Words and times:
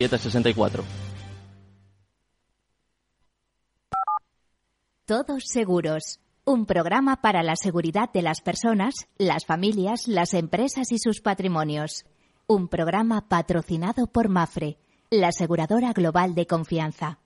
764. 0.00 0.84
Todos 5.04 5.42
seguros. 5.44 6.20
Un 6.44 6.66
programa 6.66 7.20
para 7.20 7.42
la 7.42 7.56
seguridad 7.56 8.08
de 8.12 8.22
las 8.22 8.40
personas, 8.40 8.94
las 9.18 9.44
familias, 9.44 10.06
las 10.06 10.34
empresas 10.34 10.92
y 10.92 10.98
sus 11.00 11.20
patrimonios. 11.20 12.04
Un 12.46 12.68
programa 12.68 13.28
patrocinado 13.28 14.06
por 14.06 14.28
Mafre, 14.28 14.78
la 15.10 15.28
aseguradora 15.28 15.92
global 15.92 16.36
de 16.36 16.46
confianza. 16.46 17.18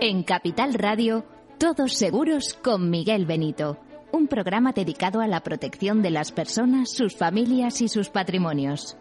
En 0.00 0.22
Capital 0.22 0.74
Radio, 0.74 1.24
Todos 1.58 1.94
seguros 1.94 2.56
con 2.62 2.90
Miguel 2.90 3.26
Benito 3.26 3.89
un 4.12 4.26
programa 4.28 4.72
dedicado 4.72 5.20
a 5.20 5.26
la 5.26 5.40
protección 5.40 6.02
de 6.02 6.10
las 6.10 6.32
personas, 6.32 6.90
sus 6.90 7.16
familias 7.16 7.80
y 7.80 7.88
sus 7.88 8.08
patrimonios. 8.08 8.96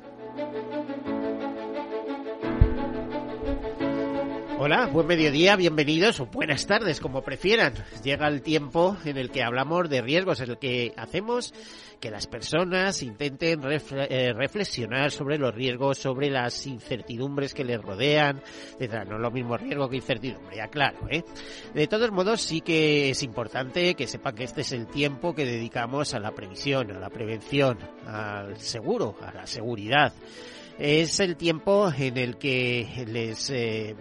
Hola, 4.61 4.87
buen 4.87 5.07
mediodía, 5.07 5.55
bienvenidos 5.55 6.19
o 6.19 6.25
buenas 6.25 6.67
tardes, 6.67 6.99
como 6.99 7.21
prefieran. 7.21 7.73
Llega 8.03 8.27
el 8.27 8.41
tiempo 8.41 8.97
en 9.05 9.17
el 9.17 9.31
que 9.31 9.41
hablamos 9.41 9.89
de 9.89 10.01
riesgos, 10.01 10.41
en 10.41 10.49
el 10.49 10.57
que 10.57 10.91
hacemos 10.97 11.53
que 12.01 12.11
las 12.11 12.27
personas 12.27 13.01
intenten 13.01 13.61
eh, 13.63 14.33
reflexionar 14.33 15.11
sobre 15.11 15.37
los 15.37 15.55
riesgos, 15.55 15.99
sobre 15.99 16.29
las 16.29 16.67
incertidumbres 16.67 17.53
que 17.53 17.63
les 17.63 17.81
rodean, 17.81 18.41
etc. 18.77 19.05
No 19.07 19.15
es 19.15 19.21
lo 19.21 19.31
mismo 19.31 19.55
riesgo 19.55 19.87
que 19.87 19.95
incertidumbre, 19.95 20.57
ya 20.57 20.67
claro, 20.67 21.07
¿eh? 21.09 21.23
De 21.73 21.87
todos 21.87 22.11
modos, 22.11 22.41
sí 22.41 22.59
que 22.59 23.11
es 23.11 23.23
importante 23.23 23.95
que 23.95 24.07
sepan 24.07 24.35
que 24.35 24.43
este 24.43 24.59
es 24.59 24.73
el 24.73 24.87
tiempo 24.87 25.33
que 25.33 25.45
dedicamos 25.45 26.13
a 26.13 26.19
la 26.19 26.31
previsión, 26.31 26.91
a 26.91 26.99
la 26.99 27.09
prevención, 27.09 27.77
al 28.05 28.59
seguro, 28.59 29.15
a 29.21 29.33
la 29.33 29.47
seguridad. 29.47 30.11
Es 30.77 31.21
el 31.21 31.37
tiempo 31.37 31.89
en 31.97 32.17
el 32.17 32.37
que 32.37 33.05
les... 33.07 33.49
Eh, 33.51 33.95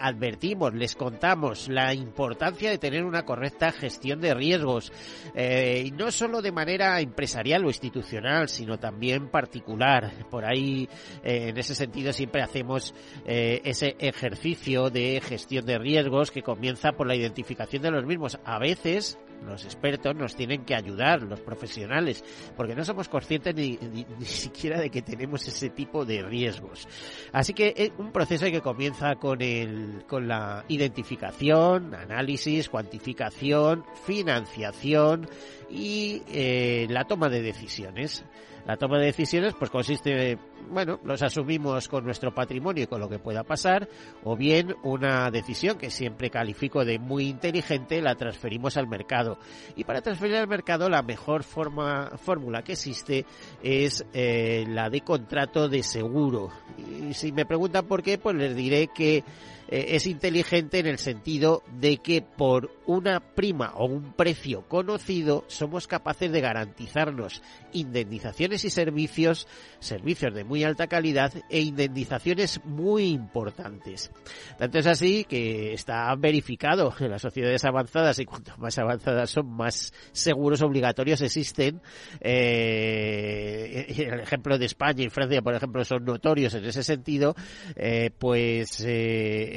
advertimos, 0.00 0.74
les 0.74 0.94
contamos 0.94 1.68
la 1.68 1.94
importancia 1.94 2.70
de 2.70 2.78
tener 2.78 3.04
una 3.04 3.24
correcta 3.24 3.72
gestión 3.72 4.20
de 4.20 4.34
riesgos, 4.34 4.92
eh, 5.34 5.84
y 5.86 5.90
no 5.90 6.10
solo 6.10 6.42
de 6.42 6.52
manera 6.52 7.00
empresarial 7.00 7.64
o 7.64 7.68
institucional, 7.68 8.48
sino 8.48 8.78
también 8.78 9.28
particular. 9.28 10.26
Por 10.30 10.44
ahí, 10.44 10.88
eh, 11.22 11.48
en 11.48 11.58
ese 11.58 11.74
sentido, 11.74 12.12
siempre 12.12 12.42
hacemos 12.42 12.94
eh, 13.26 13.60
ese 13.64 13.96
ejercicio 13.98 14.90
de 14.90 15.20
gestión 15.20 15.66
de 15.66 15.78
riesgos 15.78 16.30
que 16.30 16.42
comienza 16.42 16.92
por 16.92 17.06
la 17.06 17.16
identificación 17.16 17.82
de 17.82 17.90
los 17.90 18.04
mismos. 18.04 18.38
A 18.44 18.58
veces 18.58 19.18
los 19.44 19.64
expertos 19.64 20.14
nos 20.14 20.34
tienen 20.34 20.64
que 20.64 20.74
ayudar, 20.74 21.22
los 21.22 21.40
profesionales, 21.40 22.24
porque 22.56 22.74
no 22.74 22.84
somos 22.84 23.08
conscientes 23.08 23.54
ni, 23.54 23.78
siquiera 24.24 24.80
de 24.80 24.90
que 24.90 25.02
tenemos 25.02 25.46
ese 25.46 25.70
tipo 25.70 26.04
de 26.04 26.22
riesgos. 26.22 26.86
Así 27.32 27.54
que 27.54 27.74
es 27.76 27.90
un 27.98 28.12
proceso 28.12 28.46
que 28.46 28.60
comienza 28.60 29.16
con, 29.16 29.40
el, 29.42 30.04
con 30.06 30.28
la 30.28 30.64
identificación, 30.68 31.94
análisis, 31.94 32.68
cuantificación, 32.68 33.84
financiación 34.04 35.28
y 35.70 36.22
eh, 36.28 36.86
la 36.90 37.04
toma 37.04 37.28
de 37.28 37.42
decisiones. 37.42 38.24
La 38.66 38.76
toma 38.76 38.98
de 38.98 39.06
decisiones 39.06 39.54
pues 39.58 39.70
consiste, 39.70 40.38
bueno, 40.70 41.00
los 41.02 41.22
asumimos 41.22 41.88
con 41.88 42.04
nuestro 42.04 42.34
patrimonio 42.34 42.84
y 42.84 42.86
con 42.86 43.00
lo 43.00 43.08
que 43.08 43.18
pueda 43.18 43.42
pasar, 43.42 43.88
o 44.24 44.36
bien 44.36 44.76
una 44.82 45.30
decisión 45.30 45.78
que 45.78 45.88
siempre 45.88 46.28
califico 46.28 46.84
de 46.84 46.98
muy 46.98 47.28
inteligente 47.28 48.02
la 48.02 48.14
transferimos 48.14 48.76
al 48.76 48.86
mercado. 48.86 49.38
Y 49.74 49.84
para 49.84 50.02
transferir 50.02 50.36
al 50.36 50.48
mercado 50.48 50.90
la 50.90 51.00
mejor 51.00 51.44
forma, 51.44 52.10
fórmula 52.18 52.62
que 52.62 52.72
existe 52.72 53.24
es 53.62 54.04
eh, 54.12 54.66
la 54.68 54.90
de 54.90 55.00
contrato 55.00 55.70
de 55.70 55.82
seguro. 55.82 56.50
Y 56.76 57.14
si 57.14 57.32
me 57.32 57.46
preguntan 57.46 57.86
por 57.86 58.02
qué, 58.02 58.18
pues 58.18 58.36
les 58.36 58.54
diré 58.54 58.88
que 58.88 59.24
eh, 59.68 59.86
es 59.90 60.06
inteligente 60.06 60.78
en 60.78 60.86
el 60.86 60.98
sentido 60.98 61.62
de 61.78 61.98
que 61.98 62.22
por 62.22 62.70
una 62.86 63.20
prima 63.20 63.72
o 63.74 63.86
un 63.86 64.14
precio 64.14 64.66
conocido 64.66 65.44
somos 65.46 65.86
capaces 65.86 66.32
de 66.32 66.40
garantizarnos 66.40 67.42
indemnizaciones 67.72 68.64
y 68.64 68.70
servicios, 68.70 69.46
servicios 69.78 70.34
de 70.34 70.44
muy 70.44 70.64
alta 70.64 70.86
calidad 70.86 71.32
e 71.50 71.60
indemnizaciones 71.60 72.64
muy 72.64 73.10
importantes. 73.10 74.10
Tanto 74.58 74.78
es 74.78 74.86
así 74.86 75.24
que 75.24 75.74
está 75.74 76.14
verificado 76.16 76.94
en 76.98 77.10
las 77.10 77.22
sociedades 77.22 77.64
avanzadas 77.64 78.18
y 78.18 78.24
cuanto 78.24 78.56
más 78.56 78.78
avanzadas 78.78 79.30
son, 79.30 79.48
más 79.48 79.92
seguros 80.12 80.62
obligatorios 80.62 81.20
existen. 81.20 81.82
Eh, 82.20 83.86
el 83.98 84.20
ejemplo 84.20 84.56
de 84.58 84.66
España 84.66 85.04
y 85.04 85.10
Francia, 85.10 85.42
por 85.42 85.54
ejemplo, 85.54 85.84
son 85.84 86.04
notorios 86.04 86.54
en 86.54 86.64
ese 86.64 86.82
sentido. 86.82 87.34
Eh, 87.76 88.10
pues 88.18 88.82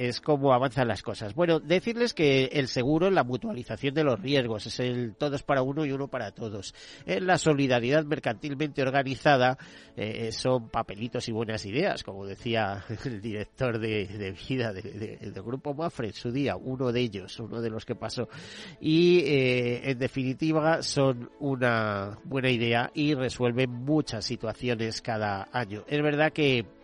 es 0.07 0.19
como 0.19 0.51
avanzan 0.51 0.87
las 0.87 1.03
cosas. 1.03 1.35
Bueno, 1.35 1.59
decirles 1.59 2.15
que 2.15 2.45
el 2.45 2.67
seguro, 2.67 3.11
la 3.11 3.23
mutualización 3.23 3.93
de 3.93 4.03
los 4.03 4.19
riesgos, 4.19 4.65
es 4.65 4.79
el 4.79 5.15
todos 5.15 5.43
para 5.43 5.61
uno 5.61 5.85
y 5.85 5.91
uno 5.91 6.07
para 6.07 6.31
todos. 6.31 6.73
En 7.05 7.27
la 7.27 7.37
solidaridad 7.37 8.03
mercantilmente 8.03 8.81
organizada 8.81 9.59
eh, 9.95 10.31
son 10.31 10.69
papelitos 10.69 11.29
y 11.29 11.31
buenas 11.31 11.65
ideas, 11.67 12.03
como 12.03 12.25
decía 12.25 12.83
el 13.05 13.21
director 13.21 13.77
de, 13.77 14.35
vida 14.49 14.73
del 14.73 15.33
grupo 15.43 15.75
Mafre 15.75 16.07
en 16.07 16.13
su 16.13 16.31
día, 16.31 16.55
uno 16.55 16.91
de 16.91 16.99
ellos, 16.99 17.39
uno 17.39 17.61
de 17.61 17.69
los 17.69 17.85
que 17.85 17.93
pasó. 17.93 18.27
Y 18.79 19.19
eh, 19.19 19.91
en 19.91 19.99
definitiva 19.99 20.81
son 20.81 21.29
una 21.39 22.17
buena 22.23 22.49
idea 22.49 22.89
y 22.95 23.13
resuelven 23.13 23.69
muchas 23.69 24.25
situaciones 24.25 24.99
cada 25.03 25.47
año. 25.51 25.83
Es 25.87 26.01
verdad 26.01 26.33
que 26.33 26.80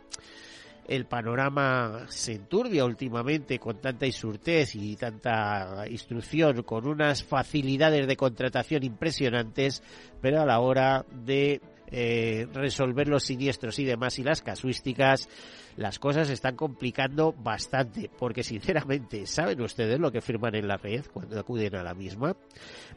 el 0.88 1.06
panorama 1.06 2.06
se 2.10 2.34
enturbia 2.34 2.86
últimamente 2.86 3.60
con 3.60 3.80
tanta 3.82 4.06
insurtez 4.06 4.76
y 4.76 4.96
tanta 4.96 5.86
instrucción, 5.90 6.64
con 6.64 6.88
unas 6.88 7.24
facilidades 7.24 8.08
de 8.08 8.16
contratación 8.16 8.84
impresionantes, 8.84 9.84
pero 10.22 10.42
a 10.42 10.46
la 10.46 10.60
hora 10.60 11.06
de 11.12 11.62
eh, 11.92 12.48
resolver 12.54 13.08
los 13.08 13.24
siniestros 13.24 13.80
y 13.80 13.86
demás 13.86 14.20
y 14.20 14.24
las 14.24 14.42
casuísticas, 14.42 15.30
las 15.78 16.00
cosas 16.00 16.28
se 16.28 16.34
están 16.34 16.56
complicando 16.56 17.34
bastante, 17.34 18.10
porque 18.18 18.44
sinceramente, 18.44 19.26
¿saben 19.26 19.62
ustedes 19.62 20.00
lo 20.00 20.12
que 20.12 20.22
firman 20.22 20.56
en 20.56 20.68
la 20.68 20.78
red 20.78 21.06
cuando 21.14 21.40
acuden 21.40 21.76
a 21.76 21.84
la 21.84 21.94
misma? 21.94 22.36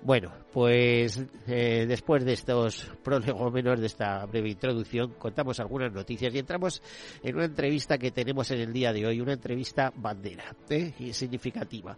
Bueno, 0.02 0.32
pues 0.52 1.22
eh, 1.46 1.84
después 1.86 2.24
de 2.24 2.32
estos 2.32 2.90
prolegómenos, 3.04 3.80
de 3.80 3.86
esta 3.86 4.24
breve 4.26 4.50
introducción, 4.50 5.14
contamos 5.18 5.60
algunas 5.60 5.92
noticias 5.92 6.34
y 6.34 6.38
entramos 6.38 6.82
en 7.22 7.36
una 7.36 7.44
entrevista 7.44 7.98
que 7.98 8.10
tenemos 8.10 8.50
en 8.50 8.60
el 8.60 8.72
día 8.72 8.92
de 8.92 9.06
hoy, 9.06 9.20
una 9.20 9.34
entrevista 9.34 9.92
bandera 9.94 10.56
¿eh? 10.68 10.92
y 10.98 11.12
significativa. 11.12 11.96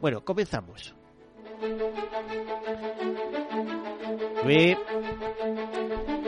Bueno, 0.00 0.24
comenzamos. 0.24 0.94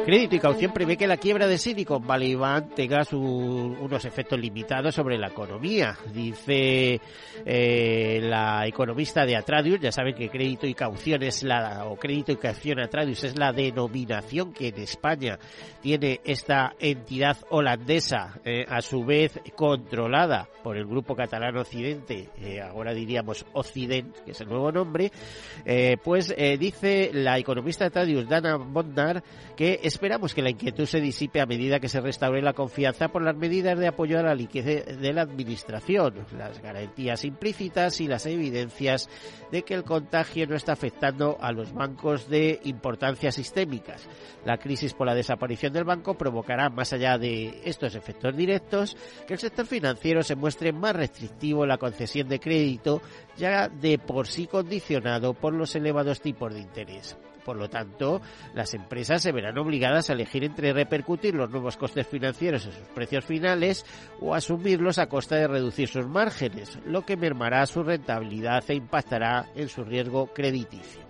Crédito 0.05 0.37
y 0.37 0.39
Caución 0.39 0.73
prevé 0.73 0.99
que 0.99 1.07
la 1.07 1.17
quiebra 1.17 1.47
de 1.47 1.57
Silicon 1.57 2.07
Valley 2.07 2.35
Bank 2.35 2.75
tenga 2.75 3.07
unos 3.11 4.05
efectos 4.05 4.39
limitados 4.39 4.95
sobre 4.95 5.17
la 5.17 5.29
economía. 5.29 5.97
Dice 6.13 7.01
eh, 7.47 8.21
la 8.23 8.67
economista 8.67 9.25
de 9.25 9.35
Atradius, 9.35 9.81
ya 9.81 9.91
saben 9.91 10.15
que 10.15 10.29
Crédito 10.29 10.67
y 10.67 10.75
Caución 10.75 11.23
es 11.23 11.43
la, 11.43 11.87
o 11.87 11.97
Crédito 11.97 12.33
y 12.33 12.37
Caución 12.37 12.81
Atradius 12.81 13.25
es 13.25 13.39
la 13.39 13.53
denominación 13.53 14.53
que 14.53 14.69
en 14.69 14.79
España 14.81 15.39
tiene 15.81 16.21
esta 16.25 16.75
entidad 16.79 17.39
holandesa, 17.49 18.41
eh, 18.45 18.67
a 18.69 18.83
su 18.83 19.07
vez 19.07 19.41
controlada 19.57 20.49
por 20.63 20.77
el 20.77 20.85
grupo 20.87 21.17
catalán 21.17 21.57
Occidente, 21.57 22.29
eh, 22.41 22.61
ahora 22.61 22.93
diríamos 22.93 23.47
Occident, 23.55 24.15
que 24.25 24.33
es 24.33 24.41
el 24.43 24.49
nuevo 24.49 24.71
nombre, 24.71 25.11
pues 26.03 26.35
dice 26.59 27.11
la 27.13 27.39
economista 27.39 27.85
de 27.85 27.89
Atradius, 27.89 28.29
Dana 28.29 28.57
Bondar, 28.57 29.23
que 29.57 29.81
esperamos 29.83 30.35
que 30.35 30.43
la 30.43 30.51
inquietud 30.51 30.85
se 30.85 31.01
disipe 31.01 31.41
a 31.41 31.47
medida 31.47 31.81
que 31.81 31.89
se 31.89 32.01
restaure 32.01 32.43
la 32.43 32.53
confianza 32.53 33.09
por 33.09 33.23
las 33.23 33.37
medidas 33.37 33.79
de 33.79 33.87
apoyo 33.87 34.19
a 34.19 34.23
la 34.23 34.35
liquidez 34.35 35.01
de 35.01 35.13
la 35.13 35.23
Administración, 35.23 36.27
las 36.37 36.61
garantías 36.61 37.25
implícitas 37.25 38.01
y 38.01 38.09
las 38.09 38.27
evidencias 38.27 39.09
de 39.51 39.63
que 39.63 39.75
el 39.75 39.85
contagio 39.85 40.47
no 40.47 40.57
está 40.57 40.73
afectando 40.73 41.39
a 41.41 41.53
los 41.53 41.73
bancos 41.73 42.29
de 42.29 42.61
importancia 42.65 43.33
sistémicas. 43.33 44.07
La 44.45 44.59
crisis 44.59 44.93
por 44.93 45.07
la 45.07 45.15
desaparición 45.15 45.73
del 45.73 45.85
banco 45.85 46.15
provocará, 46.15 46.69
más 46.69 46.93
allá 46.93 47.17
de 47.17 47.63
estos 47.65 47.95
efectos 47.95 48.37
directos, 48.37 48.97
que 49.27 49.35
el 49.35 49.39
sector 49.39 49.67
financiero 49.67 50.23
se 50.23 50.35
muestre 50.35 50.73
más 50.73 50.95
restrictivo 50.95 51.63
en 51.63 51.69
la 51.69 51.79
concesión 51.79 52.29
de 52.29 52.41
crédito, 52.41 53.01
ya 53.37 53.69
de 53.69 53.99
por 53.99 54.27
sí 54.27 54.47
condicionado 54.47 55.35
por 55.35 55.53
los 55.53 55.75
elevados 55.75 56.21
tipos 56.21 56.53
de 56.53 56.61
interés. 56.61 57.17
Por 57.45 57.57
lo 57.57 57.69
tanto, 57.69 58.23
las 58.55 58.73
empresas 58.75 59.23
se 59.23 59.33
verán 59.33 59.59
obligadas 59.59 60.09
a 60.09 60.15
elegir 60.15 60.45
entre 60.45 60.73
repercutir 60.73 61.35
los 61.35 61.51
nuevos 61.51 61.77
costes 61.77 62.07
financieros 62.07 62.65
en 62.65 62.73
sus 62.73 62.89
precios 62.95 63.25
finales 63.25 63.85
o 64.21 64.35
asumirlos 64.35 64.99
a 64.99 65.09
costa 65.09 65.37
de 65.37 65.47
reducir 65.47 65.89
sus 65.89 66.07
márgenes, 66.07 66.79
lo 66.87 67.05
que 67.05 67.17
mermará 67.17 67.67
su 67.67 67.83
rentabilidad 67.83 68.65
e 68.69 68.75
impactará 68.75 69.47
en 69.55 69.69
su 69.69 69.85
riesgo 69.85 70.29
crediticio. 70.29 71.03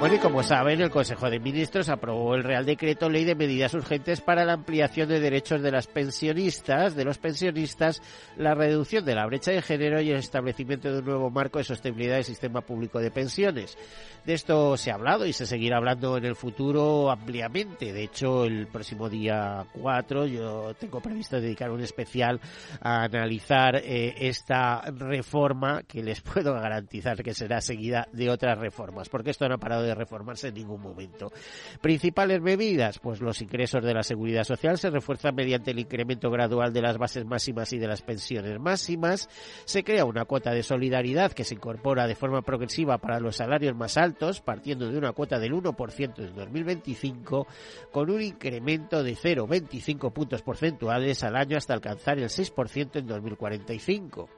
Bueno, 0.00 0.14
y 0.14 0.18
como 0.18 0.42
saben, 0.42 0.80
el 0.80 0.90
Consejo 0.90 1.28
de 1.28 1.38
Ministros 1.38 1.90
aprobó 1.90 2.34
el 2.34 2.42
Real 2.42 2.64
Decreto 2.64 3.10
Ley 3.10 3.24
de 3.24 3.34
Medidas 3.34 3.74
Urgentes 3.74 4.22
para 4.22 4.46
la 4.46 4.54
ampliación 4.54 5.10
de 5.10 5.20
derechos 5.20 5.60
de 5.60 5.70
las 5.70 5.88
pensionistas, 5.88 6.96
de 6.96 7.04
los 7.04 7.18
pensionistas, 7.18 8.00
la 8.38 8.54
reducción 8.54 9.04
de 9.04 9.14
la 9.14 9.26
brecha 9.26 9.50
de 9.50 9.60
género 9.60 10.00
y 10.00 10.10
el 10.10 10.16
establecimiento 10.16 10.90
de 10.90 11.00
un 11.00 11.04
nuevo 11.04 11.28
marco 11.28 11.58
de 11.58 11.64
sostenibilidad 11.64 12.14
del 12.14 12.24
sistema 12.24 12.62
público 12.62 12.98
de 12.98 13.10
pensiones. 13.10 13.76
De 14.24 14.32
esto 14.32 14.78
se 14.78 14.90
ha 14.90 14.94
hablado 14.94 15.26
y 15.26 15.34
se 15.34 15.44
seguirá 15.44 15.76
hablando 15.76 16.16
en 16.16 16.24
el 16.24 16.34
futuro 16.34 17.10
ampliamente. 17.10 17.92
De 17.92 18.04
hecho, 18.04 18.46
el 18.46 18.68
próximo 18.68 19.10
día 19.10 19.66
4 19.82 20.26
yo 20.26 20.72
tengo 20.80 21.00
previsto 21.00 21.38
dedicar 21.38 21.70
un 21.70 21.82
especial 21.82 22.40
a 22.80 23.02
analizar 23.02 23.76
eh, 23.76 24.14
esta 24.18 24.80
reforma 24.92 25.82
que 25.82 26.02
les 26.02 26.20
puedo 26.22 26.54
garantizar 26.54 27.22
que 27.22 27.34
será 27.34 27.60
seguida 27.60 28.08
de 28.12 28.30
otras 28.30 28.58
reformas, 28.58 29.10
porque 29.10 29.30
esto 29.30 29.46
no 29.46 29.56
ha 29.56 29.58
parado 29.58 29.82
de 29.82 29.89
reformarse 29.94 30.48
en 30.48 30.54
ningún 30.54 30.80
momento. 30.80 31.32
Principales 31.80 32.40
medidas, 32.40 32.98
pues 32.98 33.20
los 33.20 33.40
ingresos 33.42 33.84
de 33.84 33.94
la 33.94 34.02
seguridad 34.02 34.44
social 34.44 34.78
se 34.78 34.90
refuerzan 34.90 35.34
mediante 35.34 35.70
el 35.70 35.78
incremento 35.78 36.30
gradual 36.30 36.72
de 36.72 36.82
las 36.82 36.98
bases 36.98 37.24
máximas 37.24 37.72
y 37.72 37.78
de 37.78 37.88
las 37.88 38.02
pensiones 38.02 38.58
máximas. 38.60 39.28
Se 39.64 39.84
crea 39.84 40.04
una 40.04 40.24
cuota 40.24 40.52
de 40.52 40.62
solidaridad 40.62 41.32
que 41.32 41.44
se 41.44 41.54
incorpora 41.54 42.06
de 42.06 42.14
forma 42.14 42.42
progresiva 42.42 42.98
para 42.98 43.20
los 43.20 43.36
salarios 43.36 43.74
más 43.74 43.96
altos 43.96 44.40
partiendo 44.40 44.90
de 44.90 44.98
una 44.98 45.12
cuota 45.12 45.38
del 45.38 45.52
1% 45.52 46.18
en 46.18 46.34
2025, 46.34 47.46
con 47.90 48.10
un 48.10 48.22
incremento 48.22 49.02
de 49.02 49.16
0,25 49.16 50.12
puntos 50.12 50.42
porcentuales 50.42 51.22
al 51.24 51.36
año 51.36 51.56
hasta 51.56 51.74
alcanzar 51.74 52.18
el 52.18 52.28
6% 52.28 52.96
en 52.96 53.06
2045. 53.06 54.28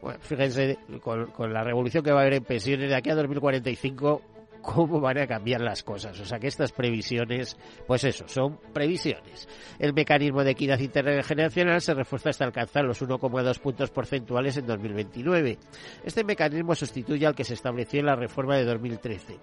Bueno, 0.00 0.18
fíjense, 0.20 0.78
con, 1.00 1.26
con, 1.26 1.52
la 1.52 1.62
revolución 1.62 2.02
que 2.02 2.10
va 2.10 2.18
a 2.18 2.22
haber 2.22 2.34
en 2.34 2.44
pensiones 2.44 2.88
de 2.88 2.96
aquí 2.96 3.10
a 3.10 3.14
2045, 3.14 4.22
cómo 4.62 5.00
van 5.00 5.18
a 5.18 5.26
cambiar 5.26 5.60
las 5.60 5.82
cosas. 5.82 6.18
O 6.18 6.24
sea 6.24 6.38
que 6.38 6.46
estas 6.46 6.72
previsiones, 6.72 7.56
pues 7.86 8.04
eso, 8.04 8.26
son 8.28 8.58
previsiones. 8.72 9.48
El 9.78 9.92
mecanismo 9.92 10.44
de 10.44 10.52
equidad 10.52 10.78
intergeneracional 10.78 11.80
se 11.82 11.94
refuerza 11.94 12.30
hasta 12.30 12.44
alcanzar 12.44 12.84
los 12.84 13.02
1,2 13.02 13.58
puntos 13.58 13.90
porcentuales 13.90 14.56
en 14.56 14.66
2029. 14.66 15.58
Este 16.04 16.24
mecanismo 16.24 16.74
sustituye 16.74 17.26
al 17.26 17.34
que 17.34 17.44
se 17.44 17.54
estableció 17.54 18.00
en 18.00 18.06
la 18.06 18.16
reforma 18.16 18.56
de 18.56 18.64
2013. 18.64 19.38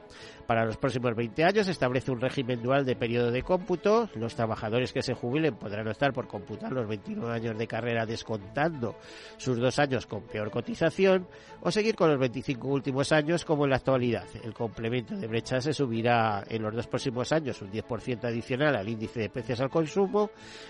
Para 0.48 0.66
los 0.66 0.78
próximos 0.78 1.16
20 1.16 1.44
años 1.44 1.66
se 1.68 1.72
establece 1.72 2.12
un 2.12 2.22
régimen 2.22 2.64
dual 2.64 2.86
de 2.86 2.96
periodo 2.96 3.30
de 3.30 3.44
cómputo. 3.44 4.10
Los 4.16 4.34
trabajadores 4.36 4.92
que 4.92 5.04
se 5.04 5.14
jubilen 5.14 5.56
podrán 5.56 5.88
optar 5.88 6.14
por 6.14 6.28
computar 6.28 6.72
los 6.72 6.88
29 6.88 7.32
años 7.32 7.58
de 7.58 7.68
carrera 7.68 8.06
descontando 8.06 8.96
sus 9.38 9.60
dos 9.60 9.78
años 9.78 10.08
con 10.08 10.24
peor 10.24 10.50
cotización 10.50 11.28
o 11.62 11.70
seguir 11.70 11.96
con 11.96 12.10
los 12.10 12.20
25 12.20 12.68
últimos 12.68 13.12
años 13.12 13.46
como 13.46 13.66
en 13.66 13.72
la 13.72 13.76
actualidad. 13.76 14.26
El 14.44 14.54
complemento 14.54 15.09
de 15.10 15.28
brecha 15.28 15.62
se 15.62 15.74
subirá 15.74 16.44
en 16.48 16.62
los 16.62 16.74
dos 16.74 16.88
próximos 16.88 17.32
años 17.32 17.62
un 17.62 17.72
10% 17.72 18.24
adicional 18.26 18.76
al 18.76 18.88
índice 18.88 19.22
de 19.22 19.30
precios 19.30 19.60
al 19.62 19.70
consumo. 19.70 20.30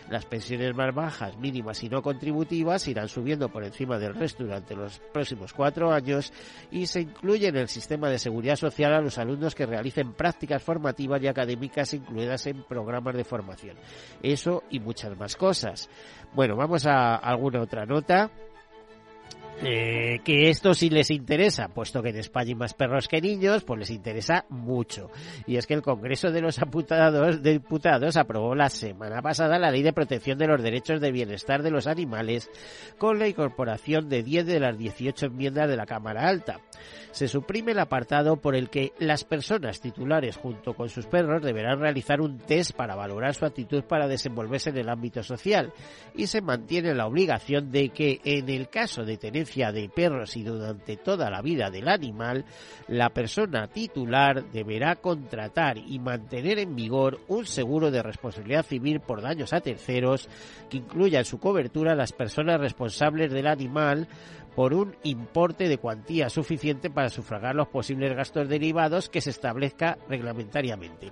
Las 0.09 0.25
pensiones 0.25 0.75
más 0.75 0.93
bajas, 0.93 1.37
mínimas 1.37 1.83
y 1.83 1.89
no 1.89 2.01
contributivas 2.01 2.87
irán 2.87 3.07
subiendo 3.07 3.49
por 3.49 3.63
encima 3.63 3.97
del 3.97 4.15
resto 4.15 4.43
durante 4.43 4.75
los 4.75 4.99
próximos 5.13 5.53
cuatro 5.53 5.91
años 5.91 6.31
y 6.71 6.87
se 6.87 7.01
incluye 7.01 7.47
en 7.47 7.57
el 7.57 7.67
sistema 7.67 8.09
de 8.09 8.19
seguridad 8.19 8.55
social 8.55 8.93
a 8.93 9.01
los 9.01 9.17
alumnos 9.17 9.55
que 9.55 9.65
realicen 9.65 10.13
prácticas 10.13 10.63
formativas 10.63 11.21
y 11.21 11.27
académicas 11.27 11.93
incluidas 11.93 12.47
en 12.47 12.63
programas 12.63 13.15
de 13.15 13.23
formación. 13.23 13.77
Eso 14.21 14.63
y 14.69 14.79
muchas 14.79 15.17
más 15.17 15.35
cosas. 15.35 15.89
Bueno, 16.33 16.55
vamos 16.55 16.85
a 16.85 17.15
alguna 17.15 17.61
otra 17.61 17.85
nota. 17.85 18.29
Eh, 19.61 20.21
que 20.23 20.49
esto 20.49 20.73
sí 20.73 20.89
les 20.89 21.11
interesa, 21.11 21.67
puesto 21.67 22.01
que 22.01 22.09
en 22.09 22.17
España 22.17 22.49
hay 22.49 22.55
más 22.55 22.73
perros 22.73 23.09
que 23.09 23.19
niños, 23.19 23.63
pues 23.65 23.79
les 23.79 23.89
interesa 23.89 24.45
mucho. 24.47 25.11
Y 25.47 25.57
es 25.57 25.67
que 25.67 25.73
el 25.73 25.81
Congreso 25.81 26.31
de 26.31 26.39
los 26.39 26.57
Diputados 27.41 28.15
aprobó 28.15 28.55
la 28.55 28.69
semana 28.69 29.21
pasada 29.21 29.59
la 29.59 29.69
Ley 29.69 29.81
de 29.81 29.91
Protección 29.91 30.37
de 30.37 30.47
los 30.47 30.63
Derechos 30.63 31.01
de 31.01 31.11
Bienestar 31.11 31.61
de 31.61 31.71
los 31.71 31.87
Animales 31.87 32.49
con 32.97 33.19
la 33.19 33.27
incorporación 33.27 34.07
de 34.07 34.23
10 34.23 34.45
de 34.45 34.59
las 34.61 34.77
18 34.77 35.25
enmiendas 35.25 35.67
de 35.67 35.75
la 35.75 35.85
Cámara 35.85 36.29
Alta 36.29 36.61
se 37.11 37.27
suprime 37.27 37.71
el 37.71 37.79
apartado 37.79 38.37
por 38.37 38.55
el 38.55 38.69
que 38.69 38.93
las 38.99 39.23
personas 39.23 39.81
titulares 39.81 40.37
junto 40.37 40.73
con 40.73 40.89
sus 40.89 41.05
perros 41.07 41.41
deberán 41.41 41.79
realizar 41.79 42.21
un 42.21 42.37
test 42.37 42.73
para 42.73 42.95
valorar 42.95 43.33
su 43.33 43.45
actitud 43.45 43.83
para 43.83 44.07
desenvolverse 44.07 44.69
en 44.69 44.77
el 44.77 44.89
ámbito 44.89 45.23
social 45.23 45.73
y 46.15 46.27
se 46.27 46.41
mantiene 46.41 46.93
la 46.93 47.07
obligación 47.07 47.71
de 47.71 47.89
que 47.89 48.21
en 48.23 48.49
el 48.49 48.69
caso 48.69 49.03
de 49.03 49.17
de 49.55 49.89
perros 49.89 50.37
y 50.37 50.43
durante 50.43 50.97
toda 50.97 51.29
la 51.29 51.41
vida 51.41 51.69
del 51.69 51.87
animal, 51.87 52.45
la 52.87 53.09
persona 53.09 53.67
titular 53.67 54.43
deberá 54.51 54.95
contratar 54.95 55.77
y 55.77 55.97
mantener 55.99 56.59
en 56.59 56.75
vigor 56.75 57.19
un 57.27 57.45
seguro 57.45 57.89
de 57.89 58.03
responsabilidad 58.03 58.65
civil 58.65 58.99
por 58.99 59.21
daños 59.21 59.51
a 59.53 59.61
terceros 59.61 60.29
que 60.69 60.77
incluya 60.77 61.19
en 61.19 61.25
su 61.25 61.39
cobertura 61.39 61.95
las 61.95 62.13
personas 62.13 62.59
responsables 62.59 63.31
del 63.31 63.47
animal 63.47 64.07
por 64.55 64.73
un 64.73 64.95
importe 65.03 65.67
de 65.67 65.77
cuantía 65.77 66.29
suficiente 66.29 66.89
para 66.89 67.09
sufragar 67.09 67.55
los 67.55 67.69
posibles 67.69 68.15
gastos 68.15 68.47
derivados 68.47 69.09
que 69.09 69.21
se 69.21 69.29
establezca 69.31 69.97
reglamentariamente. 70.07 71.11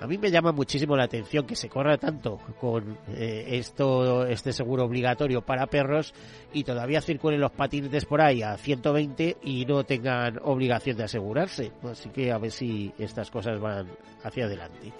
A 0.00 0.06
mí 0.06 0.16
me 0.16 0.30
llama 0.30 0.52
muchísimo 0.52 0.96
la 0.96 1.04
atención 1.04 1.46
que 1.46 1.54
se 1.54 1.68
corra 1.68 1.98
tanto 1.98 2.38
con 2.58 2.96
eh, 3.08 3.46
esto, 3.50 4.26
este 4.26 4.52
seguro 4.52 4.84
obligatorio 4.84 5.42
para 5.42 5.66
perros 5.66 6.14
y 6.54 6.64
todavía 6.64 7.02
circulen 7.02 7.40
los 7.40 7.52
patinetes 7.52 8.06
por 8.06 8.22
ahí 8.22 8.42
a 8.42 8.56
120 8.56 9.36
y 9.42 9.66
no 9.66 9.84
tengan 9.84 10.38
obligación 10.42 10.96
de 10.96 11.04
asegurarse. 11.04 11.72
Así 11.82 12.08
que 12.08 12.32
a 12.32 12.38
ver 12.38 12.50
si 12.50 12.92
estas 12.98 13.30
cosas 13.30 13.60
van 13.60 13.88
hacia 14.24 14.46
adelante. 14.46 14.92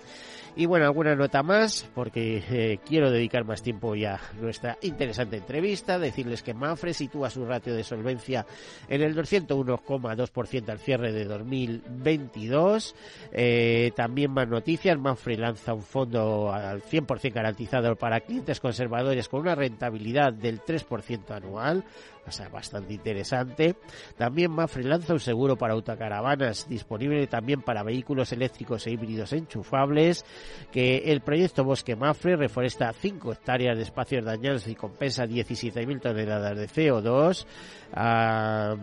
Y 0.57 0.67
bueno, 0.67 0.85
alguna 0.85 1.15
nota 1.15 1.43
más, 1.43 1.89
porque 1.95 2.43
eh, 2.51 2.79
quiero 2.85 3.11
dedicar 3.11 3.45
más 3.45 3.63
tiempo 3.63 3.95
ya 3.95 4.17
a 4.17 4.41
nuestra 4.41 4.77
interesante 4.83 5.37
entrevista. 5.37 5.99
Decirles 5.99 6.43
que 6.43 6.55
Manfred 6.55 6.93
sitúa 6.93 7.31
su 7.31 7.47
ratio 7.47 7.75
de 7.75 7.85
solvencia 7.85 8.45
en 8.89 9.03
el 9.03 9.17
201,2% 9.17 10.69
al 10.69 10.79
cierre 10.79 11.13
de 11.13 11.25
2022. 11.25 12.95
Eh, 13.33 13.93
también 13.95 14.33
más 14.33 14.49
noticias. 14.49 14.99
Manfred 14.99 15.39
lanza 15.39 15.73
un 15.73 15.83
fondo 15.83 16.53
al 16.53 16.83
100% 16.83 17.33
garantizado 17.33 17.95
para 17.97 18.21
clientes 18.21 18.61
conservadores 18.61 19.29
con 19.29 19.41
una 19.41 19.55
rentabilidad 19.55 20.33
del 20.33 20.61
3% 20.61 21.31
anual 21.31 21.85
o 22.27 22.31
sea, 22.31 22.49
bastante 22.49 22.95
interesante. 22.95 23.77
También 24.17 24.51
Mafre 24.51 24.85
lanza 24.85 25.13
un 25.13 25.21
seguro 25.21 25.57
para 25.57 25.75
autocaravanas 25.75 26.69
disponible 26.69 27.27
también 27.27 27.63
para 27.63 27.83
vehículos 27.83 28.33
eléctricos 28.33 28.87
e 28.87 28.93
híbridos 28.93 29.33
enchufables, 29.33 30.25
que 30.71 30.99
el 31.07 31.23
proyecto 31.23 31.65
Bosque 31.65 31.97
Mafre 31.97 32.37
reforesta 32.37 32.93
5 32.93 33.33
hectáreas 33.33 33.77
de 33.77 33.83
espacios 33.83 34.25
dañados 34.25 34.69
y 34.69 34.75
compensa 34.75 35.25
17.000 35.25 36.01
toneladas 36.01 36.57
de 36.57 36.69
CO2. 36.69 37.47
Ah, 37.93 38.77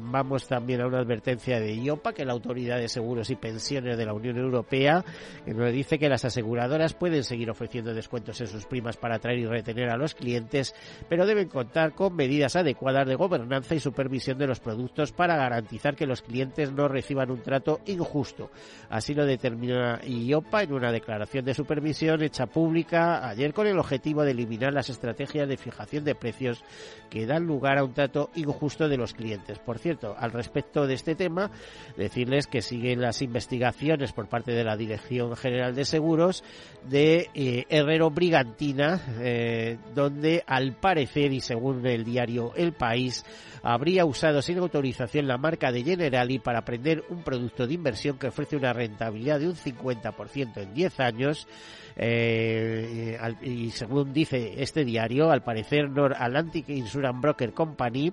vamos 0.00 0.46
también 0.46 0.82
a 0.82 0.86
una 0.86 0.98
advertencia 0.98 1.58
de 1.58 1.74
IOPA, 1.74 2.12
que 2.12 2.24
la 2.24 2.32
Autoridad 2.32 2.78
de 2.78 2.88
Seguros 2.88 3.30
y 3.30 3.36
Pensiones 3.36 3.96
de 3.96 4.04
la 4.04 4.12
Unión 4.12 4.36
Europea, 4.36 5.02
que 5.44 5.54
nos 5.54 5.72
dice 5.72 5.98
que 5.98 6.10
las 6.10 6.24
aseguradoras 6.26 6.92
pueden 6.92 7.24
seguir 7.24 7.50
ofreciendo 7.50 7.94
descuentos 7.94 8.40
en 8.42 8.48
sus 8.48 8.66
primas 8.66 8.98
para 8.98 9.16
atraer 9.16 9.38
y 9.38 9.46
retener 9.46 9.88
a 9.88 9.96
los 9.96 10.14
clientes, 10.14 10.74
pero 11.08 11.24
deben 11.24 11.48
contar 11.48 11.94
con 11.94 12.14
medidas 12.14 12.56
adecuadas 12.56 12.71
de 12.72 13.14
gobernanza 13.14 13.74
y 13.74 13.80
supervisión 13.80 14.38
de 14.38 14.46
los 14.46 14.60
productos 14.60 15.12
para 15.12 15.36
garantizar 15.36 15.94
que 15.96 16.06
los 16.06 16.22
clientes 16.22 16.72
no 16.72 16.88
reciban 16.88 17.30
un 17.30 17.42
trato 17.42 17.80
injusto. 17.86 18.50
Así 18.88 19.14
lo 19.14 19.26
determina 19.26 20.00
IOPA 20.04 20.62
en 20.62 20.72
una 20.72 20.92
declaración 20.92 21.44
de 21.44 21.54
supervisión 21.54 22.22
hecha 22.22 22.46
pública 22.46 23.28
ayer 23.28 23.52
con 23.52 23.66
el 23.66 23.78
objetivo 23.78 24.22
de 24.22 24.30
eliminar 24.30 24.72
las 24.72 24.88
estrategias 24.88 25.48
de 25.48 25.56
fijación 25.56 26.04
de 26.04 26.14
precios 26.14 26.64
que 27.10 27.26
dan 27.26 27.46
lugar 27.46 27.78
a 27.78 27.84
un 27.84 27.92
trato 27.92 28.30
injusto 28.34 28.62
justo 28.62 28.88
de 28.88 28.96
los 28.96 29.12
clientes. 29.12 29.58
Por 29.58 29.80
cierto, 29.80 30.14
al 30.16 30.30
respecto 30.30 30.86
de 30.86 30.94
este 30.94 31.16
tema, 31.16 31.50
decirles 31.96 32.46
que 32.46 32.62
siguen 32.62 33.00
las 33.00 33.20
investigaciones 33.20 34.12
por 34.12 34.28
parte 34.28 34.52
de 34.52 34.62
la 34.62 34.76
Dirección 34.76 35.34
General 35.34 35.74
de 35.74 35.84
Seguros 35.84 36.44
de 36.88 37.28
eh, 37.34 37.64
Herrero 37.68 38.10
Brigantina, 38.10 39.00
eh, 39.18 39.78
donde 39.96 40.44
al 40.46 40.74
parecer 40.74 41.32
y 41.32 41.40
según 41.40 41.84
el 41.84 42.04
diario 42.04 42.52
El 42.62 42.72
País, 42.72 43.24
habría 43.62 44.04
usado 44.04 44.42
sin 44.42 44.58
autorización 44.58 45.26
la 45.26 45.38
marca 45.38 45.70
de 45.70 45.84
Generali 45.84 46.38
para 46.38 46.64
prender 46.64 47.04
un 47.08 47.22
producto 47.22 47.66
de 47.66 47.74
inversión 47.74 48.18
que 48.18 48.28
ofrece 48.28 48.56
una 48.56 48.72
rentabilidad 48.72 49.40
de 49.40 49.48
un 49.48 49.54
50% 49.54 50.56
en 50.56 50.74
10 50.74 51.00
años. 51.00 51.46
Eh, 51.94 53.18
y 53.42 53.70
según 53.70 54.12
dice 54.12 54.54
este 54.62 54.84
diario, 54.84 55.30
al 55.30 55.42
parecer 55.42 55.90
Nord 55.90 56.14
Atlantic 56.18 56.68
Insurance 56.70 57.20
Broker 57.20 57.52
Company, 57.52 58.12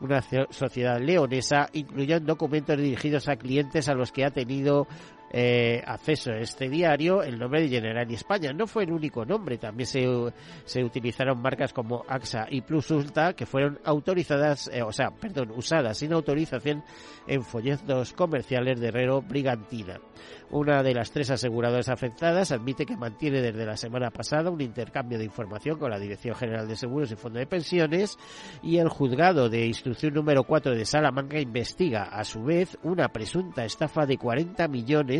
una 0.00 0.22
sociedad 0.50 1.00
leonesa, 1.00 1.68
incluyó 1.72 2.20
documentos 2.20 2.76
dirigidos 2.78 3.28
a 3.28 3.36
clientes 3.36 3.88
a 3.88 3.94
los 3.94 4.12
que 4.12 4.24
ha 4.24 4.30
tenido 4.30 4.86
eh, 5.30 5.82
acceso 5.84 6.30
a 6.30 6.38
este 6.38 6.68
diario 6.68 7.22
el 7.22 7.38
nombre 7.38 7.62
de 7.62 7.68
Generali 7.68 8.14
España. 8.14 8.52
No 8.52 8.66
fue 8.66 8.84
el 8.84 8.92
único 8.92 9.24
nombre, 9.24 9.58
también 9.58 9.86
se, 9.86 10.06
se 10.64 10.84
utilizaron 10.84 11.40
marcas 11.40 11.72
como 11.72 12.04
AXA 12.08 12.46
y 12.50 12.60
Plus 12.60 12.90
Ultra 12.90 13.32
que 13.34 13.46
fueron 13.46 13.78
autorizadas, 13.84 14.70
eh, 14.72 14.82
o 14.82 14.92
sea, 14.92 15.10
perdón, 15.10 15.52
usadas 15.56 15.98
sin 15.98 16.12
autorización 16.12 16.84
en 17.26 17.42
folletos 17.42 18.12
comerciales 18.12 18.80
de 18.80 18.88
Herrero 18.88 19.22
Brigantina. 19.22 20.00
Una 20.50 20.82
de 20.84 20.94
las 20.94 21.10
tres 21.10 21.30
aseguradoras 21.30 21.88
afectadas 21.88 22.52
admite 22.52 22.86
que 22.86 22.96
mantiene 22.96 23.42
desde 23.42 23.66
la 23.66 23.76
semana 23.76 24.10
pasada 24.10 24.48
un 24.48 24.60
intercambio 24.60 25.18
de 25.18 25.24
información 25.24 25.76
con 25.76 25.90
la 25.90 25.98
Dirección 25.98 26.36
General 26.36 26.68
de 26.68 26.76
Seguros 26.76 27.10
y 27.10 27.16
Fondo 27.16 27.40
de 27.40 27.46
Pensiones 27.46 28.16
y 28.62 28.78
el 28.78 28.88
juzgado 28.88 29.48
de 29.48 29.66
instrucción 29.66 30.14
número 30.14 30.44
4 30.44 30.76
de 30.76 30.84
Salamanca 30.84 31.40
investiga 31.40 32.04
a 32.04 32.22
su 32.22 32.44
vez 32.44 32.78
una 32.84 33.08
presunta 33.08 33.64
estafa 33.64 34.06
de 34.06 34.18
40 34.18 34.68
millones 34.68 35.15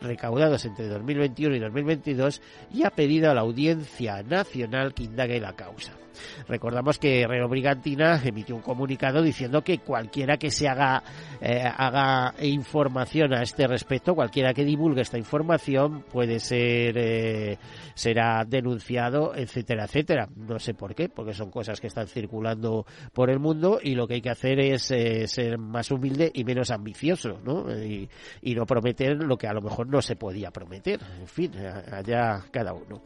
recaudados 0.00 0.64
entre 0.64 0.88
2021 0.88 1.56
y 1.56 1.58
2022 1.60 2.42
y 2.72 2.84
ha 2.84 2.90
pedido 2.90 3.30
a 3.30 3.34
la 3.34 3.42
Audiencia 3.42 4.22
Nacional 4.22 4.94
que 4.94 5.04
indague 5.04 5.40
la 5.40 5.54
causa. 5.54 6.00
Recordamos 6.48 6.98
que 6.98 7.26
Reo 7.26 7.48
Brigantina 7.48 8.20
emitió 8.22 8.54
un 8.54 8.62
comunicado 8.62 9.22
diciendo 9.22 9.62
que 9.62 9.78
cualquiera 9.78 10.36
que 10.36 10.50
se 10.50 10.68
haga, 10.68 11.02
eh, 11.40 11.62
haga 11.64 12.34
información 12.42 13.34
a 13.34 13.42
este 13.42 13.66
respecto, 13.66 14.14
cualquiera 14.14 14.54
que 14.54 14.64
divulgue 14.64 15.02
esta 15.02 15.18
información 15.18 16.02
puede 16.10 16.40
ser, 16.40 16.96
eh, 16.98 17.58
será 17.94 18.44
denunciado, 18.46 19.34
etcétera, 19.34 19.84
etcétera. 19.84 20.28
No 20.36 20.58
sé 20.58 20.74
por 20.74 20.94
qué, 20.94 21.08
porque 21.08 21.34
son 21.34 21.50
cosas 21.50 21.80
que 21.80 21.86
están 21.86 22.06
circulando 22.06 22.86
por 23.12 23.30
el 23.30 23.38
mundo 23.38 23.78
y 23.82 23.94
lo 23.94 24.06
que 24.06 24.14
hay 24.14 24.22
que 24.22 24.30
hacer 24.30 24.60
es 24.60 24.90
eh, 24.90 25.26
ser 25.26 25.58
más 25.58 25.90
humilde 25.90 26.30
y 26.32 26.44
menos 26.44 26.70
ambicioso, 26.70 27.40
¿no? 27.44 27.70
Y, 27.70 28.08
y, 28.42 28.54
no 28.54 28.66
prometer 28.66 29.22
lo 29.30 29.38
que 29.38 29.46
a 29.46 29.54
lo 29.54 29.62
mejor 29.62 29.86
no 29.86 30.02
se 30.02 30.16
podía 30.16 30.50
prometer. 30.50 31.00
En 31.20 31.26
fin, 31.26 31.52
allá 31.56 32.44
cada 32.50 32.74
uno. 32.74 33.00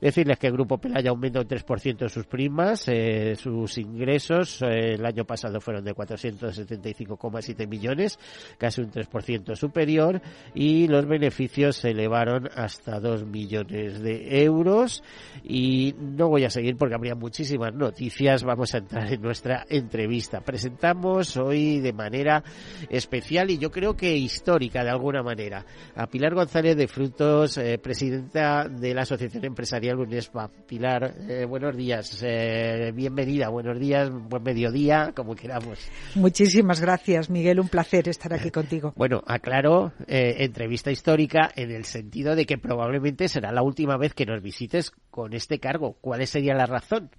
Decirles 0.00 0.38
que 0.38 0.46
el 0.46 0.52
Grupo 0.52 0.78
Pelaya 0.78 1.10
aumenta 1.10 1.40
un 1.40 1.48
3% 1.48 2.08
sus 2.08 2.26
primas 2.26 2.86
eh, 2.88 3.34
sus 3.36 3.76
ingresos 3.78 4.62
eh, 4.62 4.94
el 4.94 5.04
año 5.04 5.24
pasado 5.24 5.60
fueron 5.60 5.84
de 5.84 5.94
475,7 5.94 7.66
millones, 7.66 8.18
casi 8.56 8.82
un 8.82 8.90
3% 8.90 9.56
superior, 9.56 10.22
y 10.54 10.86
los 10.86 11.06
beneficios 11.06 11.76
se 11.76 11.90
elevaron 11.90 12.48
hasta 12.54 13.00
2 13.00 13.26
millones 13.26 14.00
de 14.00 14.44
euros. 14.44 15.02
Y 15.42 15.94
no 15.98 16.28
voy 16.28 16.44
a 16.44 16.50
seguir 16.50 16.76
porque 16.76 16.94
habría 16.94 17.16
muchísimas 17.16 17.74
noticias. 17.74 18.44
Vamos 18.44 18.74
a 18.74 18.78
entrar 18.78 19.12
en 19.12 19.20
nuestra 19.20 19.64
entrevista. 19.68 20.40
Presentamos 20.40 21.36
hoy 21.36 21.80
de 21.80 21.92
manera 21.92 22.44
especial 22.88 23.50
y 23.50 23.58
yo 23.58 23.70
creo 23.70 23.96
que 23.96 24.16
histórica 24.16 24.84
de 24.84 24.90
alguna 24.90 25.22
manera 25.22 25.63
a 25.96 26.06
Pilar 26.06 26.34
González 26.34 26.76
de 26.76 26.88
Frutos, 26.88 27.58
eh, 27.58 27.78
presidenta 27.78 28.68
de 28.68 28.94
la 28.94 29.02
Asociación 29.02 29.44
Empresarial 29.44 29.98
UNESPA. 29.98 30.50
Pilar, 30.66 31.14
buenos 31.48 31.76
días. 31.76 32.22
Eh, 32.22 32.92
bienvenida, 32.94 33.48
buenos 33.48 33.78
días, 33.78 34.10
buen 34.10 34.42
mediodía, 34.42 35.12
como 35.14 35.34
queramos. 35.34 35.78
Muchísimas 36.14 36.80
gracias, 36.80 37.30
Miguel, 37.30 37.60
un 37.60 37.68
placer 37.68 38.08
estar 38.08 38.32
aquí 38.32 38.50
contigo. 38.52 38.92
Bueno, 38.96 39.22
aclaro, 39.26 39.92
eh, 40.06 40.36
entrevista 40.38 40.90
histórica 40.90 41.50
en 41.54 41.70
el 41.70 41.84
sentido 41.84 42.34
de 42.34 42.46
que 42.46 42.58
probablemente 42.58 43.28
será 43.28 43.52
la 43.52 43.62
última 43.62 43.96
vez 43.96 44.14
que 44.14 44.26
nos 44.26 44.42
visites 44.42 44.92
con 45.10 45.32
este 45.32 45.58
cargo. 45.58 45.96
¿Cuál 46.00 46.26
sería 46.26 46.54
la 46.54 46.66
razón? 46.66 47.10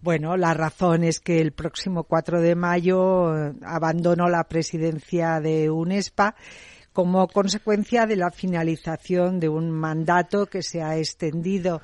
Bueno, 0.00 0.36
la 0.36 0.54
razón 0.54 1.04
es 1.04 1.20
que 1.20 1.40
el 1.40 1.52
próximo 1.52 2.04
4 2.04 2.40
de 2.40 2.54
mayo 2.54 3.36
eh, 3.36 3.52
abandono 3.64 4.28
la 4.28 4.44
presidencia 4.44 5.40
de 5.40 5.70
UNESPA 5.70 6.36
como 6.94 7.26
consecuencia 7.26 8.06
de 8.06 8.16
la 8.16 8.30
finalización 8.30 9.40
de 9.40 9.48
un 9.50 9.70
mandato 9.70 10.46
que 10.46 10.62
se 10.62 10.80
ha 10.80 10.96
extendido 10.96 11.82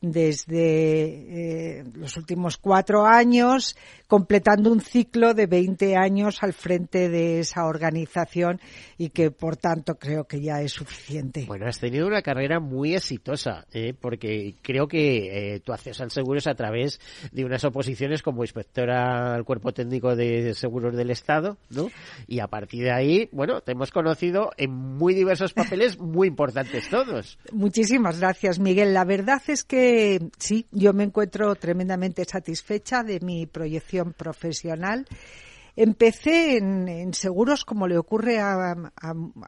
desde 0.00 1.80
eh, 1.80 1.84
los 1.94 2.16
últimos 2.16 2.56
cuatro 2.56 3.06
años, 3.06 3.76
completando 4.06 4.70
un 4.70 4.80
ciclo 4.80 5.34
de 5.34 5.46
20 5.46 5.96
años 5.96 6.42
al 6.42 6.52
frente 6.52 7.08
de 7.08 7.40
esa 7.40 7.66
organización 7.66 8.60
y 8.96 9.10
que, 9.10 9.30
por 9.30 9.56
tanto, 9.56 9.96
creo 9.96 10.24
que 10.24 10.40
ya 10.40 10.62
es 10.62 10.72
suficiente. 10.72 11.44
Bueno, 11.46 11.66
has 11.66 11.80
tenido 11.80 12.06
una 12.06 12.22
carrera 12.22 12.60
muy 12.60 12.94
exitosa, 12.94 13.66
¿eh? 13.72 13.92
porque 13.98 14.54
creo 14.62 14.86
que 14.86 15.54
eh, 15.54 15.60
tu 15.60 15.72
acceso 15.72 16.04
al 16.04 16.10
seguro 16.10 16.38
es 16.38 16.46
a 16.46 16.54
través 16.54 17.00
de 17.32 17.44
unas 17.44 17.64
oposiciones 17.64 18.22
como 18.22 18.44
inspectora 18.44 19.34
al 19.34 19.44
Cuerpo 19.44 19.72
Técnico 19.72 20.14
de 20.14 20.54
Seguros 20.54 20.96
del 20.96 21.10
Estado, 21.10 21.58
¿no? 21.70 21.88
Y 22.26 22.40
a 22.40 22.46
partir 22.46 22.84
de 22.84 22.92
ahí, 22.92 23.28
bueno, 23.32 23.60
te 23.60 23.72
hemos 23.72 23.90
conocido 23.90 24.50
en 24.56 24.70
muy 24.72 25.14
diversos 25.14 25.52
papeles 25.52 25.98
muy 25.98 26.28
importantes 26.28 26.88
todos. 26.88 27.38
Muchísimas 27.52 28.20
gracias, 28.20 28.58
Miguel. 28.58 28.94
La 28.94 29.04
verdad 29.04 29.42
es 29.48 29.64
que 29.64 29.87
sí, 30.38 30.66
yo 30.70 30.92
me 30.92 31.04
encuentro 31.04 31.54
tremendamente 31.54 32.24
satisfecha 32.24 33.02
de 33.02 33.20
mi 33.20 33.46
proyección 33.46 34.12
profesional. 34.12 35.06
Empecé 35.76 36.56
en, 36.56 37.14
seguros, 37.14 37.64
como 37.64 37.86
le 37.86 37.96
ocurre 37.98 38.40
a, 38.40 38.74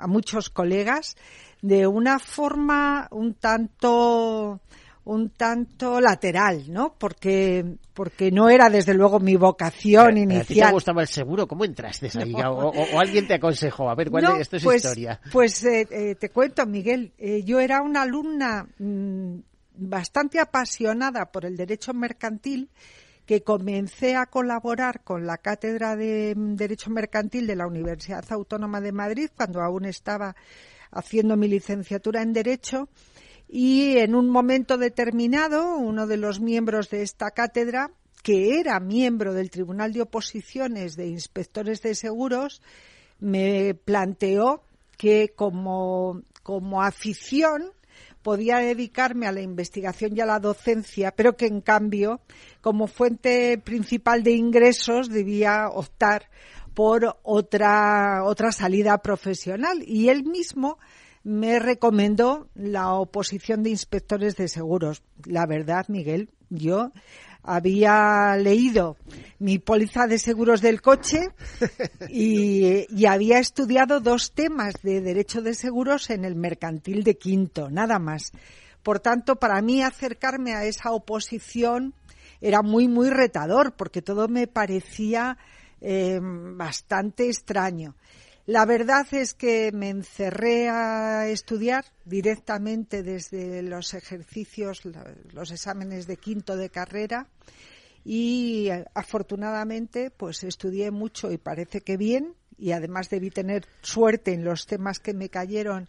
muchos 0.06 0.48
colegas, 0.48 1.16
de 1.60 1.88
una 1.88 2.20
forma 2.20 3.08
un 3.10 3.34
tanto 3.34 4.60
un 5.02 5.30
tanto 5.30 6.00
lateral, 6.00 6.72
¿no? 6.72 6.94
Porque 6.96 7.64
porque 7.94 8.30
no 8.30 8.48
era 8.48 8.70
desde 8.70 8.94
luego 8.94 9.18
mi 9.18 9.34
vocación 9.34 10.18
inicial. 10.18 10.42
¿A 10.42 10.44
ti 10.44 10.60
te 10.60 10.72
gustaba 10.72 11.02
el 11.02 11.08
seguro? 11.08 11.48
¿Cómo 11.48 11.64
entraste 11.64 12.10
ahí? 12.16 12.32
O, 12.32 13.00
alguien 13.00 13.26
te 13.26 13.34
aconsejó? 13.34 13.90
A 13.90 13.96
ver, 13.96 14.08
¿cuál 14.10 14.40
esto 14.40 14.56
es 14.56 14.62
pues, 14.62 14.84
historia? 14.84 15.20
Pues 15.32 15.64
eh, 15.64 15.88
eh, 15.90 16.14
te 16.14 16.30
cuento, 16.30 16.64
Miguel. 16.64 17.12
Eh, 17.18 17.42
yo 17.42 17.58
era 17.58 17.82
una 17.82 18.02
alumna 18.02 18.68
mm, 18.78 19.34
bastante 19.80 20.38
apasionada 20.38 21.32
por 21.32 21.44
el 21.44 21.56
derecho 21.56 21.94
mercantil 21.94 22.70
que 23.26 23.42
comencé 23.42 24.16
a 24.16 24.26
colaborar 24.26 25.02
con 25.02 25.26
la 25.26 25.38
Cátedra 25.38 25.96
de 25.96 26.34
Derecho 26.36 26.90
Mercantil 26.90 27.46
de 27.46 27.56
la 27.56 27.66
Universidad 27.66 28.24
Autónoma 28.30 28.80
de 28.80 28.92
Madrid 28.92 29.30
cuando 29.36 29.62
aún 29.62 29.84
estaba 29.84 30.34
haciendo 30.90 31.36
mi 31.36 31.48
licenciatura 31.48 32.22
en 32.22 32.32
Derecho 32.32 32.88
y 33.48 33.98
en 33.98 34.14
un 34.14 34.28
momento 34.28 34.78
determinado 34.78 35.76
uno 35.76 36.06
de 36.06 36.16
los 36.16 36.40
miembros 36.40 36.90
de 36.90 37.02
esta 37.02 37.30
cátedra 37.30 37.92
que 38.22 38.58
era 38.58 38.80
miembro 38.80 39.32
del 39.32 39.50
Tribunal 39.50 39.92
de 39.92 40.02
Oposiciones 40.02 40.96
de 40.96 41.06
Inspectores 41.06 41.82
de 41.82 41.94
Seguros 41.94 42.60
me 43.18 43.74
planteó 43.74 44.62
que 44.96 45.32
como, 45.34 46.22
como 46.42 46.82
afición 46.82 47.72
podía 48.22 48.58
dedicarme 48.58 49.26
a 49.26 49.32
la 49.32 49.40
investigación 49.40 50.16
y 50.16 50.20
a 50.20 50.26
la 50.26 50.40
docencia, 50.40 51.12
pero 51.12 51.36
que 51.36 51.46
en 51.46 51.60
cambio, 51.60 52.20
como 52.60 52.86
fuente 52.86 53.58
principal 53.58 54.22
de 54.22 54.32
ingresos, 54.32 55.08
debía 55.08 55.68
optar 55.68 56.30
por 56.74 57.18
otra, 57.22 58.24
otra 58.24 58.52
salida 58.52 58.98
profesional. 58.98 59.82
Y 59.86 60.08
él 60.08 60.24
mismo 60.24 60.78
me 61.22 61.58
recomendó 61.58 62.48
la 62.54 62.94
oposición 62.94 63.62
de 63.62 63.70
inspectores 63.70 64.36
de 64.36 64.48
seguros. 64.48 65.02
La 65.24 65.46
verdad, 65.46 65.86
Miguel, 65.88 66.30
yo 66.48 66.92
había 67.42 68.36
leído 68.36 68.96
mi 69.38 69.58
póliza 69.58 70.06
de 70.06 70.18
seguros 70.18 70.60
del 70.60 70.82
coche 70.82 71.30
y, 72.08 72.86
había 73.06 73.38
estudiado 73.38 74.00
dos 74.00 74.32
temas 74.32 74.74
de 74.82 75.00
derecho 75.00 75.42
de 75.42 75.54
seguros 75.54 76.10
en 76.10 76.24
el 76.24 76.34
mercantil 76.34 77.02
de 77.02 77.16
Quinto, 77.16 77.70
nada 77.70 77.98
más. 77.98 78.32
Por 78.82 79.00
tanto, 79.00 79.36
para 79.36 79.60
mí 79.62 79.82
acercarme 79.82 80.54
a 80.54 80.64
esa 80.64 80.92
oposición 80.92 81.94
era 82.40 82.62
muy, 82.62 82.88
muy 82.88 83.10
retador 83.10 83.72
porque 83.72 84.02
todo 84.02 84.28
me 84.28 84.46
parecía 84.46 85.36
eh, 85.80 86.20
bastante 86.22 87.28
extraño. 87.28 87.94
La 88.50 88.66
verdad 88.66 89.06
es 89.12 89.32
que 89.32 89.70
me 89.70 89.90
encerré 89.90 90.68
a 90.68 91.28
estudiar 91.28 91.84
directamente 92.04 93.04
desde 93.04 93.62
los 93.62 93.94
ejercicios, 93.94 94.82
los 95.32 95.52
exámenes 95.52 96.08
de 96.08 96.16
quinto 96.16 96.56
de 96.56 96.68
carrera 96.68 97.28
y 98.04 98.68
afortunadamente 98.92 100.10
pues 100.10 100.42
estudié 100.42 100.90
mucho 100.90 101.30
y 101.30 101.38
parece 101.38 101.82
que 101.82 101.96
bien 101.96 102.34
y 102.58 102.72
además 102.72 103.08
debí 103.08 103.30
tener 103.30 103.66
suerte 103.82 104.32
en 104.32 104.42
los 104.42 104.66
temas 104.66 104.98
que 104.98 105.14
me 105.14 105.28
cayeron 105.28 105.88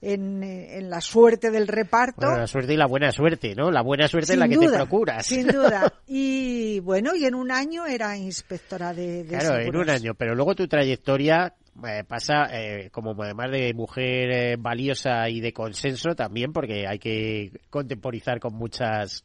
en, 0.00 0.88
la 0.88 1.02
suerte 1.02 1.50
del 1.50 1.68
reparto. 1.68 2.22
la 2.22 2.46
suerte 2.46 2.72
y 2.72 2.76
la 2.78 2.86
buena 2.86 3.12
suerte, 3.12 3.54
¿no? 3.54 3.70
La 3.70 3.82
buena 3.82 4.08
suerte 4.08 4.32
es 4.32 4.38
la 4.38 4.48
que 4.48 4.56
te 4.56 4.70
procuras. 4.70 5.26
Sin 5.26 5.46
duda. 5.46 5.92
Y 6.10 6.80
bueno, 6.80 7.14
y 7.14 7.26
en 7.26 7.34
un 7.34 7.50
año 7.50 7.84
era 7.84 8.16
inspectora 8.16 8.94
de, 8.94 9.26
Claro, 9.28 9.58
en 9.58 9.76
un 9.76 9.90
año, 9.90 10.14
pero 10.14 10.34
luego 10.34 10.54
tu 10.54 10.66
trayectoria 10.66 11.54
eh, 11.86 12.02
pasa 12.06 12.48
eh, 12.50 12.90
como 12.90 13.14
además 13.22 13.52
de 13.52 13.72
mujer 13.72 14.30
eh, 14.30 14.56
valiosa 14.58 15.28
y 15.28 15.40
de 15.40 15.52
consenso 15.52 16.14
también, 16.16 16.52
porque 16.52 16.86
hay 16.88 16.98
que 16.98 17.52
contemporizar 17.70 18.40
con 18.40 18.54
muchas 18.54 19.22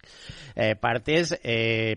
partes, 0.79 1.39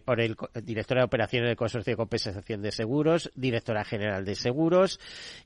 por 0.04 0.20
el 0.20 0.34
directora 0.64 1.02
de 1.02 1.04
operaciones 1.04 1.48
del 1.48 1.56
Consorcio 1.56 1.92
de 1.92 1.96
Compensación 1.96 2.62
de 2.62 2.72
Seguros, 2.72 3.30
directora 3.34 3.84
general 3.84 4.25
de 4.25 4.34
Seguros, 4.34 4.98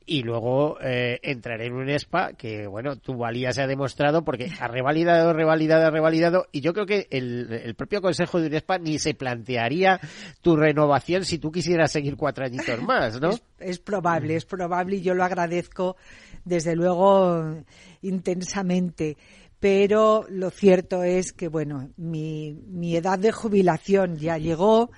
y 0.06 0.22
luego 0.22 0.78
entrar 0.80 1.60
en 1.62 1.72
un 1.72 1.88
ESPA 1.88 2.34
que, 2.34 2.66
bueno, 2.66 2.96
tu 2.96 3.16
valía 3.16 3.52
se 3.52 3.62
ha 3.62 3.66
demostrado 3.66 4.22
porque 4.22 4.50
ha 4.60 4.68
revalidado, 4.68 5.32
revalidado, 5.32 5.90
revalidado, 5.90 6.46
y 6.52 6.60
yo 6.60 6.72
creo 6.72 6.86
que 6.86 7.08
el, 7.10 7.74
propio 7.76 8.00
Consejo 8.00 8.40
de 8.40 8.46
UNESPA 8.46 8.78
ni 8.78 8.98
se 8.98 9.14
plantearía 9.14 10.00
tu 10.40 10.56
renovación 10.56 11.24
si 11.24 11.38
tú 11.38 11.50
quisieras 11.50 11.90
seguir 11.90 12.16
cuatro 12.16 12.44
añitos 12.44 12.80
más, 12.82 13.20
¿no? 13.20 13.30
es 13.60 13.78
probable, 13.78 14.36
es 14.36 14.44
probable 14.44 14.99
y 15.00 15.02
yo 15.02 15.14
lo 15.14 15.24
agradezco 15.24 15.96
desde 16.44 16.76
luego 16.76 17.64
intensamente. 18.02 19.16
Pero 19.58 20.24
lo 20.28 20.50
cierto 20.50 21.02
es 21.02 21.32
que, 21.32 21.48
bueno, 21.48 21.90
mi, 21.96 22.54
mi 22.68 22.96
edad 22.96 23.18
de 23.18 23.32
jubilación 23.32 24.16
ya 24.16 24.38
llegó 24.38 24.90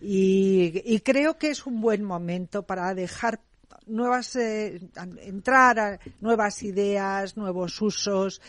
y, 0.00 1.00
creo 1.00 1.38
que 1.38 1.50
es 1.50 1.66
un 1.66 1.80
buen 1.80 2.02
momento 2.02 2.62
para 2.62 2.94
dejar 2.94 3.40
nuevas, 3.86 4.36
eh, 4.36 4.80
entrar 5.20 5.78
a 5.78 5.98
nuevas 6.20 6.62
ideas, 6.62 7.36
nuevos 7.36 7.80
usos, 7.80 8.40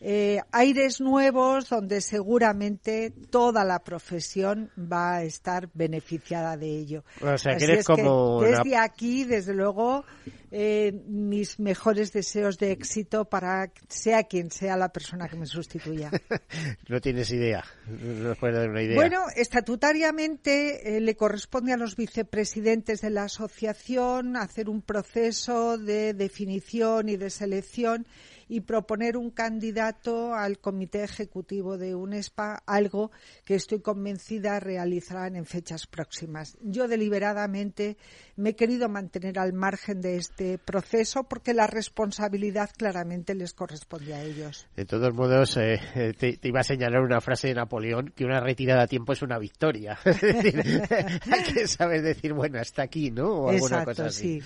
eh, 0.00 0.40
aires 0.52 1.00
nuevos 1.00 1.68
donde 1.68 2.00
seguramente 2.00 3.12
toda 3.30 3.64
la 3.64 3.80
profesión 3.82 4.70
va 4.78 5.16
a 5.16 5.22
estar 5.22 5.68
beneficiada 5.72 6.56
de 6.56 6.68
ello. 6.68 7.04
O 7.20 7.38
sea, 7.38 7.56
que 7.56 7.82
como 7.84 8.42
desde 8.42 8.76
aquí, 8.76 9.24
desde 9.24 9.54
luego, 9.54 10.04
eh, 10.50 10.92
mis 11.06 11.58
mejores 11.58 12.12
deseos 12.12 12.58
de 12.58 12.72
éxito 12.72 13.24
para 13.24 13.72
sea 13.88 14.24
quien 14.24 14.50
sea 14.50 14.76
la 14.76 14.90
persona 14.90 15.28
que 15.28 15.36
me 15.36 15.46
sustituya. 15.46 16.10
no 16.88 17.00
tienes 17.00 17.30
idea, 17.32 17.64
no 17.88 18.34
puedes 18.36 18.56
dar 18.56 18.68
una 18.70 18.82
idea. 18.82 18.96
Bueno, 18.96 19.24
estatutariamente 19.34 20.96
eh, 20.96 21.00
le 21.00 21.16
corresponde 21.16 21.72
a 21.72 21.76
los 21.76 21.96
vicepresidentes 21.96 23.00
de 23.00 23.10
la 23.10 23.24
asociación 23.24 24.36
hacer 24.36 24.68
un 24.68 24.82
proceso 24.82 25.78
de 25.78 26.14
definición 26.14 27.08
y 27.08 27.16
de 27.16 27.30
selección 27.30 28.06
y 28.48 28.60
proponer 28.60 29.16
un 29.16 29.30
candidato 29.30 30.34
al 30.34 30.58
comité 30.58 31.02
ejecutivo 31.02 31.78
de 31.78 31.94
UNESPA, 31.94 32.62
algo 32.66 33.10
que 33.44 33.54
estoy 33.54 33.80
convencida 33.80 34.60
realizarán 34.60 35.36
en 35.36 35.46
fechas 35.46 35.86
próximas. 35.86 36.56
Yo 36.62 36.88
deliberadamente 36.88 37.96
me 38.36 38.50
he 38.50 38.56
querido 38.56 38.88
mantener 38.88 39.38
al 39.38 39.52
margen 39.52 40.00
de 40.00 40.16
este 40.16 40.58
proceso 40.58 41.24
porque 41.24 41.54
la 41.54 41.66
responsabilidad 41.66 42.70
claramente 42.76 43.34
les 43.34 43.52
corresponde 43.52 44.14
a 44.14 44.22
ellos. 44.22 44.68
De 44.76 44.84
todos 44.84 45.12
modos, 45.14 45.56
eh, 45.56 46.14
te, 46.18 46.38
iba 46.42 46.60
a 46.60 46.64
señalar 46.64 47.02
una 47.02 47.20
frase 47.20 47.48
de 47.48 47.54
Napoleón 47.54 48.12
que 48.14 48.24
una 48.24 48.40
retirada 48.40 48.84
a 48.84 48.86
tiempo 48.86 49.12
es 49.12 49.22
una 49.22 49.38
victoria. 49.38 49.98
hay 50.04 51.42
que 51.52 51.66
saber 51.66 52.02
decir, 52.02 52.32
bueno, 52.32 52.60
hasta 52.60 52.82
aquí, 52.82 53.10
¿no? 53.10 53.28
O 53.28 53.50
alguna 53.50 53.84
cosa 53.84 54.06
así. 54.06 54.40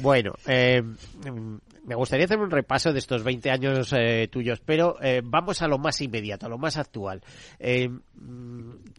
Bueno, 0.00 0.32
eh, 0.46 0.82
me 1.84 1.94
gustaría 1.94 2.26
hacer 2.26 2.38
un 2.38 2.50
repaso 2.50 2.92
de 2.92 2.98
estos 2.98 3.24
20 3.24 3.50
años 3.50 3.92
eh, 3.92 4.28
tuyos, 4.30 4.60
pero 4.60 4.96
eh, 5.02 5.20
vamos 5.24 5.62
a 5.62 5.68
lo 5.68 5.78
más 5.78 6.00
inmediato, 6.00 6.46
a 6.46 6.48
lo 6.48 6.58
más 6.58 6.76
actual. 6.76 7.22
Eh, 7.58 7.90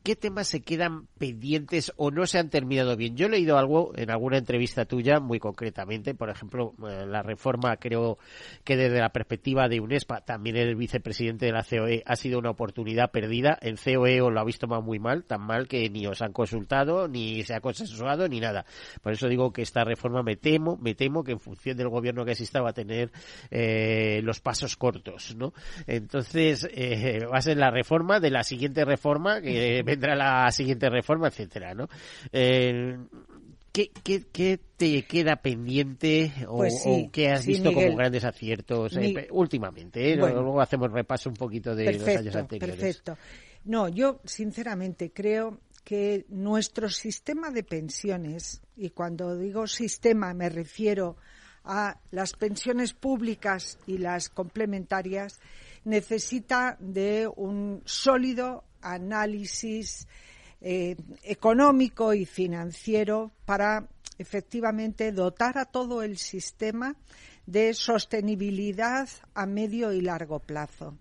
¿Qué 0.04 0.16
temas 0.18 0.48
se 0.48 0.62
quedan 0.62 1.08
pendientes 1.18 1.94
o 1.96 2.12
no 2.12 2.26
se 2.26 2.40
han 2.40 2.50
terminado 2.50 2.98
bien? 2.98 3.16
Yo 3.16 3.28
he 3.28 3.30
leído 3.30 3.58
algo 3.58 3.94
en 3.96 4.12
alguna 4.12 4.38
entrevista 4.38 4.86
tuya, 4.86 5.20
muy 5.22 5.40
concretamente, 5.40 6.14
por 6.14 6.30
ejemplo, 6.30 6.74
la 6.78 7.24
reforma, 7.24 7.78
creo 7.78 8.18
que 8.66 8.76
desde 8.76 9.00
la 9.00 9.14
perspectiva 9.14 9.70
de 9.70 9.80
UNESPA, 9.80 10.22
también 10.22 10.58
el 10.58 10.76
vicepresidente 10.76 11.46
de 11.46 11.54
la 11.54 11.64
COE, 11.64 12.04
ha 12.06 12.16
sido 12.18 12.40
una 12.40 12.50
oportunidad 12.50 13.12
perdida. 13.12 13.58
En 13.62 13.78
COE 13.78 14.22
os 14.22 14.34
lo 14.34 14.40
habéis 14.42 14.60
tomado 14.60 14.82
muy 14.82 15.00
mal, 15.00 15.24
tan 15.24 15.42
mal 15.42 15.70
que 15.70 15.90
ni 15.90 16.06
os 16.06 16.22
han 16.22 16.34
consultado, 16.34 17.08
ni 17.08 17.44
se 17.44 17.56
ha 17.56 17.62
consensuado, 17.62 18.28
ni 18.28 18.42
nada. 18.42 18.66
Por 19.02 19.14
eso 19.14 19.30
digo 19.30 19.54
que 19.54 19.62
esta 19.62 19.86
reforma 19.86 20.22
me 20.22 20.36
temo, 20.36 20.78
me 20.82 20.96
temo 20.96 21.24
que 21.24 21.32
en 21.32 21.40
función 21.40 21.78
del 21.78 21.88
gobierno 21.88 22.26
que 22.26 22.36
tener 22.74 23.12
eh, 23.50 24.22
los 24.24 24.40
pasos 24.40 24.76
cortos, 24.76 25.36
¿no? 25.36 25.54
Entonces, 25.88 26.68
eh, 26.72 27.20
va 27.32 27.38
a 27.38 27.42
ser 27.42 27.58
la 27.58 27.72
reforma 27.72 28.20
de 28.20 28.32
la 28.32 28.44
siguiente 28.44 28.86
reforma, 28.86 29.42
que 29.42 29.84
vendrá 29.84 30.16
la 30.16 30.52
siguiente 30.52 30.90
reforma, 30.90 31.28
etcétera, 31.28 31.74
¿no? 31.74 31.88
Eh, 32.32 32.98
¿Qué, 33.72 33.90
qué, 34.04 34.60
te 34.78 35.02
queda 35.02 35.38
pendiente 35.38 36.32
o, 36.48 36.58
pues 36.58 36.86
qué 37.12 37.32
has 37.32 37.44
visto 37.44 37.74
como 37.74 37.96
grandes 37.96 38.24
aciertos 38.24 38.96
últimamente? 39.32 40.16
Luego 40.16 40.62
hacemos 40.62 40.92
repaso 40.92 41.30
un 41.30 41.36
poquito 41.36 41.74
de 41.74 41.94
los 41.94 42.08
años 42.08 42.36
anteriores. 42.36 42.76
Perfecto. 42.76 43.18
No, 43.66 43.90
yo 43.90 44.20
sinceramente 44.26 45.12
creo 45.12 45.60
que 45.84 46.26
nuestro 46.30 46.90
sistema 46.90 47.50
de 47.50 47.64
pensiones, 47.64 48.62
y 48.76 48.92
cuando 48.92 49.36
digo 49.38 49.68
sistema 49.68 50.34
me 50.34 50.50
refiero 50.50 51.18
a 51.64 51.98
las 52.12 52.34
pensiones 52.34 52.94
públicas 52.94 53.78
y 53.88 53.98
las 53.98 54.30
complementarias 54.30 55.40
necesita 55.86 56.78
de 56.80 57.28
un 57.28 57.82
sólido 57.86 58.64
análisis 58.82 60.08
eh, 60.62 60.96
económico 61.24 62.14
y 62.14 62.26
financiero 62.26 63.32
para 63.46 63.88
efectivamente 64.18 65.12
dotar 65.12 65.58
a 65.58 65.66
todo 65.66 66.04
el 66.04 66.18
sistema 66.18 66.96
de 67.46 67.74
sostenibilidad 67.74 69.10
a 69.34 69.46
medio 69.46 69.92
y 69.92 70.02
largo 70.02 70.40
plazo. 70.40 70.98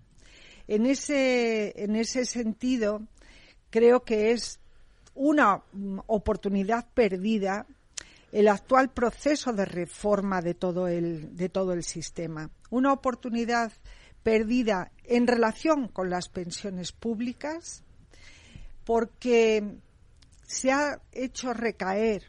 En 0.67 0.85
ese, 0.85 1.73
en 1.81 1.95
ese 1.95 2.25
sentido, 2.25 3.01
creo 3.69 4.03
que 4.03 4.31
es 4.31 4.59
una 5.15 5.61
oportunidad 6.07 6.87
perdida 6.93 7.65
el 8.33 8.47
actual 8.47 8.89
proceso 8.89 9.53
de 9.53 9.63
reforma 9.63 10.41
de 10.41 10.55
todo 10.55 10.87
el, 10.87 11.83
sistema. 11.83 12.49
Una 12.71 12.91
oportunidad 12.91 13.71
perdida 14.23 14.91
en 15.03 15.27
relación 15.27 15.87
con 15.87 16.09
las 16.09 16.29
pensiones 16.29 16.91
públicas 16.91 17.83
porque 18.85 19.77
se 20.47 20.71
ha 20.71 20.99
hecho 21.11 21.53
recaer 21.53 22.23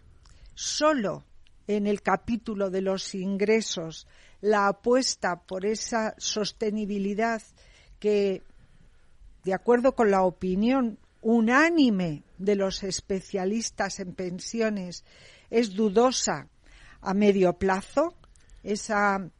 solo 0.54 1.24
en 1.66 1.86
el 1.86 2.02
capítulo 2.02 2.68
de 2.68 2.82
los 2.82 3.14
ingresos 3.14 4.06
la 4.42 4.68
apuesta 4.68 5.40
por 5.40 5.64
esa 5.64 6.14
sostenibilidad 6.18 7.40
que, 7.98 8.42
de 9.42 9.54
acuerdo 9.54 9.94
con 9.94 10.10
la 10.10 10.22
opinión 10.22 10.98
unánime 11.22 12.24
de 12.36 12.56
los 12.56 12.82
especialistas 12.82 14.00
en 14.00 14.12
pensiones, 14.12 15.02
es 15.54 15.72
dudosa 15.72 16.48
a 17.00 17.14
medio 17.14 17.52
plazo, 17.52 18.16
esa, 18.64 19.30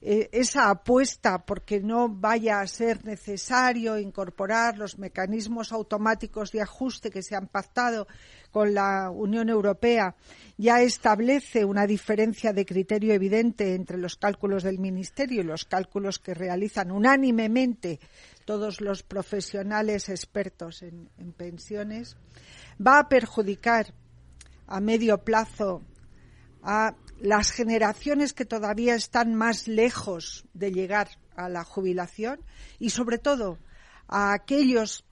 eh, 0.00 0.28
esa 0.32 0.68
apuesta 0.68 1.46
porque 1.46 1.78
no 1.78 2.08
vaya 2.08 2.60
a 2.60 2.66
ser 2.66 3.04
necesario 3.04 3.96
incorporar 3.96 4.76
los 4.78 4.98
mecanismos 4.98 5.70
automáticos 5.70 6.50
de 6.50 6.60
ajuste 6.60 7.08
que 7.08 7.22
se 7.22 7.36
han 7.36 7.46
pactado 7.46 8.08
con 8.50 8.74
la 8.74 9.10
Unión 9.10 9.48
Europea 9.48 10.16
ya 10.56 10.82
establece 10.82 11.64
una 11.64 11.86
diferencia 11.86 12.52
de 12.52 12.66
criterio 12.66 13.14
evidente 13.14 13.76
entre 13.76 13.98
los 13.98 14.16
cálculos 14.16 14.64
del 14.64 14.80
Ministerio 14.80 15.42
y 15.42 15.44
los 15.44 15.66
cálculos 15.66 16.18
que 16.18 16.34
realizan 16.34 16.90
unánimemente 16.90 18.00
todos 18.44 18.80
los 18.80 19.04
profesionales 19.04 20.08
expertos 20.08 20.82
en 20.82 21.32
pensiones, 21.36 22.16
va 22.84 22.98
a 22.98 23.08
perjudicar 23.08 23.94
a 24.66 24.80
medio 24.80 25.18
plazo 25.24 25.82
a 26.62 26.94
las 27.20 27.52
generaciones 27.52 28.32
que 28.32 28.44
todavía 28.44 28.94
están 28.94 29.34
más 29.34 29.68
lejos 29.68 30.46
de 30.54 30.72
llegar 30.72 31.08
a 31.36 31.48
la 31.48 31.64
jubilación 31.64 32.40
y 32.78 32.90
sobre 32.90 33.18
todo 33.18 33.58
a 34.08 34.32
aquellos 34.32 35.04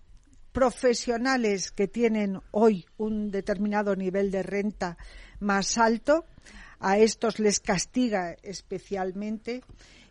profesionales 0.53 1.73
que 1.73 1.89
tienen 1.89 2.41
hoy 2.51 2.87
un 2.99 3.31
determinado 3.31 3.97
nivel 3.97 4.31
de 4.31 4.43
renta 4.43 4.99
más 5.41 5.79
alto, 5.79 6.27
a 6.79 6.99
estos 6.99 7.39
les 7.39 7.61
castiga 7.61 8.37
especialmente 8.43 9.63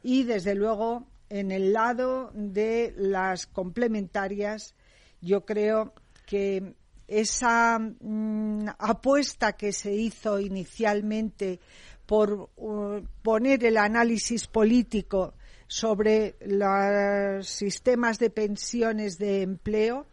y 0.03 0.23
desde 0.23 0.55
luego 0.55 1.07
en 1.29 1.51
el 1.51 1.73
lado 1.73 2.31
de 2.33 2.93
las 2.97 3.45
complementarias 3.45 4.73
yo 5.21 5.45
creo 5.45 5.93
que 6.25 6.75
esa 7.11 7.77
mm, 7.77 8.69
apuesta 8.79 9.53
que 9.53 9.73
se 9.73 9.93
hizo 9.93 10.39
inicialmente 10.39 11.59
por 12.05 12.49
uh, 12.55 13.01
poner 13.21 13.65
el 13.65 13.77
análisis 13.77 14.47
político 14.47 15.33
sobre 15.67 16.35
los 16.45 17.47
sistemas 17.47 18.17
de 18.17 18.29
pensiones 18.29 19.17
de 19.17 19.41
empleo 19.41 20.07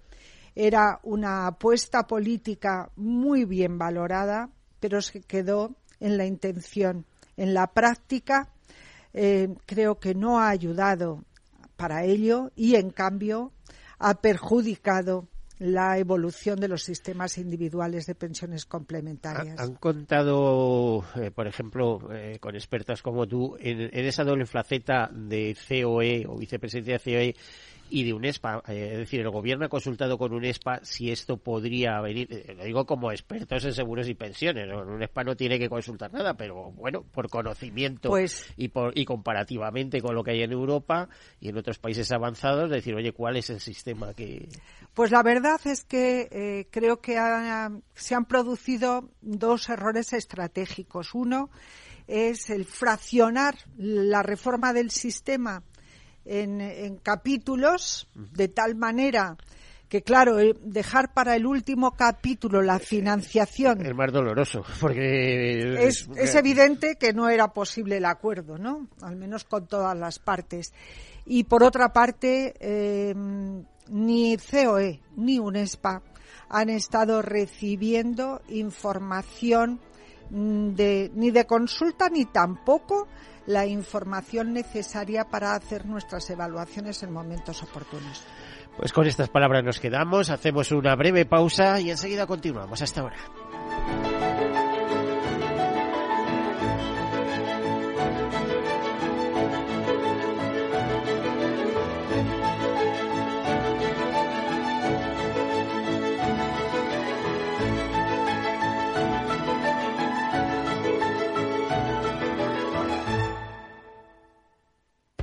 era 0.57 0.99
una 1.05 1.47
apuesta 1.47 2.05
política 2.05 2.91
muy 2.97 3.45
bien 3.45 3.79
valorada, 3.79 4.51
pero 4.81 5.01
se 5.01 5.21
quedó 5.21 5.77
en 6.01 6.17
la 6.17 6.27
intención, 6.27 7.07
en 7.37 7.55
la 7.55 7.69
práctica. 7.69 8.49
Eh, 9.15 9.55
creo 9.67 10.01
que 10.01 10.17
no 10.17 10.41
ha 10.41 10.49
ayudado 10.49 11.23
para 11.77 12.03
ello 12.05 12.51
y, 12.57 12.75
en 12.75 12.91
cambio, 12.91 13.53
ha 14.01 14.15
perjudicado 14.15 15.29
la 15.59 15.99
evolución 15.99 16.61
de 16.61 16.68
los 16.68 16.83
sistemas 16.83 17.38
individuales 17.38 18.07
de 18.07 18.14
pensiones 18.14 18.64
complementarias. 18.64 19.59
Han 19.59 19.75
contado, 19.75 21.05
eh, 21.16 21.31
por 21.31 21.47
ejemplo, 21.47 22.09
eh, 22.12 22.38
con 22.40 22.55
expertas 22.55 23.03
como 23.03 23.27
tú, 23.27 23.57
en, 23.59 23.81
en, 23.81 24.05
esa 24.07 24.25
doble 24.25 24.47
faceta 24.47 25.11
de 25.12 25.57
COE 25.68 26.27
o 26.29 26.37
vicepresidente 26.37 26.92
de 26.92 26.99
COE 26.99 27.35
y 27.90 28.05
de 28.05 28.12
UNESPA. 28.12 28.62
Eh, 28.68 28.90
es 28.92 28.99
decir, 28.99 29.21
el 29.21 29.31
gobierno 29.31 29.66
ha 29.66 29.68
consultado 29.68 30.18
con 30.18 30.33
UNESPA 30.33 30.81
si 30.83 31.11
esto 31.11 31.37
podría 31.37 32.01
venir, 32.01 32.29
eh, 32.31 32.55
lo 32.57 32.64
digo 32.64 32.87
como 32.87 33.11
expertos 33.11 33.64
en 33.64 33.73
seguros 33.73 34.09
y 34.09 34.14
pensiones. 34.14 34.68
¿no? 34.68 34.83
UNESPA 34.83 35.25
no 35.25 35.37
tiene 35.37 35.59
que 35.59 35.68
consultar 35.68 36.12
nada, 36.12 36.35
pero 36.35 36.73
bueno, 36.73 37.03
por 37.03 37.29
conocimiento 37.29 38.11
pues 38.11 38.53
y, 38.57 38.68
por, 38.68 38.97
y 38.97 39.05
comparativamente 39.05 40.01
con 40.01 40.14
lo 40.14 40.23
que 40.23 40.33
hay 40.33 40.42
en 40.42 40.53
Europa 40.53 41.09
y 41.40 41.49
en 41.49 41.57
otros 41.57 41.79
países 41.79 42.11
avanzados, 42.12 42.71
decir, 42.71 42.94
oye, 42.94 43.12
¿cuál 43.12 43.37
es 43.37 43.51
el 43.51 43.61
sistema 43.61 44.12
que.? 44.14 44.49
Pues 44.99 45.13
la 45.13 45.23
verdad 45.23 45.61
es 45.65 45.85
que 45.85 46.29
eh, 46.33 46.67
creo 46.73 47.01
que 47.01 47.13
se 47.95 48.15
han 48.17 48.25
producido 48.25 49.09
dos 49.21 49.69
errores 49.69 50.13
estratégicos. 50.13 51.15
Uno 51.15 51.51
es 52.09 52.51
el 52.51 52.65
fraccionar 52.65 53.55
la 53.77 54.25
reforma 54.25 54.73
del 54.73 54.91
sistema 54.91 55.63
en, 56.25 56.97
capítulos, 56.97 58.09
de 58.13 58.49
tal 58.49 58.75
manera 58.75 59.37
que 59.89 60.03
claro, 60.03 60.37
dejar 60.65 61.15
para 61.15 61.37
el 61.37 61.47
último 61.47 61.93
capítulo 61.93 62.61
la 62.61 62.81
financiación 62.81 63.81
es 63.87 63.95
más 63.95 64.13
doloroso, 64.13 64.65
porque 64.81 65.87
es, 65.87 66.09
es, 66.17 66.35
evidente 66.35 66.97
que 66.97 67.13
no 67.13 67.29
era 67.29 67.53
posible 67.55 67.99
el 67.99 68.05
acuerdo, 68.05 68.59
¿no? 68.59 68.89
Al 69.01 69.15
menos 69.15 69.45
con 69.45 69.69
todas 69.69 69.97
las 69.97 70.19
partes. 70.19 70.75
Y 71.25 71.45
por 71.45 71.63
otra 71.63 71.93
parte, 71.93 72.55
eh, 72.59 73.15
ni 73.90 74.37
COE 74.37 75.01
ni 75.16 75.38
UNESPA 75.38 76.03
han 76.48 76.70
estado 76.70 77.22
recibiendo 77.22 78.40
información 78.48 79.81
mm, 80.31 80.68
de, 80.70 81.11
ni 81.14 81.31
de 81.31 81.46
consulta 81.46 82.09
ni 82.09 82.24
tampoco 82.24 83.09
la 83.46 83.66
información 83.66 84.53
necesaria 84.53 85.24
para 85.24 85.55
hacer 85.55 85.87
nuestras 85.87 86.29
evaluaciones 86.31 87.03
en 87.03 87.12
momentos 87.12 87.62
oportunos. 87.62 88.24
Pues 88.77 88.92
con 88.92 89.07
estas 89.07 89.31
palabras 89.31 89.64
nos 89.64 89.81
quedamos, 89.81 90.31
hacemos 90.31 90.70
una 90.70 90.94
breve 90.94 91.24
pausa 91.24 91.81
y 91.81 91.90
enseguida 91.90 92.27
continuamos. 92.27 92.81
Hasta 92.83 93.01
ahora. 93.01 93.16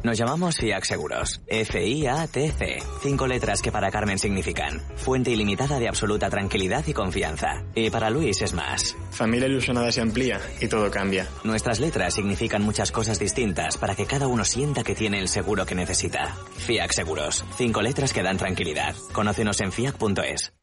Nos 0.05 0.19
llamamos 0.19 0.57
FIAC 0.57 0.83
Seguros. 0.83 1.41
F-I-A-T-C. 1.47 2.77
Cinco 3.01 3.25
letras 3.25 3.59
que 3.63 3.71
para 3.71 3.89
Carmen 3.89 4.19
significan 4.19 4.79
fuente 4.97 5.31
ilimitada 5.31 5.79
de 5.79 5.87
absoluta 5.87 6.29
tranquilidad 6.29 6.85
y 6.85 6.93
confianza. 6.93 7.63
Y 7.73 7.89
para 7.89 8.11
Luis 8.11 8.39
es 8.43 8.53
más. 8.53 8.95
Familia 9.09 9.47
ilusionada 9.47 9.91
se 9.91 10.01
amplía 10.01 10.39
y 10.61 10.67
todo 10.67 10.91
cambia. 10.91 11.27
Nuestras 11.43 11.79
letras 11.79 12.13
significan 12.13 12.61
muchas 12.61 12.91
cosas 12.91 13.17
distintas 13.17 13.77
para 13.77 13.95
que 13.95 14.05
cada 14.05 14.27
uno 14.27 14.45
sienta 14.45 14.83
que 14.83 14.93
tiene 14.93 15.19
el 15.19 15.27
seguro 15.27 15.65
que 15.65 15.73
necesita. 15.73 16.35
FIAC 16.55 16.91
Seguros. 16.91 17.43
Cinco 17.57 17.81
letras 17.81 18.13
que 18.13 18.21
dan 18.21 18.37
tranquilidad. 18.37 18.93
Conócenos 19.11 19.59
en 19.61 19.71
fiac.es. 19.71 20.53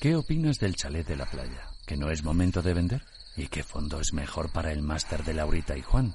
¿Qué 0.00 0.16
opinas 0.16 0.56
del 0.56 0.74
chalet 0.74 1.06
de 1.06 1.16
la 1.16 1.26
playa? 1.26 1.68
¿Que 1.86 1.98
no 1.98 2.10
es 2.10 2.24
momento 2.24 2.62
de 2.62 2.72
vender? 2.72 3.02
¿Y 3.36 3.48
qué 3.48 3.62
fondo 3.62 4.00
es 4.00 4.14
mejor 4.14 4.50
para 4.52 4.72
el 4.72 4.80
máster 4.80 5.22
de 5.22 5.34
Laurita 5.34 5.76
y 5.76 5.82
Juan? 5.82 6.14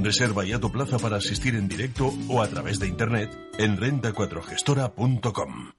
Reserva 0.00 0.44
ya 0.44 0.58
tu 0.58 0.70
plaza 0.70 0.98
para 0.98 1.16
asistir 1.16 1.54
en 1.54 1.68
directo 1.68 2.12
o 2.28 2.42
a 2.42 2.48
través 2.48 2.78
de 2.78 2.88
internet 2.88 3.30
en 3.58 3.76
renta4gestora.com. 3.76 5.72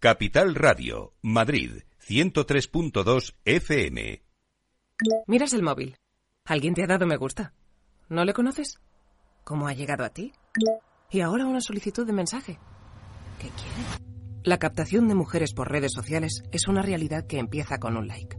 Capital 0.00 0.54
Radio, 0.54 1.12
Madrid, 1.20 1.82
103.2 2.08 3.34
FM. 3.44 4.22
Miras 5.26 5.52
el 5.52 5.62
móvil. 5.62 5.96
¿Alguien 6.46 6.72
te 6.72 6.82
ha 6.82 6.86
dado 6.86 7.06
me 7.06 7.18
gusta? 7.18 7.52
¿No 8.08 8.24
le 8.24 8.32
conoces? 8.32 8.80
¿Cómo 9.44 9.68
ha 9.68 9.74
llegado 9.74 10.04
a 10.04 10.08
ti? 10.08 10.32
Y 11.10 11.20
ahora 11.20 11.44
una 11.44 11.60
solicitud 11.60 12.06
de 12.06 12.12
mensaje. 12.12 12.58
¿Qué 13.38 13.48
quiere? 13.48 14.10
La 14.42 14.58
captación 14.58 15.06
de 15.06 15.14
mujeres 15.14 15.52
por 15.52 15.70
redes 15.70 15.92
sociales 15.94 16.44
es 16.50 16.66
una 16.66 16.80
realidad 16.80 17.26
que 17.26 17.38
empieza 17.38 17.78
con 17.78 17.98
un 17.98 18.08
like. 18.08 18.38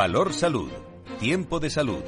Valor 0.00 0.32
Salud. 0.32 0.70
Tiempo 1.18 1.60
de 1.60 1.68
salud. 1.68 2.02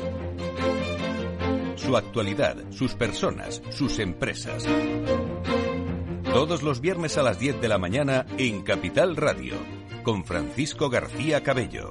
Su 1.77 1.95
actualidad, 1.95 2.57
sus 2.71 2.95
personas, 2.95 3.61
sus 3.69 3.99
empresas. 3.99 4.65
Todos 6.25 6.63
los 6.63 6.81
viernes 6.81 7.19
a 7.19 7.23
las 7.23 7.39
10 7.39 7.61
de 7.61 7.69
la 7.69 7.77
mañana 7.77 8.25
en 8.39 8.63
Capital 8.63 9.15
Radio, 9.15 9.57
con 10.05 10.25
Francisco 10.25 10.89
García 10.89 11.43
Cabello. 11.43 11.91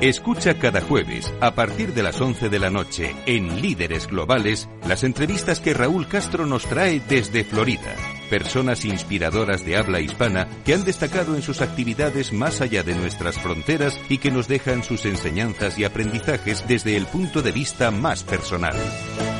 Escucha 0.00 0.58
cada 0.58 0.80
jueves, 0.80 1.32
a 1.40 1.54
partir 1.54 1.94
de 1.94 2.02
las 2.02 2.20
11 2.20 2.48
de 2.48 2.58
la 2.58 2.70
noche, 2.70 3.14
en 3.26 3.62
Líderes 3.62 4.08
Globales, 4.08 4.68
las 4.88 5.04
entrevistas 5.04 5.60
que 5.60 5.72
Raúl 5.72 6.08
Castro 6.08 6.46
nos 6.46 6.64
trae 6.66 6.98
desde 6.98 7.44
Florida 7.44 7.94
personas 8.30 8.86
inspiradoras 8.86 9.64
de 9.66 9.76
habla 9.76 10.00
hispana 10.00 10.48
que 10.64 10.72
han 10.72 10.84
destacado 10.84 11.34
en 11.34 11.42
sus 11.42 11.60
actividades 11.60 12.32
más 12.32 12.60
allá 12.60 12.82
de 12.82 12.94
nuestras 12.94 13.38
fronteras 13.38 14.00
y 14.08 14.18
que 14.18 14.30
nos 14.30 14.48
dejan 14.48 14.84
sus 14.84 15.04
enseñanzas 15.04 15.78
y 15.78 15.84
aprendizajes 15.84 16.66
desde 16.66 16.96
el 16.96 17.06
punto 17.06 17.42
de 17.42 17.52
vista 17.52 17.90
más 17.90 18.22
personal. 18.22 18.76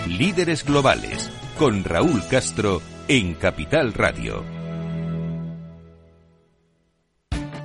Líderes 0.07 0.64
Globales, 0.64 1.31
con 1.59 1.85
Raúl 1.85 2.22
Castro, 2.29 2.83
en 3.09 3.35
Capital 3.35 3.94
Radio. 3.94 4.44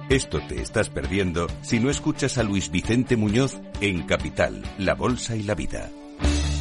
Esto 0.07 0.39
te 0.47 0.61
estás 0.61 0.89
perdiendo 0.89 1.47
si 1.63 1.79
no 1.79 1.89
escuchas 1.89 2.37
a 2.37 2.43
Luis 2.43 2.69
Vicente 2.69 3.17
Muñoz 3.17 3.59
en 3.81 4.03
Capital, 4.03 4.61
La 4.77 4.93
Bolsa 4.93 5.35
y 5.35 5.41
la 5.41 5.55
Vida. 5.55 5.89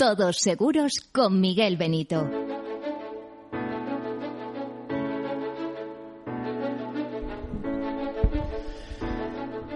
todos 0.00 0.38
seguros 0.38 0.94
con 1.12 1.42
Miguel 1.42 1.76
Benito. 1.76 2.49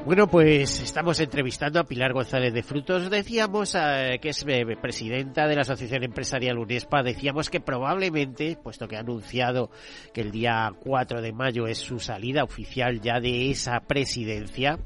Bueno, 0.05 0.27
pues 0.27 0.83
estamos 0.83 1.19
entrevistando 1.21 1.81
a 1.81 1.85
Pilar 1.85 2.13
González 2.13 2.53
de 2.53 2.63
Frutos. 2.63 3.09
Decíamos 3.09 3.75
eh, 3.75 4.19
que 4.21 4.29
es 4.29 4.45
eh, 4.47 4.77
presidenta 4.79 5.47
de 5.49 5.55
la 5.55 5.63
Asociación 5.63 6.05
Empresarial 6.05 6.59
UNESPA. 6.59 7.03
Decíamos 7.03 7.49
que 7.49 7.61
probablemente, 7.61 8.59
puesto 8.63 8.87
que 8.87 8.97
ha 8.97 9.01
anunciado 9.01 9.71
que 10.13 10.21
el 10.21 10.31
día 10.31 10.71
4 10.79 11.23
de 11.23 11.33
mayo 11.33 11.67
es 11.67 11.79
su 11.79 12.01
salida 12.01 12.45
oficial 12.45 13.01
ya 13.01 13.19
de 13.19 13.51
esa 13.51 13.81
presidencia, 13.81 14.79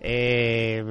eh, 0.00 0.84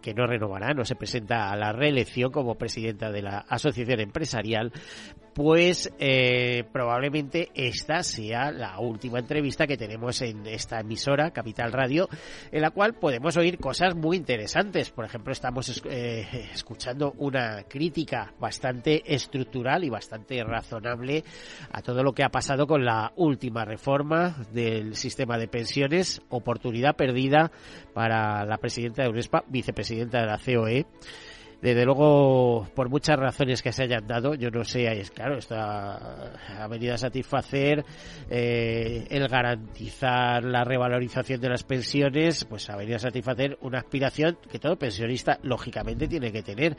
que 0.00 0.14
no 0.14 0.26
renovará, 0.26 0.72
no 0.72 0.86
se 0.86 0.96
presenta 0.96 1.50
a 1.50 1.56
la 1.56 1.72
reelección 1.72 2.32
como 2.32 2.56
presidenta 2.56 3.12
de 3.12 3.20
la 3.20 3.40
Asociación 3.40 4.00
Empresarial, 4.00 4.72
pues 5.34 5.92
eh, 5.98 6.64
probablemente 6.72 7.50
esta 7.54 8.02
sea 8.02 8.50
la 8.50 8.78
última 8.78 9.18
entrevista 9.18 9.66
que 9.66 9.76
tenemos 9.76 10.20
en 10.22 10.46
esta 10.46 10.80
emisora, 10.80 11.30
Capital 11.30 11.72
Radio, 11.72 12.08
en 12.50 12.62
la 12.62 12.70
cual 12.70 12.94
podemos 12.94 13.36
oír 13.36 13.58
cosas 13.58 13.94
muy 13.94 14.16
interesantes. 14.16 14.90
Por 14.90 15.04
ejemplo, 15.04 15.32
estamos 15.32 15.82
eh, 15.84 16.48
escuchando 16.52 17.14
una 17.18 17.64
crítica 17.64 18.32
bastante 18.38 19.02
estructural 19.14 19.84
y 19.84 19.90
bastante 19.90 20.42
razonable 20.42 21.24
a 21.72 21.82
todo 21.82 22.02
lo 22.02 22.12
que 22.12 22.24
ha 22.24 22.30
pasado 22.30 22.66
con 22.66 22.84
la 22.84 23.12
última 23.16 23.64
reforma 23.64 24.36
del 24.52 24.96
sistema 24.96 25.38
de 25.38 25.48
pensiones, 25.48 26.20
oportunidad 26.28 26.96
perdida 26.96 27.50
para 27.94 28.44
la 28.44 28.58
presidenta 28.58 29.02
de 29.02 29.10
UNESPA, 29.10 29.44
vicepresidenta 29.48 30.20
de 30.20 30.26
la 30.26 30.38
COE. 30.38 30.86
Desde 31.60 31.84
luego, 31.84 32.66
por 32.74 32.88
muchas 32.88 33.18
razones 33.18 33.62
que 33.62 33.70
se 33.70 33.82
hayan 33.82 34.06
dado, 34.06 34.34
yo 34.34 34.50
no 34.50 34.64
sé, 34.64 34.90
es 34.98 35.10
claro, 35.10 35.36
esto 35.36 35.56
ha, 35.56 36.66
venido 36.70 36.94
a 36.94 36.98
satisfacer 36.98 37.84
eh, 38.30 39.06
el 39.10 39.28
garantizar 39.28 40.42
la 40.42 40.64
revalorización 40.64 41.38
de 41.38 41.50
las 41.50 41.64
pensiones, 41.64 42.46
pues 42.46 42.70
ha 42.70 42.76
venido 42.76 42.96
a 42.96 43.00
satisfacer 43.00 43.58
una 43.60 43.80
aspiración 43.80 44.38
que 44.50 44.58
todo 44.58 44.76
pensionista 44.76 45.38
lógicamente 45.42 46.08
tiene 46.08 46.32
que 46.32 46.42
tener, 46.42 46.78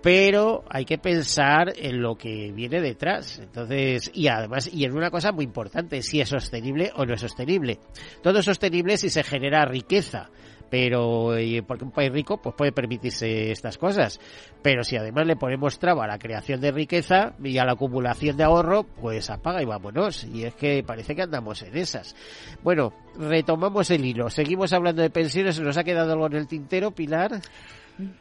pero 0.00 0.62
hay 0.70 0.84
que 0.84 0.98
pensar 0.98 1.72
en 1.76 2.00
lo 2.00 2.14
que 2.14 2.52
viene 2.52 2.80
detrás, 2.80 3.40
entonces 3.40 4.12
y 4.14 4.28
además 4.28 4.70
y 4.72 4.84
en 4.84 4.92
una 4.96 5.10
cosa 5.10 5.32
muy 5.32 5.44
importante, 5.44 6.02
si 6.02 6.20
es 6.20 6.28
sostenible 6.28 6.92
o 6.94 7.04
no 7.04 7.14
es 7.14 7.20
sostenible. 7.20 7.80
Todo 8.22 8.38
es 8.38 8.44
sostenible 8.44 8.96
si 8.96 9.10
se 9.10 9.24
genera 9.24 9.64
riqueza 9.64 10.30
pero 10.70 11.34
porque 11.66 11.84
un 11.84 11.90
país 11.90 12.12
rico 12.12 12.38
pues 12.38 12.54
puede 12.54 12.72
permitirse 12.72 13.50
estas 13.50 13.78
cosas. 13.78 14.20
Pero 14.62 14.82
si 14.84 14.96
además 14.96 15.26
le 15.26 15.36
ponemos 15.36 15.78
traba 15.78 16.04
a 16.04 16.08
la 16.08 16.18
creación 16.18 16.60
de 16.60 16.72
riqueza 16.72 17.34
y 17.42 17.58
a 17.58 17.64
la 17.64 17.72
acumulación 17.72 18.36
de 18.36 18.44
ahorro 18.44 18.84
pues 18.84 19.30
apaga 19.30 19.62
y 19.62 19.66
vámonos. 19.66 20.24
Y 20.24 20.44
es 20.44 20.54
que 20.54 20.82
parece 20.82 21.14
que 21.14 21.22
andamos 21.22 21.62
en 21.62 21.76
esas. 21.76 22.14
Bueno 22.62 22.92
retomamos 23.18 23.90
el 23.90 24.04
hilo. 24.04 24.30
Seguimos 24.30 24.72
hablando 24.72 25.02
de 25.02 25.10
pensiones. 25.10 25.60
Nos 25.60 25.76
ha 25.76 25.84
quedado 25.84 26.12
algo 26.12 26.26
en 26.26 26.34
el 26.34 26.48
tintero 26.48 26.90
Pilar 26.90 27.40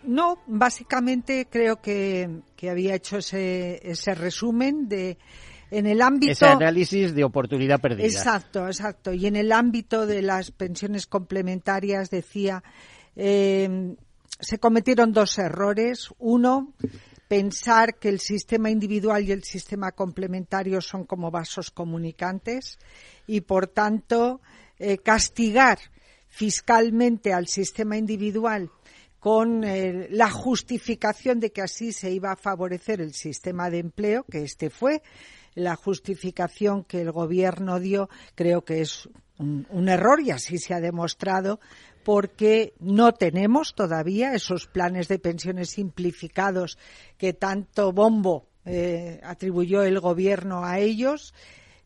no, 0.04 0.38
básicamente 0.46 1.48
creo 1.50 1.82
que, 1.82 2.42
que 2.56 2.70
había 2.70 2.96
hecho 2.96 3.18
ese, 3.18 3.80
ese 3.84 4.14
resumen 4.14 4.88
de 4.88 5.18
en 5.74 5.88
el 5.88 6.02
ámbito 6.02 6.32
ese 6.32 6.46
análisis 6.46 7.14
de 7.16 7.24
oportunidad 7.24 7.80
perdida. 7.80 8.06
Exacto, 8.06 8.68
exacto. 8.68 9.14
Y 9.14 9.26
en 9.26 9.36
el 9.36 9.52
ámbito 9.52 10.06
de 10.06 10.22
las 10.22 10.52
pensiones 10.52 11.08
complementarias 11.08 12.10
decía 12.10 12.64
eh, 13.16 13.96
se 14.40 14.60
cometieron 14.60 15.14
dos 15.14 15.38
errores. 15.38 16.10
Uno, 16.20 16.74
pensar 17.28 17.96
que 17.96 18.10
el 18.10 18.20
sistema 18.20 18.70
individual 18.70 19.24
y 19.24 19.32
el 19.32 19.44
sistema 19.44 19.92
complementario 19.92 20.82
son 20.82 21.06
como 21.06 21.32
vasos 21.32 21.72
comunicantes 21.72 22.78
y 23.26 23.42
por 23.42 23.68
tanto 23.68 24.42
eh, 24.78 24.98
castigar 24.98 25.80
fiscalmente 26.28 27.34
al 27.34 27.48
sistema 27.48 27.98
individual 27.98 28.70
con 29.20 29.64
eh, 29.64 30.10
la 30.10 30.30
justificación 30.30 31.40
de 31.40 31.52
que 31.52 31.62
así 31.62 31.94
se 31.94 32.12
iba 32.12 32.34
a 32.34 32.36
favorecer 32.36 33.00
el 33.00 33.14
sistema 33.14 33.70
de 33.70 33.80
empleo, 33.80 34.26
que 34.30 34.44
este 34.44 34.70
fue, 34.70 35.02
la 35.56 35.76
justificación 35.76 36.84
que 36.84 37.02
el 37.02 37.12
gobierno 37.12 37.80
dio 37.80 38.10
creo 38.36 38.64
que 38.64 38.82
es 38.82 39.10
un, 39.38 39.90
error 39.90 40.22
y 40.22 40.32
así 40.32 40.58
se 40.58 40.74
ha 40.74 40.80
demostrado 40.80 41.60
porque 42.04 42.74
no 42.80 43.14
tenemos 43.14 43.76
todavía 43.76 44.34
esos 44.34 44.68
planes 44.68 45.08
de 45.08 45.20
pensiones 45.20 45.70
simplificados 45.70 46.78
que 47.18 47.34
tanto 47.34 47.92
bombo 47.92 48.48
eh, 48.66 49.20
atribuyó 49.24 49.84
el 49.84 50.00
gobierno 50.00 50.66
a 50.66 50.80
ellos. 50.80 51.34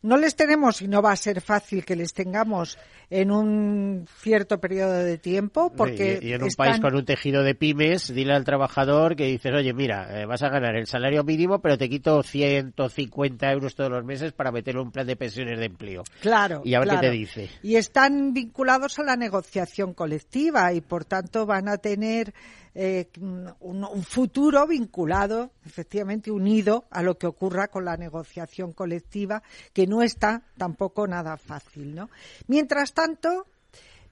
No 0.00 0.16
les 0.16 0.36
tenemos 0.36 0.80
y 0.80 0.88
no 0.88 1.02
va 1.02 1.12
a 1.12 1.16
ser 1.16 1.40
fácil 1.40 1.84
que 1.84 1.96
les 1.96 2.14
tengamos 2.14 2.78
en 3.10 3.30
un 3.30 4.06
cierto 4.20 4.60
periodo 4.60 5.02
de 5.02 5.18
tiempo 5.18 5.72
porque 5.74 6.20
y, 6.22 6.32
en 6.32 6.42
un 6.42 6.50
país 6.50 6.78
con 6.78 6.94
un 6.94 7.06
tejido 7.06 7.42
de 7.42 7.54
pymes 7.54 8.12
dile 8.12 8.34
al 8.34 8.44
trabajador 8.44 9.16
que 9.16 9.24
dices 9.24 9.50
oye 9.54 9.72
mira 9.72 10.20
eh, 10.20 10.26
vas 10.26 10.42
a 10.42 10.50
ganar 10.50 10.76
el 10.76 10.86
salario 10.86 11.24
mínimo 11.24 11.60
pero 11.60 11.78
te 11.78 11.88
quito 11.88 12.22
150 12.22 13.50
euros 13.50 13.74
todos 13.74 13.90
los 13.90 14.04
meses 14.04 14.32
para 14.32 14.52
meterlo 14.52 14.82
en 14.82 14.88
un 14.88 14.92
plan 14.92 15.06
de 15.06 15.16
pensiones 15.16 15.58
de 15.58 15.64
empleo 15.64 16.04
claro 16.20 16.60
y 16.64 16.74
a 16.74 16.80
ver 16.80 16.88
qué 16.90 16.98
te 16.98 17.10
dice. 17.10 17.48
Y 17.62 17.76
están 17.76 18.32
vinculados 18.32 18.98
a 18.98 19.02
la 19.02 19.16
negociación 19.16 19.94
colectiva 19.94 20.72
y 20.72 20.80
por 20.80 21.04
tanto 21.04 21.46
van 21.46 21.68
a 21.68 21.78
tener 21.78 22.34
eh, 22.80 23.10
un, 23.58 24.04
futuro 24.04 24.64
vinculado, 24.68 25.50
efectivamente 25.66 26.30
unido 26.30 26.84
a 26.92 27.02
lo 27.02 27.18
que 27.18 27.26
ocurra 27.26 27.66
con 27.66 27.84
la 27.84 27.96
negociación 27.96 28.72
colectiva, 28.72 29.42
que 29.72 29.88
no 29.88 30.00
está 30.00 30.44
tampoco 30.56 31.08
nada 31.08 31.36
fácil. 31.38 31.92
¿no? 31.92 32.08
Mientras 32.46 32.92
tanto, 32.92 33.46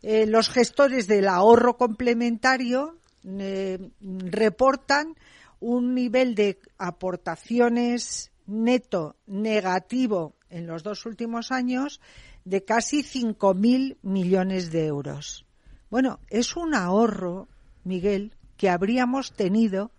eh, 0.02 0.26
los 0.26 0.48
gestores 0.48 1.06
del 1.06 1.28
ahorro 1.28 1.76
complementario 1.76 2.96
eh, 3.24 3.78
reportan 4.00 5.14
un 5.60 5.94
nivel 5.94 6.34
de 6.34 6.58
aportaciones 6.76 8.32
neto 8.46 9.14
negativo 9.28 10.34
en 10.50 10.66
los 10.66 10.82
dos 10.82 11.06
últimos 11.06 11.52
años 11.52 12.00
de 12.44 12.64
casi 12.64 13.04
5.000 13.04 13.98
millones 14.02 14.72
de 14.72 14.86
euros. 14.86 15.46
Bueno, 15.88 16.18
es 16.30 16.56
un 16.56 16.74
ahorro, 16.74 17.46
Miguel, 17.84 18.32
que 18.56 18.68
habríamos 18.68 19.32
tenido 19.32 19.90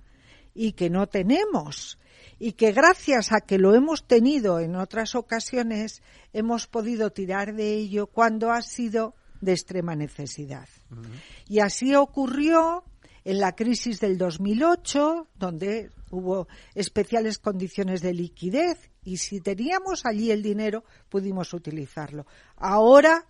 y 0.54 0.74
que 0.74 0.90
no 0.90 1.08
tenemos 1.08 1.98
y 2.40 2.54
que 2.54 2.72
gracias 2.72 3.32
a 3.32 3.42
que 3.42 3.58
lo 3.58 3.74
hemos 3.74 4.08
tenido 4.08 4.60
en 4.60 4.76
otras 4.76 5.16
ocasiones 5.16 6.02
hemos 6.34 6.68
podido 6.68 7.12
tirar 7.12 7.56
de 7.56 7.74
ello 7.74 8.08
cuando 8.08 8.52
ha 8.52 8.62
sido 8.62 9.16
de 9.42 9.54
extrema 9.54 9.96
necesidad. 9.96 10.68
Y 11.48 11.60
así 11.60 11.96
ocurrió 11.96 12.84
en 13.24 13.40
la 13.40 13.56
crisis 13.56 14.00
del 14.00 14.18
2008, 14.18 15.28
donde 15.36 15.92
hubo 16.12 16.48
especiales 16.76 17.40
condiciones 17.40 18.02
de 18.02 18.14
liquidez 18.14 18.90
y 19.04 19.18
si 19.18 19.42
teníamos 19.42 20.06
allí 20.06 20.32
el 20.32 20.42
dinero 20.42 20.84
pudimos 21.10 21.54
utilizarlo. 21.54 22.26
Ahora 22.56 23.26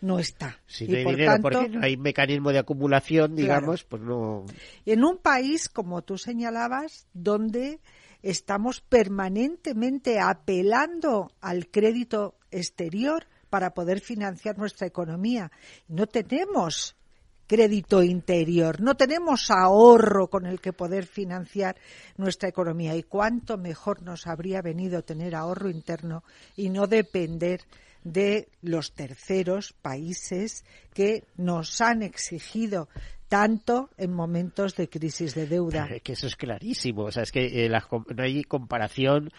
no 0.00 0.18
está. 0.18 0.60
Si 0.66 0.86
no 0.86 0.96
hay 0.96 1.04
dinero, 1.04 1.34
porque 1.40 1.68
no 1.68 1.84
hay 1.84 1.96
mecanismo 1.96 2.52
de 2.52 2.58
acumulación, 2.58 3.34
digamos, 3.34 3.84
pues 3.84 4.02
no. 4.02 4.44
En 4.86 5.04
un 5.04 5.18
país, 5.18 5.68
como 5.68 6.02
tú 6.02 6.18
señalabas, 6.18 7.06
donde 7.12 7.80
estamos 8.22 8.80
permanentemente 8.80 10.18
apelando 10.20 11.30
al 11.40 11.68
crédito 11.68 12.36
exterior 12.50 13.26
para 13.50 13.74
poder 13.74 14.00
financiar 14.00 14.58
nuestra 14.58 14.86
economía. 14.86 15.50
No 15.88 16.06
tenemos 16.06 16.96
crédito 17.46 18.02
interior, 18.02 18.80
no 18.80 18.94
tenemos 18.94 19.50
ahorro 19.50 20.28
con 20.28 20.44
el 20.44 20.60
que 20.60 20.74
poder 20.74 21.06
financiar 21.06 21.76
nuestra 22.16 22.48
economía. 22.48 22.94
Y 22.94 23.02
cuánto 23.02 23.56
mejor 23.56 24.02
nos 24.02 24.26
habría 24.26 24.60
venido 24.60 25.02
tener 25.02 25.34
ahorro 25.34 25.70
interno 25.70 26.22
y 26.56 26.68
no 26.68 26.86
depender 26.86 27.62
de 28.04 28.48
los 28.62 28.92
terceros 28.92 29.72
países 29.72 30.64
que 30.94 31.24
nos 31.36 31.80
han 31.80 32.02
exigido 32.02 32.88
tanto 33.28 33.90
en 33.98 34.12
momentos 34.12 34.74
de 34.76 34.88
crisis 34.88 35.34
de 35.34 35.46
deuda. 35.46 35.88
Que 36.02 36.12
eso 36.12 36.26
es 36.26 36.36
clarísimo, 36.36 37.04
o 37.04 37.12
sea, 37.12 37.22
es 37.22 37.32
que 37.32 37.66
eh, 37.66 37.68
no 37.68 38.22
hay 38.22 38.44
comparación. 38.44 39.30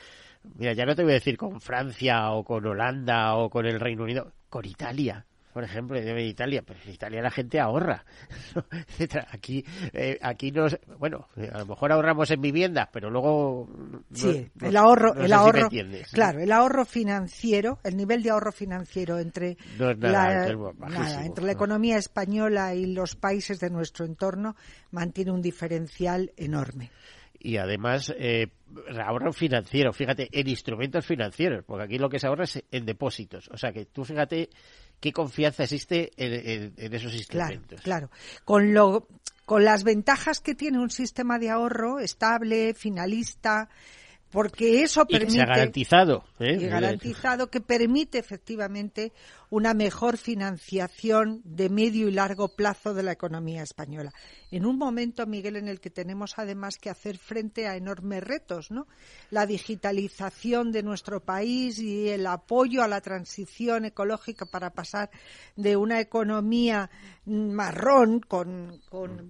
Mira, 0.55 0.73
ya 0.73 0.85
no 0.85 0.95
te 0.95 1.03
voy 1.03 1.11
a 1.11 1.15
decir 1.15 1.37
con 1.37 1.59
Francia 1.59 2.31
o 2.31 2.43
con 2.43 2.65
Holanda 2.65 3.35
o 3.35 3.49
con 3.49 3.65
el 3.65 3.79
Reino 3.79 4.03
Unido, 4.03 4.31
con 4.49 4.65
Italia 4.65 5.25
por 5.53 5.63
ejemplo, 5.63 5.97
en 5.97 6.19
Italia, 6.19 6.63
pero 6.65 6.79
en 6.85 6.91
Italia 6.91 7.21
la 7.21 7.31
gente 7.31 7.59
ahorra, 7.59 8.05
Aquí, 9.31 9.63
eh, 9.93 10.17
aquí 10.21 10.51
nos, 10.51 10.77
bueno, 10.97 11.27
a 11.51 11.59
lo 11.59 11.65
mejor 11.65 11.91
ahorramos 11.91 12.29
en 12.31 12.41
viviendas, 12.41 12.89
pero 12.91 13.09
luego 13.09 13.67
sí, 14.13 14.49
el 14.61 14.77
ahorro, 14.77 15.13
el 15.15 15.31
ahorro, 15.33 15.69
claro, 16.11 16.39
el 16.39 16.51
ahorro 16.51 16.85
financiero, 16.85 17.79
el 17.83 17.97
nivel 17.97 18.23
de 18.23 18.29
ahorro 18.29 18.51
financiero 18.51 19.19
entre 19.19 19.57
la, 19.77 20.47
entre 21.23 21.45
la 21.45 21.51
economía 21.51 21.97
española 21.97 22.73
y 22.75 22.93
los 22.93 23.15
países 23.15 23.59
de 23.59 23.69
nuestro 23.69 24.05
entorno 24.05 24.55
mantiene 24.91 25.31
un 25.31 25.41
diferencial 25.41 26.31
enorme. 26.37 26.91
Y 27.41 27.55
además 27.55 28.13
eh, 28.17 28.47
ahorro 29.01 29.31
financiero, 29.31 29.93
fíjate, 29.93 30.27
en 30.31 30.49
instrumentos 30.49 31.05
financieros, 31.05 31.63
porque 31.65 31.85
aquí 31.85 31.97
lo 31.97 32.09
que 32.09 32.19
se 32.19 32.27
ahorra 32.27 32.43
es 32.43 32.61
en 32.69 32.85
depósitos. 32.85 33.49
O 33.51 33.57
sea 33.57 33.71
que 33.71 33.85
tú 33.85 34.03
fíjate 34.03 34.49
qué 34.99 35.11
confianza 35.13 35.63
existe 35.63 36.11
en, 36.17 36.93
esos 36.93 37.13
instrumentos. 37.13 37.81
Claro, 37.81 38.09
Con, 38.45 38.73
lo, 38.73 39.07
con 39.45 39.63
las 39.63 39.83
ventajas 39.83 40.39
que 40.39 40.55
tiene 40.55 40.79
un 40.79 40.89
sistema 40.89 41.39
de 41.39 41.49
ahorro 41.49 41.99
estable, 41.99 42.73
finalista, 42.73 43.69
porque 44.31 44.83
eso 44.83 45.05
permite. 45.05 45.35
Y 45.35 45.39
garantizado. 45.39 46.23
¿eh? 46.39 46.57
Y 46.59 46.67
garantizado 46.67 47.49
que 47.49 47.61
permite 47.61 48.19
efectivamente 48.19 49.11
una 49.49 49.73
mejor 49.73 50.17
financiación 50.17 51.41
de 51.43 51.69
medio 51.69 52.07
y 52.07 52.11
largo 52.11 52.49
plazo 52.55 52.93
de 52.93 53.03
la 53.03 53.11
economía 53.11 53.63
española. 53.63 54.13
En 54.51 54.65
un 54.65 54.77
momento, 54.77 55.25
Miguel, 55.25 55.55
en 55.55 55.67
el 55.67 55.79
que 55.79 55.89
tenemos 55.89 56.37
además 56.37 56.77
que 56.77 56.89
hacer 56.89 57.17
frente 57.17 57.67
a 57.67 57.75
enormes 57.75 58.23
retos, 58.23 58.69
¿no? 58.69 58.87
La 59.31 59.45
digitalización 59.45 60.71
de 60.71 60.83
nuestro 60.83 61.21
país 61.21 61.79
y 61.79 62.09
el 62.09 62.27
apoyo 62.27 62.83
a 62.83 62.87
la 62.87 63.01
transición 63.01 63.85
ecológica 63.85 64.45
para 64.45 64.69
pasar 64.71 65.09
de 65.55 65.75
una 65.75 65.99
economía 65.99 66.89
marrón 67.25 68.19
con, 68.19 68.81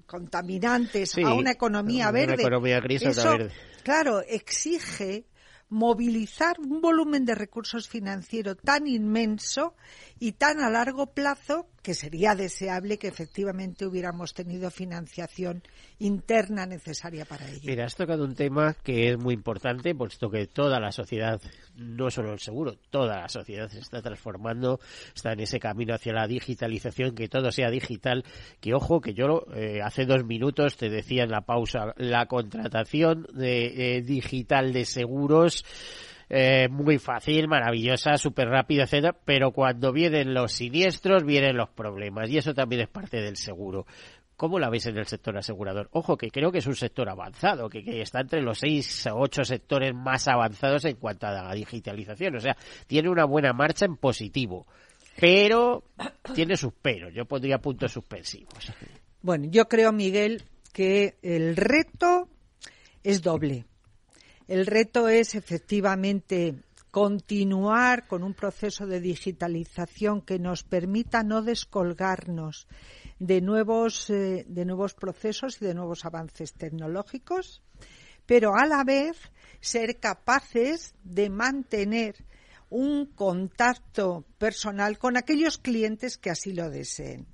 contaminantes 0.06 1.18
a 1.18 1.34
una 1.34 1.52
economía 1.52 2.12
verde. 2.12 2.34
Una 2.34 2.42
economía 2.42 2.80
gris 2.82 3.02
Eso, 3.04 3.38
verde. 3.38 3.52
Claro, 3.84 4.22
exige 4.22 5.26
movilizar 5.70 6.60
un 6.60 6.82
volumen 6.82 7.26
de 7.26 7.36
recursos 7.36 7.88
financieros 7.88 8.58
tan 8.64 8.88
inmenso 8.88 9.76
y 10.20 10.34
tan 10.34 10.60
a 10.62 10.70
largo 10.70 11.14
plazo 11.14 11.68
que 11.82 11.94
sería 11.94 12.36
deseable 12.36 12.98
que 12.98 13.08
efectivamente 13.08 13.86
hubiéramos 13.86 14.34
tenido 14.34 14.70
financiación 14.72 15.64
interna 16.00 16.66
necesaria 16.66 17.26
para 17.26 17.48
ello. 17.50 17.62
Mira, 17.64 17.86
has 17.86 17.96
tocado 17.96 18.24
un 18.24 18.36
tema 18.36 18.76
que 18.84 19.12
es 19.12 19.18
muy 19.18 19.34
importante, 19.34 19.96
puesto 19.96 20.30
que 20.30 20.48
toda 20.48 20.80
la 20.80 20.92
sociedad, 20.92 21.42
no 21.76 22.10
solo 22.10 22.34
el 22.34 22.40
seguro, 22.40 22.76
toda 22.90 23.22
la 23.22 23.30
sociedad 23.30 23.70
se 23.70 23.80
está 23.80 24.02
transformando, 24.02 24.80
está 25.16 25.34
en 25.34 25.42
ese 25.42 25.60
camino 25.60 25.94
hacia 25.94 26.14
la 26.14 26.28
digitalización, 26.28 27.16
que 27.16 27.28
todo 27.28 27.52
sea 27.52 27.70
digital, 27.70 28.24
que 28.60 28.74
ojo, 28.74 29.02
que 29.02 29.14
yo 29.14 29.46
eh, 29.54 29.82
hace 29.84 30.06
dos 30.06 30.26
minutos 30.26 30.78
te 30.78 30.90
decía 30.90 31.24
en 31.24 31.32
la 31.32 31.42
pausa, 31.42 31.94
la 31.98 32.26
contratación 32.28 33.28
de, 33.34 33.98
eh, 33.98 34.02
digital 34.02 34.74
de 34.74 34.86
seguros, 34.86 35.66
eh, 36.30 36.68
muy 36.70 37.00
fácil, 37.00 37.48
maravillosa, 37.48 38.18
súper 38.18 38.50
rápida, 38.50 38.84
etcétera, 38.84 39.18
pero 39.26 39.52
cuando 39.52 39.92
vienen 39.92 40.34
los 40.34 40.52
siniestros, 40.52 41.24
vienen 41.24 41.58
los 41.58 41.70
problemas, 41.70 42.30
y 42.30 42.38
eso 42.38 42.54
también 42.54 42.84
es 42.84 42.88
parte 42.88 43.20
del 43.20 43.36
seguro. 43.36 43.88
¿Cómo 44.40 44.58
la 44.58 44.70
veis 44.70 44.86
en 44.86 44.98
el 44.98 45.06
sector 45.06 45.36
asegurador? 45.38 45.90
Ojo, 45.92 46.16
que 46.16 46.30
creo 46.30 46.50
que 46.50 46.60
es 46.60 46.68
un 46.68 46.76
sector 46.76 47.10
avanzado, 47.10 47.68
que, 47.68 47.84
está 48.02 48.22
entre 48.22 48.42
los 48.42 48.60
seis 48.60 49.06
o 49.08 49.20
ocho 49.20 49.44
sectores 49.44 49.94
más 49.94 50.30
avanzados 50.30 50.86
en 50.86 50.96
cuanto 50.96 51.28
a 51.28 51.32
la 51.32 51.54
digitalización. 51.54 52.38
O 52.38 52.40
sea, 52.40 52.56
tiene 52.88 53.10
una 53.10 53.26
buena 53.26 53.52
marcha 53.52 53.84
en 53.84 53.98
positivo, 53.98 54.66
pero 55.20 55.84
tiene 56.34 56.56
sus 56.56 56.72
peros. 56.72 57.14
Yo 57.14 57.26
pondría 57.26 57.58
puntos 57.58 57.92
suspensivos. 57.92 58.72
Bueno, 59.22 59.48
yo 59.50 59.68
creo, 59.68 59.92
Miguel, 59.92 60.44
que 60.72 61.18
el 61.22 61.58
reto 61.58 62.30
es 63.04 63.22
doble. 63.22 63.66
El 64.50 64.66
reto 64.66 65.08
es 65.10 65.36
efectivamente 65.36 66.56
continuar 66.90 68.08
con 68.08 68.24
un 68.24 68.34
proceso 68.34 68.88
de 68.88 69.00
digitalización 69.00 70.24
que 70.24 70.40
nos 70.40 70.64
permita 70.64 71.22
no 71.22 71.44
descolgarnos 71.44 72.68
de 73.20 73.42
nuevos, 73.42 74.10
eh, 74.10 74.48
de 74.48 74.66
nuevos 74.66 74.96
procesos 74.96 75.62
y 75.62 75.66
de 75.66 75.76
nuevos 75.76 76.04
avances 76.04 76.54
tecnológicos, 76.54 77.62
pero 78.26 78.56
a 78.56 78.66
la 78.66 78.84
vez 78.84 79.18
ser 79.62 80.00
capaces 80.00 80.96
de 81.04 81.30
mantener 81.30 82.16
un 82.72 83.06
contacto 83.06 84.26
personal 84.40 84.98
con 84.98 85.16
aquellos 85.16 85.60
clientes 85.60 86.18
que 86.18 86.32
así 86.32 86.54
lo 86.54 86.72
deseen. 86.72 87.28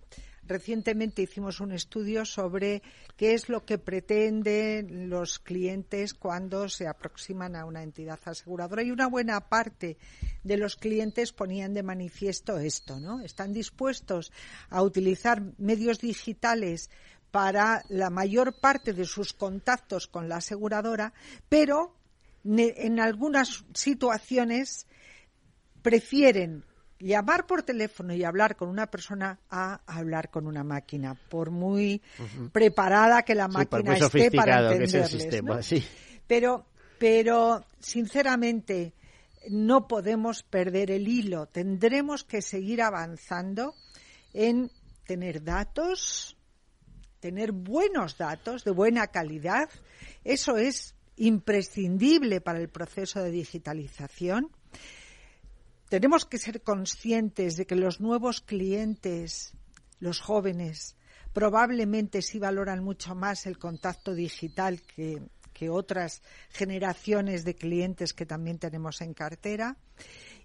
Recientemente 0.48 1.24
hicimos 1.24 1.60
un 1.60 1.72
estudio 1.72 2.24
sobre 2.24 2.84
qué 3.18 3.34
es 3.34 3.50
lo 3.50 3.66
que 3.66 3.80
pretenden 3.80 5.10
los 5.10 5.40
clientes 5.40 6.14
cuando 6.14 6.70
se 6.70 6.88
aproximan 6.88 7.56
a 7.56 7.66
una 7.66 7.82
entidad 7.82 8.20
aseguradora 8.26 8.84
y 8.84 8.92
una 8.92 9.08
buena 9.08 9.50
parte 9.50 9.98
de 10.44 10.58
los 10.58 10.76
clientes 10.76 11.32
ponían 11.32 11.74
de 11.74 11.82
manifiesto 11.82 12.60
esto, 12.60 13.00
¿no? 13.00 13.22
Están 13.22 13.54
dispuestos 13.54 14.32
a 14.70 14.84
utilizar 14.84 15.42
medios 15.58 16.00
digitales 16.00 16.92
para 17.32 17.84
la 17.90 18.12
mayor 18.12 18.60
parte 18.60 18.94
de 18.94 19.06
sus 19.06 19.34
contactos 19.34 20.08
con 20.08 20.30
la 20.30 20.38
aseguradora, 20.38 21.14
pero 21.50 21.96
en 22.46 23.00
algunas 23.00 23.66
situaciones 23.74 24.86
prefieren 25.82 26.64
llamar 27.00 27.46
por 27.46 27.64
teléfono 27.64 28.14
y 28.14 28.24
hablar 28.24 28.56
con 28.56 28.70
una 28.70 28.88
persona 28.88 29.40
a 29.50 29.82
hablar 29.86 30.30
con 30.30 30.48
una 30.48 30.64
máquina, 30.64 31.16
por 31.16 31.52
muy 31.52 32.02
preparada 32.52 33.24
que 33.24 33.36
la 33.36 33.48
máquina 33.48 33.98
esté 33.98 34.32
para 34.32 34.72
entenderles. 34.72 35.84
Pero, 36.28 36.66
pero, 36.98 37.66
sinceramente, 37.80 38.94
no 39.50 39.88
podemos 39.88 40.44
perder 40.44 40.92
el 40.92 41.08
hilo. 41.08 41.48
Tendremos 41.48 42.24
que 42.24 42.42
seguir 42.42 42.82
avanzando 42.82 43.76
en 44.34 44.72
tener 45.06 45.44
datos, 45.44 46.38
tener 47.20 47.52
buenos 47.52 48.18
datos 48.18 48.64
de 48.64 48.72
buena 48.72 49.08
calidad. 49.08 49.70
Eso 50.24 50.58
es 50.58 50.96
imprescindible 51.18 52.42
para 52.42 52.60
el 52.60 52.70
proceso 52.70 53.22
de 53.22 53.32
digitalización 53.32 54.52
tenemos 55.90 56.26
que 56.26 56.38
ser 56.38 56.62
conscientes 56.62 57.58
de 57.58 57.66
que 57.66 57.76
los 57.76 58.00
nuevos 58.02 58.42
clientes, 58.42 59.54
los 60.00 60.20
jóvenes, 60.20 60.96
probablemente 61.34 62.22
sí 62.22 62.40
valoran 62.40 62.84
mucho 62.84 63.14
más 63.14 63.46
el 63.46 63.58
contacto 63.58 64.14
digital 64.14 64.82
que, 64.82 65.22
otras 65.70 66.22
generaciones 66.50 67.46
de 67.46 67.56
clientes 67.56 68.14
que 68.14 68.26
también 68.26 68.60
tenemos 68.60 69.00
en 69.00 69.14
cartera. 69.14 69.78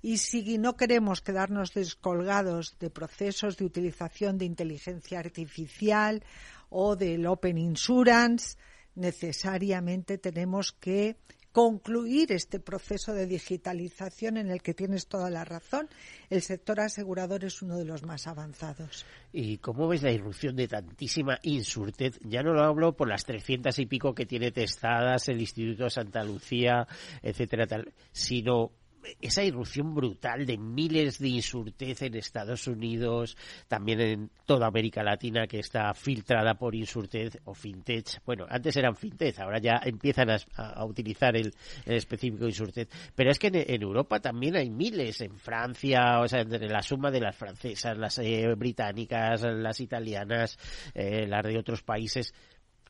Y 0.03 0.19
si 0.19 0.57
no 0.57 0.77
queremos 0.77 1.21
quedarnos 1.21 1.75
descolgados 1.75 2.79
de 2.79 2.91
procesos 2.91 3.57
de 3.57 3.65
utilización 3.65 4.39
de 4.39 4.45
inteligencia 4.45 5.19
artificial 5.19 6.23
o 6.71 6.95
del 6.95 7.27
Open 7.27 7.59
Insurance, 7.59 8.57
necesariamente 8.95 10.17
tenemos 10.17 10.73
que 10.73 11.17
concluir 11.53 12.33
este 12.33 12.61
proceso 12.61 13.13
de 13.13 13.27
digitalización 13.27 14.37
en 14.37 14.51
el 14.51 14.63
que 14.63 14.75
tienes 14.75 15.07
toda 15.07 15.31
la 15.31 15.45
razón. 15.45 15.89
El 16.29 16.43
sector 16.43 16.81
asegurador 16.81 17.45
es 17.45 17.63
uno 17.63 17.77
de 17.77 17.85
los 17.85 18.03
más 18.05 18.27
avanzados. 18.27 19.05
¿Y 19.33 19.59
cómo 19.59 19.89
ves 19.89 20.03
la 20.03 20.13
irrupción 20.13 20.57
de 20.57 20.69
tantísima 20.69 21.39
insurtez? 21.43 22.19
Ya 22.23 22.43
no 22.43 22.53
lo 22.53 22.63
hablo 22.63 22.97
por 22.97 23.09
las 23.09 23.25
trescientas 23.25 23.79
y 23.79 23.87
pico 23.87 24.15
que 24.15 24.27
tiene 24.27 24.53
testadas 24.53 25.29
el 25.29 25.41
Instituto 25.41 25.91
Santa 25.91 26.23
Lucía, 26.23 26.87
etcétera, 27.23 27.67
tal, 27.67 27.93
sino 28.13 28.73
esa 29.21 29.43
irrupción 29.43 29.95
brutal 29.95 30.47
de 30.47 30.59
miles 30.59 31.19
de 31.19 31.29
insurtez 31.29 32.03
en 32.03 32.15
Estados 32.17 32.67
Unidos, 32.67 33.37
también 33.69 34.01
en 34.01 34.31
toda 34.47 34.67
América 34.67 35.03
Latina 35.03 35.47
que 35.47 35.59
está 35.59 35.93
filtrada 35.95 36.55
por 36.55 36.75
insurtez 36.75 37.39
o 37.45 37.55
fintech. 37.55 38.23
Bueno, 38.25 38.47
antes 38.49 38.77
eran 38.77 38.97
fintech, 38.97 39.39
ahora 39.39 39.59
ya 39.59 39.81
empiezan 39.85 40.29
a, 40.31 40.85
utilizar 40.85 41.37
el, 41.37 41.55
específico 41.87 42.47
insurtech. 42.47 42.89
Pero 43.15 43.31
es 43.31 43.39
que 43.39 43.49
en, 43.53 43.83
Europa 43.83 44.21
también 44.21 44.57
hay 44.57 44.71
miles, 44.71 45.21
en 45.21 45.37
Francia, 45.39 46.21
o 46.21 46.29
sea, 46.29 46.41
entre 46.41 46.69
la 46.69 46.83
suma 46.83 47.11
de 47.11 47.21
las 47.21 47.37
francesas, 47.37 47.97
las 47.97 48.19
eh, 48.19 48.55
británicas, 48.57 49.43
las 49.43 49.81
italianas, 49.81 50.59
eh, 50.95 51.27
las 51.27 51.45
de 51.45 51.59
otros 51.59 51.83
países. 51.83 52.35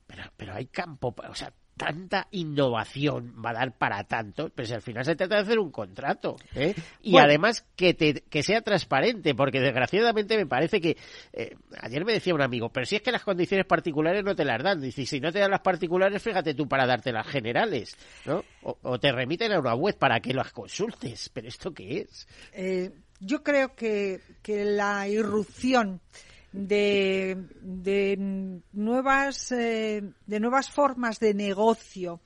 Pero, 0.07 0.24
pero 0.37 0.55
hay 0.55 0.66
campo, 0.66 1.14
o 1.16 1.35
sea, 1.35 1.53
tanta 1.81 2.28
innovación 2.33 3.35
va 3.43 3.51
a 3.51 3.55
dar 3.55 3.78
para 3.78 4.05
tanto, 4.05 4.51
pero 4.55 4.68
si 4.68 4.74
al 4.74 4.83
final 4.83 5.03
se 5.03 5.16
trata 5.16 5.37
de 5.37 5.41
hacer 5.41 5.59
un 5.59 5.70
contrato. 5.70 6.37
¿eh? 6.55 6.74
Y 7.03 7.16
además 7.16 7.64
que, 7.74 7.95
te, 7.95 8.22
que 8.28 8.43
sea 8.43 8.61
transparente, 8.61 9.35
porque 9.35 9.61
desgraciadamente 9.61 10.37
me 10.37 10.47
parece 10.47 10.81
que. 10.81 10.99
Eh, 11.33 11.57
ayer 11.81 12.05
me 12.05 12.12
decía 12.12 12.35
un 12.35 12.43
amigo, 12.43 12.68
pero 12.68 12.85
si 12.85 12.97
es 12.97 13.03
que 13.03 13.11
las 13.11 13.24
condiciones 13.24 13.66
particulares 13.66 14.22
no 14.22 14.37
te 14.37 14.45
las 14.45 14.62
dan. 14.62 14.81
Dice, 14.81 15.07
si 15.07 15.20
no 15.20 15.33
te 15.33 15.39
dan 15.39 15.51
las 15.51 15.61
particulares, 15.61 16.22
fíjate 16.22 16.53
tú 16.53 16.68
para 16.68 16.87
darte 16.87 17.12
las 17.12 17.26
generales, 17.26 17.97
¿no? 18.26 18.45
O, 18.62 19.01
te 19.01 19.11
remiten 19.11 19.53
a 19.53 19.59
una 19.59 19.74
web 19.74 19.97
para 19.97 20.20
que 20.20 20.35
las 20.35 20.53
consultes. 20.53 21.31
¿Pero 21.33 21.49
esto 21.49 21.72
qué 21.72 22.03
es? 22.03 22.28
Eh, 22.53 22.91
yo 23.20 23.43
creo 23.43 23.74
que, 23.74 24.20
que 24.43 24.66
la 24.66 25.09
irrupción 25.09 26.03
de, 26.53 27.36
de 27.61 28.62
nuevas 28.72 29.53
eh, 29.53 30.03
de 30.26 30.40
nuevas 30.40 30.70
formas 30.70 31.20
de 31.20 31.34
negocio 31.34 32.20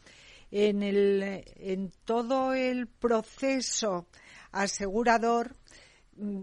en 0.50 0.82
el 0.82 1.44
en 1.56 1.92
todo 2.04 2.54
el 2.54 2.86
proceso 2.86 4.06
asegurador 4.52 5.56
mm, 6.16 6.42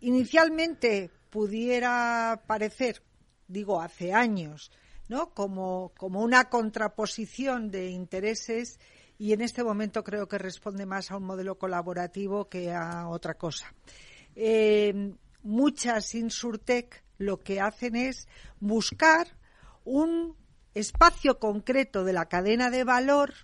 inicialmente 0.00 1.10
pudiera 1.28 2.42
parecer 2.46 3.02
digo 3.48 3.80
hace 3.80 4.14
años 4.14 4.70
no 5.08 5.34
como 5.34 5.92
como 5.98 6.22
una 6.22 6.48
contraposición 6.48 7.70
de 7.70 7.90
intereses 7.90 8.78
y 9.20 9.34
en 9.34 9.42
este 9.42 9.62
momento 9.62 10.02
creo 10.02 10.26
que 10.26 10.38
responde 10.38 10.86
más 10.86 11.10
a 11.10 11.18
un 11.18 11.24
modelo 11.24 11.58
colaborativo 11.58 12.48
que 12.48 12.72
a 12.72 13.06
otra 13.06 13.34
cosa. 13.34 13.70
Eh, 14.34 15.12
muchas 15.42 16.14
insurtech 16.14 17.02
lo 17.20 17.38
que 17.38 17.60
hacen 17.60 17.96
es 17.96 18.26
buscar 18.58 19.28
un 19.84 20.36
espacio 20.74 21.38
concreto 21.38 22.02
de 22.02 22.12
la 22.12 22.26
cadena 22.26 22.70
de 22.70 22.82
valor 22.82 23.34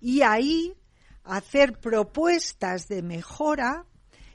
y 0.00 0.22
ahí 0.22 0.74
hacer 1.22 1.78
propuestas 1.78 2.88
de 2.88 3.02
mejora 3.02 3.86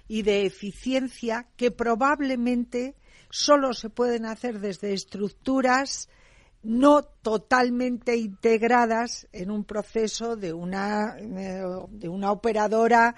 y 0.08 0.22
de 0.22 0.46
eficiencia 0.46 1.48
que 1.58 1.70
probablemente 1.70 2.96
solo 3.30 3.74
se 3.74 3.90
pueden 3.90 4.26
hacer 4.26 4.62
desde 4.62 4.94
estructuras 4.94 6.08
no 6.64 7.04
totalmente 7.04 8.16
integradas 8.16 9.28
en 9.34 9.52
un 9.52 9.66
proceso 9.66 10.38
de 10.38 10.54
una, 10.54 11.18
eh, 11.20 11.62
de 11.90 12.10
una 12.10 12.32
operadora 12.32 13.16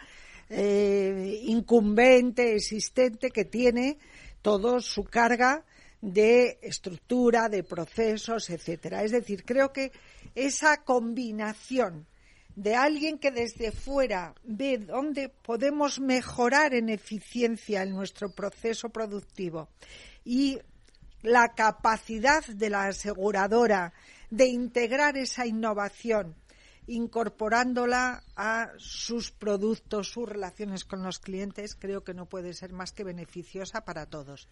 eh, 0.50 1.42
incumbente, 1.44 2.56
existente, 2.56 3.30
que 3.30 3.46
tiene 3.46 4.00
todo 4.42 4.82
su 4.82 5.04
carga 5.04 5.66
de 6.02 6.60
estructura, 6.62 7.50
de 7.50 7.64
procesos, 7.64 8.50
etcétera. 8.50 9.04
Es 9.04 9.12
decir, 9.12 9.44
creo 9.44 9.74
que 9.74 9.92
esa 10.36 10.84
combinación 10.84 12.08
de 12.56 12.76
alguien 12.76 13.20
que 13.20 13.32
desde 13.32 13.72
fuera 13.72 14.34
ve 14.44 14.78
dónde 14.78 15.30
podemos 15.30 16.00
mejorar 16.00 16.74
en 16.74 16.90
eficiencia 16.90 17.84
en 17.84 17.92
nuestro 17.92 18.32
proceso 18.32 18.90
productivo 18.90 19.70
y 20.26 20.60
la 21.22 21.54
capacidad 21.54 22.46
de 22.46 22.70
la 22.70 22.86
aseguradora 22.86 23.94
de 24.30 24.48
integrar 24.48 25.18
esa 25.18 25.46
innovación 25.46 26.36
incorporándola 26.90 28.24
a 28.36 28.72
sus 28.78 29.32
productos, 29.32 30.10
sus 30.10 30.28
relaciones 30.28 30.84
con 30.84 31.04
los 31.04 31.20
clientes, 31.20 31.76
creo 31.76 32.04
que 32.04 32.14
no 32.14 32.26
puede 32.26 32.54
ser 32.54 32.74
más 32.74 32.92
que 32.92 33.04
beneficiosa 33.04 33.86
para 33.86 34.08
todos. 34.08 34.48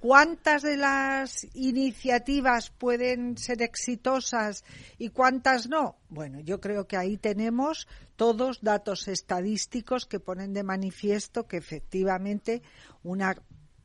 ¿Cuántas 0.00 0.62
de 0.62 0.78
las 0.78 1.46
iniciativas 1.52 2.70
pueden 2.70 3.36
ser 3.36 3.60
exitosas 3.60 4.64
y 4.98 5.10
cuántas 5.10 5.68
no? 5.68 5.96
Bueno, 6.08 6.40
yo 6.40 6.58
creo 6.58 6.86
que 6.86 6.96
ahí 6.96 7.18
tenemos 7.18 7.86
todos 8.16 8.62
datos 8.62 9.08
estadísticos 9.08 10.06
que 10.06 10.18
ponen 10.18 10.54
de 10.54 10.62
manifiesto 10.62 11.46
que 11.46 11.58
efectivamente 11.58 12.62
una 13.02 13.36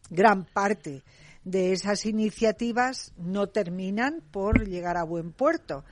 gran 0.10 0.46
parte 0.46 1.04
de 1.44 1.74
esas 1.74 2.06
iniciativas 2.06 3.14
no 3.18 3.48
terminan 3.48 4.22
por 4.32 4.68
llegar 4.68 4.96
a 4.98 5.04
buen 5.04 5.34
puerto 5.34 5.84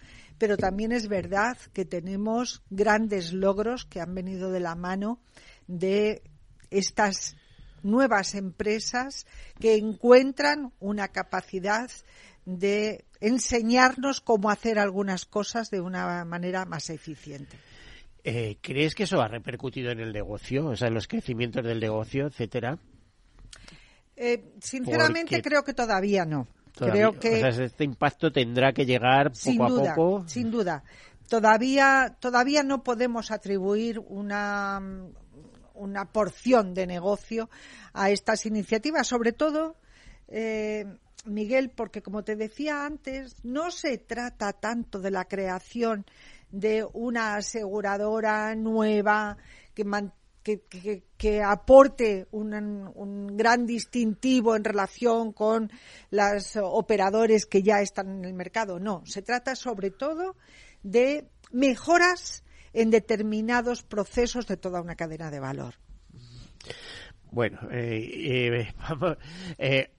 pero 0.44 0.58
también 0.58 0.92
es 0.92 1.08
verdad 1.08 1.58
que 1.72 1.86
tenemos 1.86 2.64
grandes 2.70 3.32
logros 3.32 3.86
que 3.86 4.02
han 4.02 4.14
venido 4.14 4.52
de 4.52 4.60
la 4.60 4.76
mano 4.76 5.22
de 5.68 6.22
estas 6.70 7.38
nuevas 7.82 8.36
empresas 8.36 9.26
que 9.58 9.78
encuentran 9.78 10.74
una 10.82 11.08
capacidad 11.08 11.90
de 12.44 13.06
enseñarnos 13.22 14.20
cómo 14.20 14.50
hacer 14.50 14.80
algunas 14.80 15.24
cosas 15.24 15.70
de 15.70 15.80
una 15.80 16.26
manera 16.26 16.66
más 16.66 16.90
eficiente. 16.90 17.56
Eh, 18.26 18.58
¿Crees 18.60 18.96
que 18.96 19.04
eso 19.04 19.22
ha 19.22 19.30
repercutido 19.30 19.92
en 19.92 20.02
el 20.02 20.12
negocio, 20.12 20.66
o 20.66 20.76
sea, 20.76 20.90
en 20.90 20.94
los 20.94 21.08
crecimientos 21.08 21.64
del 21.64 21.80
negocio, 21.80 22.28
etcétera? 22.28 22.78
Eh, 24.18 24.44
sinceramente 24.60 25.42
creo 25.42 25.64
que 25.64 25.74
todavía 25.74 26.26
no. 26.26 26.50
Creo 26.76 27.20
que 27.20 27.40
este 27.48 27.84
impacto 27.84 28.32
tendrá 28.32 28.74
que 28.74 28.86
llegar 28.86 29.32
poco 29.32 29.64
a 29.64 29.96
poco. 29.96 30.28
Sin 30.28 30.50
duda. 30.50 30.84
Todavía, 31.30 32.18
todavía 32.20 32.64
no 32.64 32.84
podemos 32.84 33.32
atribuir 33.32 34.00
una, 34.00 34.82
una 35.74 36.06
porción 36.06 36.74
de 36.74 36.88
negocio 36.88 37.50
a 37.94 38.10
estas 38.10 38.46
iniciativas, 38.46 39.08
sobre 39.08 39.32
todo, 39.32 39.78
eh, 40.28 40.86
Miguel, 41.26 41.70
porque 41.70 42.02
como 42.02 42.24
te 42.24 42.36
decía 42.36 42.86
antes, 42.86 43.36
no 43.44 43.72
se 43.72 43.98
trata 43.98 44.54
tanto 44.54 45.00
de 45.00 45.12
la 45.12 45.26
creación 45.26 46.06
de 46.52 46.86
una 46.94 47.36
aseguradora 47.36 48.54
nueva 48.56 49.38
que 49.74 49.86
mantenga 49.86 50.23
que, 50.44 51.42
aporte 51.42 52.28
un, 52.32 53.38
gran 53.38 53.66
distintivo 53.66 54.56
en 54.56 54.64
relación 54.64 55.32
con 55.32 55.72
los 56.12 56.58
operadores 56.58 57.46
que 57.46 57.64
ya 57.64 57.82
están 57.82 58.10
en 58.10 58.26
el 58.26 58.34
mercado. 58.34 58.80
No, 58.80 59.04
se 59.06 59.22
trata 59.22 59.56
sobre 59.56 59.90
todo 59.90 60.36
de 60.84 61.30
mejoras 61.52 62.44
en 62.74 62.90
determinados 62.90 63.84
procesos 63.84 64.48
de 64.48 64.58
toda 64.58 64.82
una 64.82 64.96
cadena 64.96 65.32
de 65.32 65.40
valor. 65.40 65.76
Bueno, 67.32 67.60
eh, 67.72 68.52
eh, 68.52 68.74
vamos, 68.90 69.18
eh, 69.58 69.92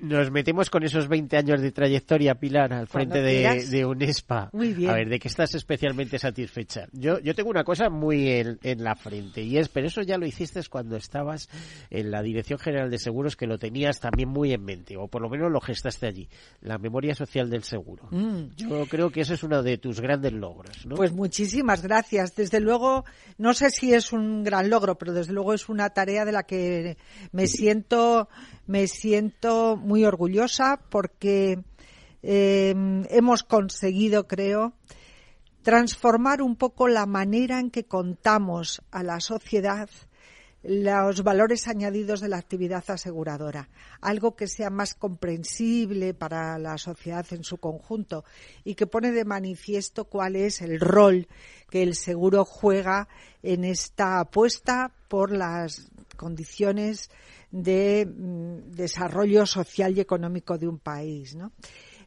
nos 0.00 0.30
metemos 0.30 0.70
con 0.70 0.82
esos 0.82 1.08
20 1.08 1.36
años 1.36 1.60
de 1.60 1.72
trayectoria, 1.72 2.34
Pilar, 2.34 2.72
al 2.72 2.86
frente 2.86 3.22
de, 3.22 3.66
de, 3.66 3.84
UNESPA. 3.84 4.50
Muy 4.52 4.72
bien. 4.72 4.90
A 4.90 4.94
ver, 4.94 5.08
¿de 5.08 5.18
qué 5.18 5.28
estás 5.28 5.54
especialmente 5.54 6.18
satisfecha? 6.18 6.86
Yo, 6.92 7.18
yo 7.20 7.34
tengo 7.34 7.50
una 7.50 7.64
cosa 7.64 7.88
muy 7.88 8.28
en, 8.28 8.58
en, 8.62 8.84
la 8.84 8.94
frente 8.94 9.42
y 9.42 9.58
es, 9.58 9.68
pero 9.68 9.86
eso 9.86 10.02
ya 10.02 10.18
lo 10.18 10.26
hiciste 10.26 10.60
cuando 10.68 10.96
estabas 10.96 11.48
en 11.90 12.10
la 12.10 12.22
Dirección 12.22 12.58
General 12.58 12.90
de 12.90 12.98
Seguros, 12.98 13.36
que 13.36 13.46
lo 13.46 13.58
tenías 13.58 14.00
también 14.00 14.28
muy 14.28 14.52
en 14.52 14.64
mente, 14.64 14.96
o 14.96 15.08
por 15.08 15.22
lo 15.22 15.28
menos 15.28 15.50
lo 15.50 15.60
gestaste 15.60 16.06
allí, 16.06 16.28
la 16.60 16.78
memoria 16.78 17.14
social 17.14 17.48
del 17.50 17.62
seguro. 17.62 18.08
Mm. 18.10 18.56
Yo 18.56 18.86
creo 18.86 19.10
que 19.10 19.20
ese 19.20 19.34
es 19.34 19.42
uno 19.42 19.62
de 19.62 19.78
tus 19.78 20.00
grandes 20.00 20.32
logros, 20.32 20.86
¿no? 20.86 20.96
Pues 20.96 21.12
muchísimas 21.12 21.82
gracias. 21.82 22.34
Desde 22.34 22.60
luego, 22.60 23.04
no 23.36 23.54
sé 23.54 23.70
si 23.70 23.94
es 23.94 24.12
un 24.12 24.42
gran 24.42 24.70
logro, 24.70 24.96
pero 24.96 25.12
desde 25.12 25.32
luego 25.32 25.54
es 25.54 25.68
una 25.68 25.90
tarea 25.90 26.24
de 26.24 26.32
la 26.32 26.42
que 26.42 26.96
me 27.32 27.46
siento 27.46 28.28
me 28.68 28.86
siento 28.86 29.76
muy 29.76 30.04
orgullosa 30.04 30.78
porque 30.90 31.64
em, 32.22 33.04
hemos 33.08 33.42
conseguido, 33.42 34.28
creo, 34.28 34.74
transformar 35.62 36.42
un 36.42 36.54
poco 36.54 36.86
la 36.86 37.06
manera 37.06 37.60
en 37.60 37.70
que 37.70 37.86
contamos 37.86 38.82
a 38.90 39.02
la 39.02 39.20
sociedad 39.20 39.88
los 40.62 41.22
valores 41.22 41.68
añadidos 41.68 42.20
de 42.20 42.28
la 42.28 42.36
actividad 42.36 42.84
aseguradora, 42.88 43.68
algo 44.00 44.34
que 44.34 44.48
sea 44.48 44.70
más 44.70 44.94
comprensible 44.94 46.14
para 46.14 46.58
la 46.58 46.76
sociedad 46.78 47.24
en 47.30 47.44
su 47.44 47.58
conjunto 47.58 48.24
y 48.64 48.74
que 48.74 48.86
pone 48.86 49.12
de 49.12 49.24
manifiesto 49.24 50.04
cuál 50.06 50.36
es 50.36 50.60
el 50.60 50.80
rol 50.80 51.28
que 51.70 51.82
el 51.82 51.94
seguro 51.94 52.44
juega 52.44 53.08
en 53.42 53.64
esta 53.64 54.20
apuesta 54.20 54.92
por 55.08 55.30
las 55.30 55.90
condiciones 56.16 57.08
de 57.50 58.06
mm, 58.06 58.70
desarrollo 58.70 59.46
social 59.46 59.96
y 59.96 60.00
económico 60.00 60.58
de 60.58 60.68
un 60.68 60.78
país. 60.78 61.34
¿no? 61.34 61.52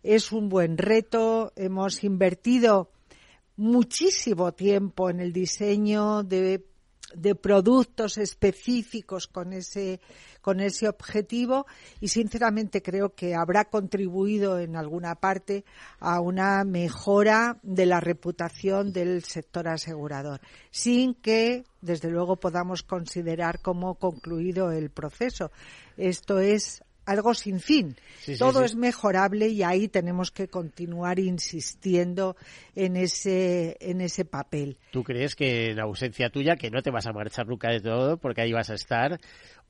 Es 0.03 0.31
un 0.31 0.49
buen 0.49 0.77
reto. 0.77 1.53
Hemos 1.55 2.03
invertido 2.03 2.91
muchísimo 3.57 4.53
tiempo 4.53 5.09
en 5.09 5.19
el 5.19 5.33
diseño 5.33 6.23
de 6.23 6.65
de 7.15 7.35
productos 7.35 8.17
específicos 8.17 9.27
con 9.27 9.53
ese, 9.53 9.99
con 10.41 10.59
ese 10.59 10.87
objetivo 10.87 11.65
y 11.99 12.07
sinceramente 12.07 12.81
creo 12.81 13.13
que 13.13 13.35
habrá 13.35 13.65
contribuido 13.65 14.59
en 14.59 14.75
alguna 14.75 15.15
parte 15.15 15.65
a 15.99 16.19
una 16.19 16.63
mejora 16.63 17.57
de 17.63 17.85
la 17.85 17.99
reputación 17.99 18.93
del 18.93 19.23
sector 19.23 19.67
asegurador, 19.67 20.41
sin 20.69 21.13
que 21.15 21.63
desde 21.81 22.09
luego 22.09 22.35
podamos 22.35 22.83
considerar 22.83 23.61
como 23.61 23.95
concluido 23.95 24.71
el 24.71 24.89
proceso. 24.89 25.51
Esto 25.97 26.39
es 26.39 26.83
algo 27.05 27.33
sin 27.33 27.59
fin. 27.59 27.95
Sí, 28.19 28.37
Todo 28.37 28.59
sí. 28.59 28.65
es 28.65 28.75
mejorable 28.75 29.47
y 29.49 29.63
ahí 29.63 29.87
tenemos 29.87 30.31
que 30.31 30.47
continuar 30.47 31.19
insistiendo 31.19 32.35
en 32.75 32.95
ese, 32.95 33.77
en 33.79 34.01
ese 34.01 34.25
papel. 34.25 34.77
¿Tú 34.91 35.03
crees 35.03 35.35
que 35.35 35.71
en 35.71 35.79
ausencia 35.79 36.29
tuya, 36.29 36.55
que 36.55 36.69
no 36.69 36.81
te 36.81 36.91
vas 36.91 37.07
a 37.07 37.13
marchar 37.13 37.47
nunca 37.47 37.69
de 37.71 37.81
todo, 37.81 38.17
porque 38.17 38.41
ahí 38.41 38.53
vas 38.53 38.69
a 38.69 38.75
estar? 38.75 39.19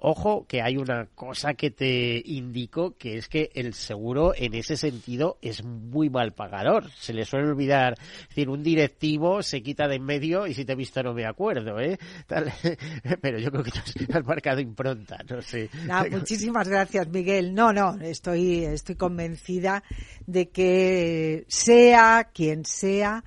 Ojo, 0.03 0.45
que 0.47 0.61
hay 0.61 0.77
una 0.77 1.05
cosa 1.13 1.53
que 1.53 1.69
te 1.71 2.21
indico, 2.25 2.97
que 2.97 3.17
es 3.17 3.29
que 3.29 3.51
el 3.53 3.73
seguro 3.75 4.33
en 4.35 4.55
ese 4.55 4.75
sentido 4.75 5.37
es 5.41 5.63
muy 5.63 6.09
mal 6.09 6.33
pagador. 6.33 6.89
Se 6.91 7.13
le 7.13 7.23
suele 7.23 7.49
olvidar, 7.49 7.93
es 8.21 8.27
decir, 8.29 8.49
un 8.49 8.63
directivo 8.63 9.43
se 9.43 9.61
quita 9.61 9.87
de 9.87 9.95
en 10.01 10.03
medio 10.03 10.47
y 10.47 10.53
si 10.55 10.65
te 10.65 10.73
he 10.73 10.75
visto 10.75 11.03
no 11.03 11.13
me 11.13 11.25
acuerdo, 11.25 11.79
¿eh? 11.79 11.99
Tal- 12.25 12.51
Pero 13.21 13.37
yo 13.37 13.51
creo 13.51 13.63
que 13.63 13.71
tú 13.71 13.79
has 14.17 14.25
marcado 14.25 14.59
impronta, 14.59 15.19
no 15.29 15.41
sé. 15.41 15.69
Nada, 15.85 16.09
muchísimas 16.09 16.67
gracias, 16.67 17.07
Miguel. 17.09 17.53
No, 17.53 17.71
no, 17.71 17.95
estoy, 18.01 18.63
estoy 18.65 18.95
convencida 18.95 19.83
de 20.25 20.49
que 20.49 21.45
sea 21.47 22.29
quien 22.33 22.65
sea, 22.65 23.23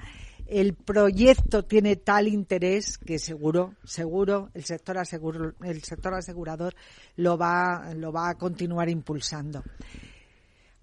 el 0.61 0.74
proyecto 0.74 1.64
tiene 1.64 1.96
tal 1.96 2.28
interés 2.28 2.96
que 2.96 3.18
seguro, 3.18 3.74
seguro, 3.82 4.50
el 4.55 4.64
sector 4.64 4.96
el 4.96 5.82
sector 5.82 6.14
asegurador 6.14 6.76
lo 7.16 7.36
va, 7.36 7.92
lo 7.94 8.12
va 8.12 8.30
a 8.30 8.34
continuar 8.36 8.88
impulsando. 8.88 9.64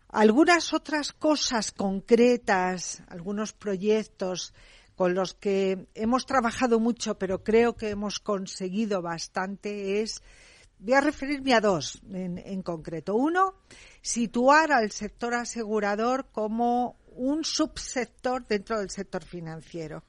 Algunas 0.10 0.74
otras 0.74 1.14
cosas 1.14 1.72
concretas, 1.72 3.02
algunos 3.08 3.54
proyectos 3.54 4.54
con 4.96 5.14
los 5.14 5.36
que 5.36 5.88
hemos 5.96 6.26
trabajado 6.26 6.82
mucho, 6.82 7.18
pero 7.18 7.42
creo 7.42 7.78
que 7.78 7.92
hemos 7.92 8.20
conseguido 8.20 9.02
bastante 9.02 10.02
es 10.02 10.22
Voy 10.84 10.96
a 10.96 11.02
referirme 11.02 11.54
a 11.54 11.62
dos 11.62 12.02
en, 12.12 12.40
en 12.40 12.64
concreto. 12.64 13.14
Uno, 13.14 13.54
situar 14.02 14.72
al 14.72 14.90
sector 14.90 15.36
asegurador 15.36 16.26
como 16.32 16.96
un 17.12 17.44
subsector 17.44 18.46
dentro 18.48 18.80
del 18.80 18.90
sector 18.90 19.24
financiero. 19.24 20.04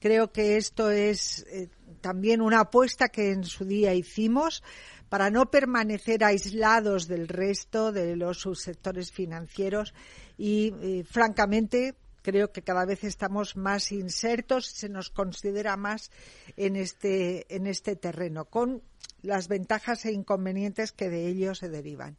Creo 0.00 0.32
que 0.32 0.56
esto 0.56 0.90
es 0.90 1.44
eh, 1.48 1.68
también 2.00 2.40
una 2.40 2.60
apuesta 2.60 3.08
que 3.08 3.32
en 3.32 3.44
su 3.44 3.64
día 3.64 3.94
hicimos 3.94 4.62
para 5.08 5.30
no 5.30 5.50
permanecer 5.50 6.24
aislados 6.24 7.06
del 7.06 7.28
resto 7.28 7.92
de 7.92 8.16
los 8.16 8.40
subsectores 8.40 9.12
financieros 9.12 9.94
y, 10.36 10.74
eh, 10.82 11.04
francamente, 11.08 11.94
creo 12.22 12.50
que 12.50 12.62
cada 12.62 12.84
vez 12.84 13.04
estamos 13.04 13.56
más 13.56 13.92
insertos, 13.92 14.66
se 14.66 14.88
nos 14.88 15.10
considera 15.10 15.76
más 15.76 16.10
en 16.56 16.74
este, 16.74 17.54
en 17.54 17.66
este 17.66 17.94
terreno, 17.94 18.46
con 18.46 18.82
las 19.22 19.48
ventajas 19.48 20.04
e 20.06 20.12
inconvenientes 20.12 20.92
que 20.92 21.08
de 21.08 21.28
ello 21.28 21.54
se 21.54 21.68
derivan. 21.68 22.16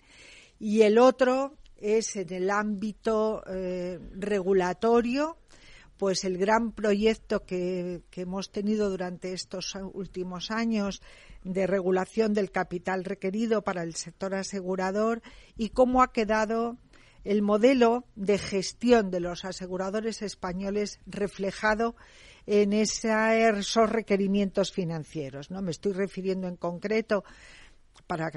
Y 0.59 0.83
el 0.83 0.97
otro 0.97 1.57
es 1.79 2.15
en 2.15 2.33
el 2.33 2.49
ámbito 2.49 3.43
eh, 3.47 3.99
regulatorio, 4.13 5.37
pues 5.97 6.23
el 6.25 6.37
gran 6.37 6.71
proyecto 6.71 7.43
que, 7.45 8.03
que 8.09 8.21
hemos 8.21 8.51
tenido 8.51 8.89
durante 8.89 9.33
estos 9.33 9.75
últimos 9.93 10.51
años 10.51 11.01
de 11.43 11.65
regulación 11.65 12.33
del 12.33 12.51
capital 12.51 13.03
requerido 13.03 13.63
para 13.63 13.83
el 13.83 13.95
sector 13.95 14.35
asegurador 14.35 15.21
y 15.55 15.69
cómo 15.69 16.01
ha 16.01 16.11
quedado 16.11 16.77
el 17.23 17.41
modelo 17.41 18.05
de 18.15 18.37
gestión 18.37 19.11
de 19.11 19.19
los 19.19 19.43
aseguradores 19.43 20.21
españoles 20.21 20.99
reflejado 21.05 21.95
en 22.45 22.71
esos 22.71 23.89
requerimientos 23.89 24.71
financieros. 24.71 25.51
¿no? 25.51 25.61
Me 25.61 25.71
estoy 25.71 25.91
refiriendo 25.91 26.47
en 26.47 26.55
concreto 26.55 27.25
para 28.07 28.31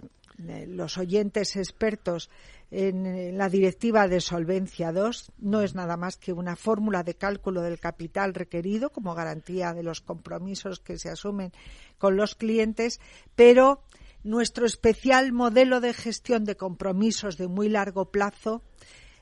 los 0.67 0.99
oyentes 0.99 1.57
expertos 1.57 2.31
en, 2.71 3.07
eh, 3.07 3.33
la 3.33 3.49
directiva 3.49 4.07
de 4.07 4.21
Solvencia 4.21 4.93
II 4.95 5.11
no 5.39 5.61
es 5.63 5.75
nada 5.75 5.97
más 5.97 6.17
que 6.17 6.33
una 6.33 6.57
fórmula 6.57 7.03
de 7.03 7.15
cálculo 7.15 7.63
del 7.63 7.81
capital 7.81 8.33
requerido 8.33 8.91
como 8.91 9.15
garantía 9.15 9.73
de 9.73 9.83
los 9.83 10.01
compromisos 10.01 10.79
que 10.81 10.99
se 10.99 11.11
asumen 11.11 11.53
con 11.99 12.17
los 12.17 12.35
clientes, 12.35 13.01
pero 13.35 13.83
nuestro 14.23 14.67
especial 14.67 15.33
modelo 15.33 15.81
de 15.81 15.95
gestión 15.95 16.45
de 16.45 16.57
compromisos 16.57 17.37
de 17.37 17.49
muy 17.49 17.69
largo 17.69 18.11
plazo 18.11 18.63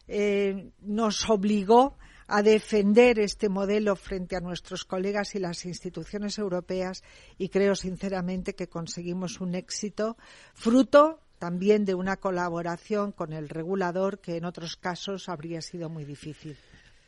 eh, 0.09 0.71
nos 0.81 1.29
obligó 1.31 1.97
a 2.29 2.43
defender 2.43 3.19
este 3.19 3.49
modelo 3.49 3.97
frente 3.97 4.37
a 4.37 4.41
nuestros 4.41 4.85
colegas 4.85 5.35
y 5.35 5.39
las 5.39 5.65
instituciones 5.65 6.39
europeas 6.39 7.03
y 7.39 7.49
creo 7.49 7.75
sinceramente 7.75 8.55
que 8.55 8.69
conseguimos 8.69 9.41
un 9.41 9.55
éxito 9.55 10.17
fruto 10.55 11.21
también 11.39 11.85
de 11.85 11.95
una 11.95 12.19
colaboración 12.19 13.13
con 13.13 13.33
el 13.33 13.49
regulador 13.49 14.21
que 14.21 14.37
en 14.37 14.45
otros 14.45 14.77
casos 14.77 15.29
habría 15.29 15.63
sido 15.63 15.89
muy 15.89 16.05
difícil. 16.05 16.57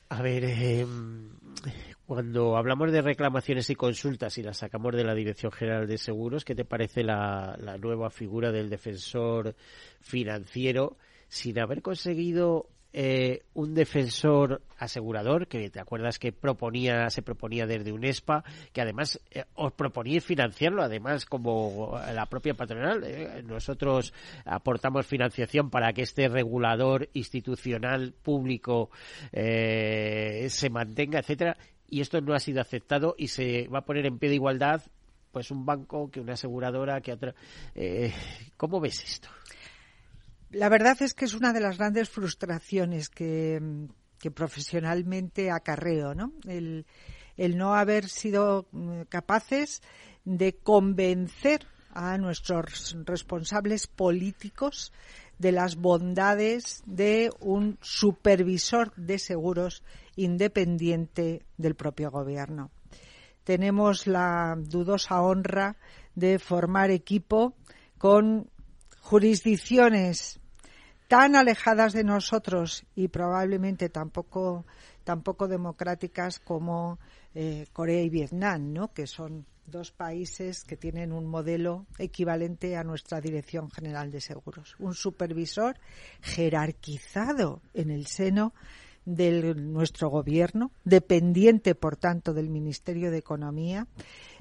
A 0.08 0.22
ver, 0.22 0.44
eh, 0.44 0.86
cuando 2.06 2.56
hablamos 2.56 2.90
de 2.90 3.02
reclamaciones 3.02 3.70
y 3.70 3.76
consultas 3.76 4.38
y 4.38 4.42
las 4.42 4.58
sacamos 4.58 4.94
de 4.96 5.04
la 5.04 5.14
Dirección 5.14 5.52
General 5.52 5.86
de 5.86 5.98
Seguros, 5.98 6.44
¿qué 6.44 6.54
te 6.54 6.64
parece 6.64 7.04
la 7.04 7.56
nueva 7.80 8.10
figura 8.10 8.50
del 8.50 8.70
defensor 8.70 9.54
financiero 10.00 10.96
sin 11.28 11.60
haber 11.60 11.80
conseguido 11.80 12.68
eh, 12.92 13.42
un 13.54 13.74
defensor 13.74 14.62
asegurador 14.78 15.46
que 15.46 15.70
te 15.70 15.78
acuerdas 15.78 16.18
que 16.18 16.32
proponía 16.32 17.08
se 17.10 17.22
proponía 17.22 17.66
desde 17.66 17.92
UNESPA 17.92 18.42
que 18.72 18.80
además 18.80 19.20
eh, 19.30 19.44
os 19.54 19.72
proponía 19.72 20.20
financiarlo 20.20 20.82
además 20.82 21.24
como 21.24 22.00
la 22.12 22.26
propia 22.26 22.54
patronal 22.54 23.04
eh, 23.04 23.42
nosotros 23.44 24.12
aportamos 24.44 25.06
financiación 25.06 25.70
para 25.70 25.92
que 25.92 26.02
este 26.02 26.28
regulador 26.28 27.08
institucional 27.12 28.12
público 28.12 28.90
eh, 29.32 30.46
se 30.50 30.70
mantenga 30.70 31.20
etcétera 31.20 31.56
y 31.88 32.00
esto 32.00 32.20
no 32.20 32.34
ha 32.34 32.40
sido 32.40 32.60
aceptado 32.60 33.14
y 33.16 33.28
se 33.28 33.68
va 33.68 33.80
a 33.80 33.84
poner 33.84 34.06
en 34.06 34.18
pie 34.18 34.30
de 34.30 34.36
igualdad 34.36 34.82
pues 35.30 35.52
un 35.52 35.64
banco 35.64 36.10
que 36.10 36.20
una 36.20 36.32
aseguradora 36.32 37.00
que 37.00 37.12
otra 37.12 37.34
¿cómo 38.56 38.80
ves 38.80 39.04
esto? 39.04 39.28
La 40.50 40.68
verdad 40.68 41.00
es 41.00 41.14
que 41.14 41.24
es 41.24 41.34
una 41.34 41.52
de 41.52 41.60
las 41.60 41.78
grandes 41.78 42.08
frustraciones 42.08 43.08
que, 43.08 43.62
profesionalmente 44.34 45.50
acarreo, 45.50 46.14
¿no? 46.14 46.32
El, 46.44 46.86
el 47.36 47.56
no 47.56 47.74
haber 47.74 48.08
sido 48.08 48.66
mm, 48.72 49.02
capaces 49.08 49.80
de 50.24 50.56
convencer 50.56 51.66
a 51.92 52.18
nuestros 52.18 52.96
responsables 53.04 53.86
políticos 53.86 54.92
de 55.38 55.52
las 55.52 55.76
bondades 55.76 56.82
de 56.84 57.30
un 57.40 57.78
supervisor 57.80 58.92
de 58.96 59.18
seguros 59.18 59.82
independiente 60.16 61.46
del 61.56 61.76
propio 61.76 62.10
gobierno. 62.10 62.70
Tenemos 63.44 64.06
la 64.06 64.56
dudosa 64.58 65.22
honra 65.22 65.76
de 66.14 66.38
formar 66.38 66.90
equipo 66.90 67.54
con 67.96 68.50
jurisdicciones 69.00 70.39
tan 71.10 71.34
alejadas 71.34 71.92
de 71.92 72.04
nosotros 72.04 72.84
y 72.94 73.08
probablemente 73.08 73.88
tampoco 73.88 74.64
tampoco 75.02 75.48
democráticas 75.48 76.38
como 76.38 77.00
eh, 77.34 77.66
Corea 77.72 78.00
y 78.00 78.08
Vietnam, 78.08 78.72
¿no? 78.72 78.92
que 78.92 79.08
son 79.08 79.44
dos 79.66 79.90
países 79.90 80.62
que 80.62 80.76
tienen 80.76 81.10
un 81.10 81.26
modelo 81.26 81.86
equivalente 81.98 82.76
a 82.76 82.84
nuestra 82.84 83.20
Dirección 83.20 83.72
General 83.72 84.12
de 84.12 84.20
Seguros. 84.20 84.76
Un 84.78 84.94
supervisor 84.94 85.80
jerarquizado 86.20 87.60
en 87.74 87.90
el 87.90 88.06
seno 88.06 88.54
de 89.04 89.52
nuestro 89.56 90.10
gobierno, 90.10 90.70
dependiente, 90.84 91.74
por 91.74 91.96
tanto, 91.96 92.34
del 92.34 92.50
Ministerio 92.50 93.10
de 93.10 93.18
Economía, 93.18 93.88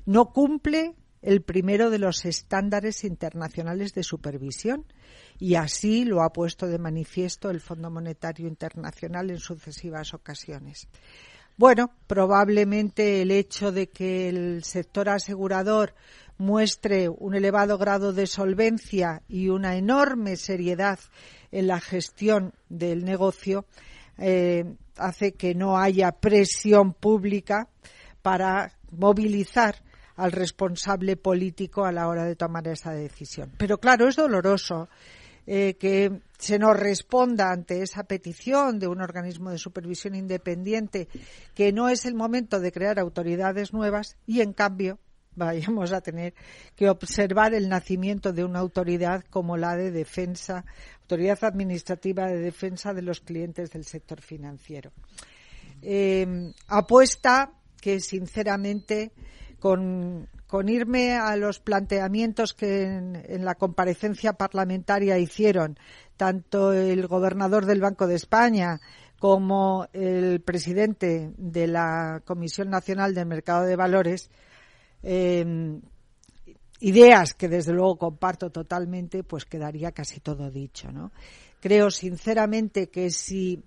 no 0.06 0.32
cumple 0.34 0.94
el 1.22 1.42
primero 1.42 1.90
de 1.90 2.00
los 2.00 2.26
estándares 2.26 3.04
internacionales 3.04 3.94
de 3.94 4.04
supervisión 4.04 4.86
y 5.38 5.56
así 5.56 6.06
lo 6.06 6.22
ha 6.22 6.32
puesto 6.32 6.68
de 6.68 6.78
manifiesto 6.78 7.50
el 7.50 7.62
Fondo 7.62 7.90
Monetario 7.90 8.48
Internacional 8.48 9.30
en 9.30 9.40
sucesivas 9.40 10.14
ocasiones. 10.14 10.88
Bueno, 11.58 11.92
probablemente 12.08 13.22
el 13.22 13.32
hecho 13.32 13.72
de 13.72 13.90
que 13.90 14.30
el 14.30 14.64
sector 14.64 15.10
asegurador 15.10 15.94
muestre 16.38 17.10
un 17.10 17.36
elevado 17.36 17.78
grado 17.78 18.14
de 18.14 18.28
solvencia 18.28 19.24
y 19.28 19.50
una 19.50 19.76
enorme 19.76 20.38
seriedad 20.38 21.00
en 21.52 21.68
la 21.68 21.82
gestión 21.82 22.54
del 22.70 23.04
negocio 23.04 23.66
eh, 24.18 24.64
hace 24.96 25.34
que 25.34 25.54
no 25.54 25.78
haya 25.78 26.14
presión 26.14 26.94
pública 26.94 27.68
para 28.22 28.72
movilizar 28.92 29.76
al 30.20 30.32
responsable 30.32 31.16
político 31.16 31.86
a 31.86 31.92
la 31.92 32.08
hora 32.08 32.26
de 32.26 32.36
tomar 32.36 32.68
esa 32.68 32.92
decisión. 32.92 33.52
Pero 33.58 33.78
claro, 33.80 34.08
es 34.08 34.16
doloroso 34.16 34.90
eh, 35.48 35.76
que 35.80 36.22
se 36.38 36.60
nos 36.60 36.78
responda 36.78 37.52
ante 37.52 37.82
esa 37.82 38.04
petición 38.04 38.80
de 38.80 38.88
un 38.88 39.02
organismo 39.02 39.50
de 39.50 39.58
supervisión 39.58 40.14
independiente 40.14 41.08
que 41.56 41.72
no 41.72 41.90
es 41.90 42.06
el 42.06 42.14
momento 42.14 42.60
de 42.60 42.72
crear 42.72 43.00
autoridades 43.00 43.74
nuevas 43.74 44.18
y, 44.28 44.42
en 44.42 44.54
cambio, 44.54 45.00
vayamos 45.36 45.94
a 45.94 46.02
tener 46.02 46.34
que 46.76 46.90
observar 46.90 47.54
el 47.54 47.70
nacimiento 47.70 48.34
de 48.34 48.44
una 48.44 48.60
autoridad 48.60 49.24
como 49.30 49.58
la 49.58 49.76
de 49.76 49.92
defensa 49.92 50.66
Autoridad 51.02 51.44
Administrativa 51.44 52.28
de 52.28 52.38
Defensa 52.38 52.94
de 52.94 53.02
los 53.02 53.22
Clientes 53.22 53.72
del 53.72 53.86
Sector 53.86 54.22
Financiero. 54.22 54.92
Eh, 55.82 56.54
apuesta 56.68 57.54
que, 57.82 58.00
sinceramente, 58.00 59.12
con, 59.60 60.28
irme 60.68 61.14
a 61.14 61.36
los 61.36 61.60
planteamientos 61.60 62.54
que 62.54 62.84
en, 62.86 63.46
la 63.46 63.56
comparecencia 63.56 64.34
parlamentaria 64.34 65.18
hicieron 65.18 65.78
tanto 66.18 66.74
el 66.74 67.08
gobernador 67.08 67.66
del 67.66 67.82
Banco 67.82 68.08
de 68.08 68.16
España 68.16 68.80
como 69.20 69.88
el 69.94 70.42
presidente 70.42 71.34
de 71.38 71.68
la 71.68 72.22
Comisión 72.26 72.70
Nacional 72.70 73.14
del 73.14 73.26
Mercado 73.26 73.66
de 73.66 73.76
Valores, 73.76 74.30
eh, 75.04 75.80
ideas 76.80 77.34
que 77.34 77.50
desde 77.50 77.74
luego 77.74 77.98
comparto 77.98 78.50
totalmente, 78.50 79.24
pues 79.24 79.46
quedaría 79.46 79.92
casi 79.92 80.20
todo 80.22 80.50
dicho, 80.50 80.92
¿no? 80.92 81.12
Creo 81.60 81.92
sinceramente 81.92 82.90
que 82.90 83.10
si 83.12 83.62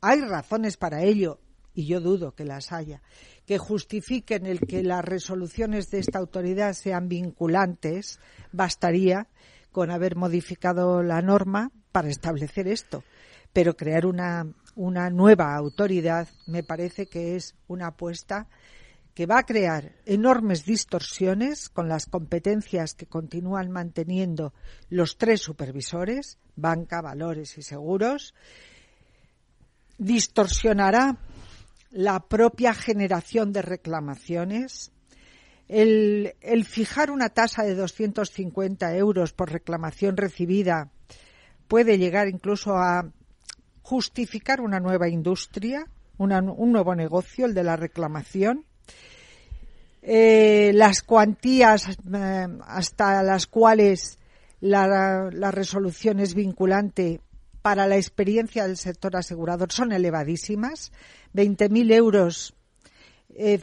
hay 0.00 0.20
razones 0.20 0.76
para 0.76 1.02
ello, 1.02 1.40
y 1.74 1.86
yo 1.86 2.00
dudo 2.00 2.34
que 2.34 2.44
las 2.44 2.72
haya, 2.72 3.02
que 3.46 3.58
justifiquen 3.58 4.46
el 4.46 4.60
que 4.60 4.82
las 4.82 5.04
resoluciones 5.04 5.90
de 5.90 5.98
esta 5.98 6.18
autoridad 6.18 6.74
sean 6.74 7.08
vinculantes, 7.08 8.20
bastaría 8.52 9.28
con 9.70 9.90
haber 9.90 10.16
modificado 10.16 11.02
la 11.02 11.22
norma 11.22 11.70
para 11.92 12.08
establecer 12.08 12.68
esto. 12.68 13.04
Pero 13.52 13.76
crear 13.76 14.06
una, 14.06 14.46
una 14.76 15.10
nueva 15.10 15.54
autoridad 15.54 16.28
me 16.46 16.62
parece 16.62 17.06
que 17.06 17.36
es 17.36 17.54
una 17.68 17.88
apuesta 17.88 18.48
que 19.14 19.26
va 19.26 19.38
a 19.38 19.46
crear 19.46 19.92
enormes 20.06 20.64
distorsiones 20.64 21.68
con 21.68 21.88
las 21.88 22.06
competencias 22.06 22.94
que 22.94 23.06
continúan 23.06 23.70
manteniendo 23.70 24.54
los 24.88 25.18
tres 25.18 25.42
supervisores, 25.42 26.38
banca, 26.56 27.02
valores 27.02 27.58
y 27.58 27.62
seguros, 27.62 28.34
distorsionará 29.98 31.18
la 31.92 32.20
propia 32.20 32.74
generación 32.74 33.52
de 33.52 33.62
reclamaciones, 33.62 34.92
el, 35.68 36.34
fijar 36.66 37.10
una 37.10 37.28
tasa 37.28 37.62
de 37.62 37.74
250 37.74 38.94
euros 38.96 39.32
por 39.32 39.50
reclamación 39.50 40.16
recibida 40.16 40.90
puede 41.68 41.98
llegar 41.98 42.28
incluso 42.28 42.76
a 42.76 43.10
justificar 43.82 44.60
una 44.60 44.80
nueva 44.80 45.08
industria, 45.08 45.86
un 46.18 46.72
nuevo 46.72 46.94
negocio, 46.94 47.46
el 47.46 47.54
de 47.54 47.64
la 47.64 47.76
reclamación, 47.76 48.64
eh, 50.02 50.72
las 50.74 51.02
cuantías 51.02 51.88
eh, 51.88 52.46
hasta 52.66 53.22
las 53.22 53.46
cuales 53.46 54.18
la, 54.60 55.30
resolución 55.30 56.18
es 56.20 56.34
vinculante 56.34 57.20
para 57.62 57.86
la 57.86 57.96
experiencia 57.96 58.66
del 58.66 58.76
sector 58.76 59.16
asegurador 59.16 59.72
son 59.72 59.92
elevadísimas. 59.92 60.92
20.000 61.34 61.92
euros 61.92 62.54
eh, 63.34 63.60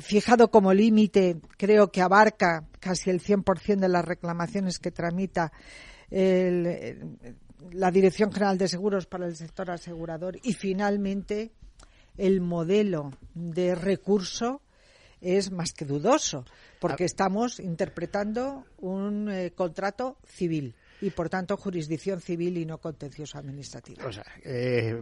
fijado 0.00 0.50
como 0.50 0.74
límite 0.74 1.38
creo 1.56 1.90
que 1.90 2.02
abarca 2.02 2.68
casi 2.80 3.08
el 3.08 3.22
100% 3.22 3.78
de 3.78 3.88
las 3.88 4.04
reclamaciones 4.04 4.78
que 4.78 4.90
tramita 4.90 5.52
la 7.72 7.90
Dirección 7.90 8.32
General 8.32 8.58
de 8.58 8.68
Seguros 8.68 9.06
para 9.06 9.26
el 9.26 9.34
sector 9.34 9.70
asegurador 9.70 10.38
y 10.42 10.52
finalmente 10.52 11.52
el 12.16 12.40
modelo 12.40 13.12
de 13.34 13.74
recurso 13.74 14.62
es 15.20 15.50
más 15.50 15.72
que 15.72 15.84
dudoso, 15.84 16.44
porque 16.78 17.04
ah. 17.04 17.06
estamos 17.06 17.58
interpretando 17.58 18.64
un 18.78 19.30
eh, 19.30 19.52
contrato 19.52 20.18
civil 20.26 20.74
y 21.00 21.10
por 21.10 21.28
tanto 21.28 21.56
jurisdicción 21.56 22.20
civil 22.20 22.56
y 22.58 22.64
no 22.64 22.78
contencioso 22.78 23.38
administrativo. 23.38 24.06
O 24.06 24.12
sea, 24.12 24.24
eh, 24.44 24.98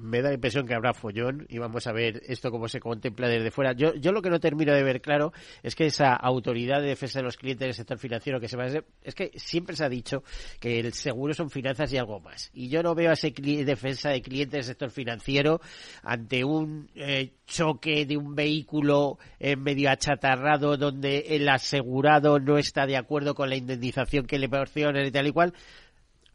me 0.00 0.22
da 0.22 0.28
la 0.28 0.34
impresión 0.34 0.66
que 0.66 0.74
habrá 0.74 0.94
follón 0.94 1.46
y 1.48 1.58
vamos 1.58 1.86
a 1.86 1.92
ver 1.92 2.22
esto 2.26 2.50
cómo 2.50 2.68
se 2.68 2.80
contempla 2.80 3.28
desde 3.28 3.50
fuera. 3.50 3.72
Yo, 3.72 3.94
yo 3.94 4.12
lo 4.12 4.22
que 4.22 4.30
no 4.30 4.40
termino 4.40 4.72
de 4.72 4.82
ver 4.82 5.00
claro 5.00 5.32
es 5.62 5.74
que 5.74 5.86
esa 5.86 6.14
autoridad 6.14 6.80
de 6.80 6.88
defensa 6.88 7.18
de 7.18 7.24
los 7.24 7.36
clientes 7.36 7.66
del 7.66 7.74
sector 7.74 7.98
financiero 7.98 8.40
que 8.40 8.48
se 8.48 8.56
va 8.56 8.64
a 8.64 8.66
hacer, 8.66 8.84
es 9.02 9.14
que 9.14 9.30
siempre 9.36 9.76
se 9.76 9.84
ha 9.84 9.88
dicho 9.88 10.22
que 10.60 10.80
el 10.80 10.92
seguro 10.92 11.34
son 11.34 11.50
finanzas 11.50 11.92
y 11.92 11.98
algo 11.98 12.20
más. 12.20 12.50
Y 12.54 12.68
yo 12.68 12.82
no 12.82 12.94
veo 12.94 13.10
a 13.10 13.14
ese 13.14 13.30
defensa 13.30 14.10
de 14.10 14.22
clientes 14.22 14.52
del 14.52 14.64
sector 14.64 14.90
financiero 14.90 15.60
ante 16.02 16.44
un 16.44 16.90
eh, 16.94 17.32
choque 17.46 18.06
de 18.06 18.16
un 18.16 18.34
vehículo 18.34 19.18
en 19.38 19.62
medio 19.62 19.90
achatarrado 19.90 20.76
donde 20.76 21.18
el 21.28 21.48
asegurado 21.48 22.38
no 22.38 22.58
está 22.58 22.86
de 22.86 22.96
acuerdo 22.96 23.34
con 23.34 23.50
la 23.50 23.56
indemnización 23.56 24.26
que 24.26 24.38
le 24.38 24.48
proporcionan 24.48 25.06
y 25.06 25.10
tal 25.10 25.25
igual 25.26 25.54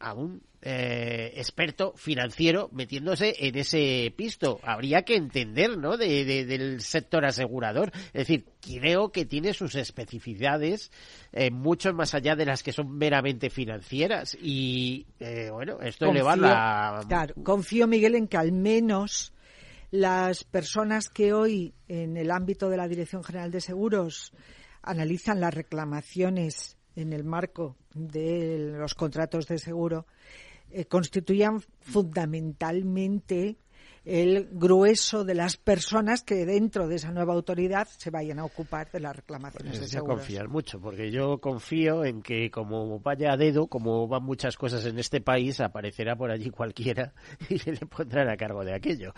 a 0.02 0.14
un 0.14 0.42
eh, 0.62 1.32
experto 1.36 1.92
financiero 1.96 2.68
metiéndose 2.72 3.34
en 3.38 3.56
ese 3.56 4.12
pisto. 4.16 4.60
Habría 4.62 5.02
que 5.02 5.16
entender, 5.16 5.78
¿no? 5.78 5.96
del 5.96 6.80
sector 6.80 7.24
asegurador. 7.24 7.92
Es 8.12 8.26
decir, 8.26 8.46
creo 8.60 9.10
que 9.10 9.24
tiene 9.24 9.54
sus 9.54 9.74
especificidades 9.74 10.90
eh, 11.32 11.50
mucho 11.50 11.92
más 11.94 12.14
allá 12.14 12.36
de 12.36 12.46
las 12.46 12.62
que 12.62 12.72
son 12.72 12.96
meramente 12.96 13.48
financieras. 13.48 14.36
Y, 14.40 15.06
eh, 15.20 15.50
bueno, 15.50 15.80
esto 15.80 16.06
elevarla... 16.06 17.04
Claro, 17.08 17.34
confío, 17.42 17.86
Miguel, 17.86 18.16
en 18.16 18.28
que 18.28 18.36
al 18.36 18.52
menos 18.52 19.32
las 19.90 20.44
personas 20.44 21.08
que 21.08 21.32
hoy, 21.32 21.74
en 21.88 22.16
el 22.16 22.30
ámbito 22.30 22.68
de 22.68 22.76
la 22.76 22.88
Dirección 22.88 23.22
General 23.22 23.50
de 23.50 23.60
Seguros, 23.60 24.32
analizan 24.82 25.40
las 25.40 25.54
reclamaciones 25.54 26.76
en 26.96 27.12
el 27.12 27.24
marco 27.24 27.76
de 27.94 28.74
los 28.78 28.94
contratos 28.94 29.46
de 29.46 29.58
seguro 29.58 30.06
eh, 30.70 30.86
constituían 30.86 31.62
fundamentalmente 31.80 33.56
el 34.04 34.48
grueso 34.50 35.24
de 35.24 35.34
las 35.34 35.56
personas 35.56 36.22
que 36.22 36.44
dentro 36.44 36.88
de 36.88 36.96
esa 36.96 37.12
nueva 37.12 37.34
autoridad 37.34 37.86
se 37.96 38.10
vayan 38.10 38.38
a 38.38 38.44
ocupar 38.44 38.90
de 38.90 39.00
las 39.00 39.14
reclamaciones 39.14 39.78
pues 39.78 39.80
de 39.80 39.86
seguros. 39.86 40.18
confiar 40.18 40.48
mucho, 40.48 40.80
porque 40.80 41.10
yo 41.10 41.38
confío 41.38 42.04
en 42.04 42.22
que 42.22 42.50
como 42.50 42.98
vaya 43.00 43.32
a 43.32 43.36
dedo, 43.36 43.66
como 43.68 44.08
van 44.08 44.24
muchas 44.24 44.56
cosas 44.56 44.84
en 44.86 44.98
este 44.98 45.20
país, 45.20 45.60
aparecerá 45.60 46.16
por 46.16 46.30
allí 46.30 46.50
cualquiera 46.50 47.12
y 47.48 47.58
se 47.58 47.72
le 47.72 47.86
pondrán 47.86 48.28
a 48.28 48.36
cargo 48.36 48.64
de 48.64 48.74
aquello. 48.74 49.14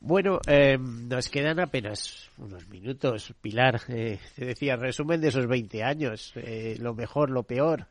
Bueno, 0.00 0.40
eh, 0.46 0.78
nos 0.78 1.28
quedan 1.28 1.60
apenas 1.60 2.30
unos 2.38 2.68
minutos. 2.68 3.34
Pilar, 3.40 3.80
eh, 3.88 4.18
te 4.34 4.46
decía, 4.46 4.76
resumen 4.76 5.20
de 5.20 5.28
esos 5.28 5.46
20 5.46 5.82
años, 5.82 6.32
eh, 6.36 6.76
lo 6.80 6.94
mejor, 6.94 7.30
lo 7.30 7.44
peor. 7.44 7.88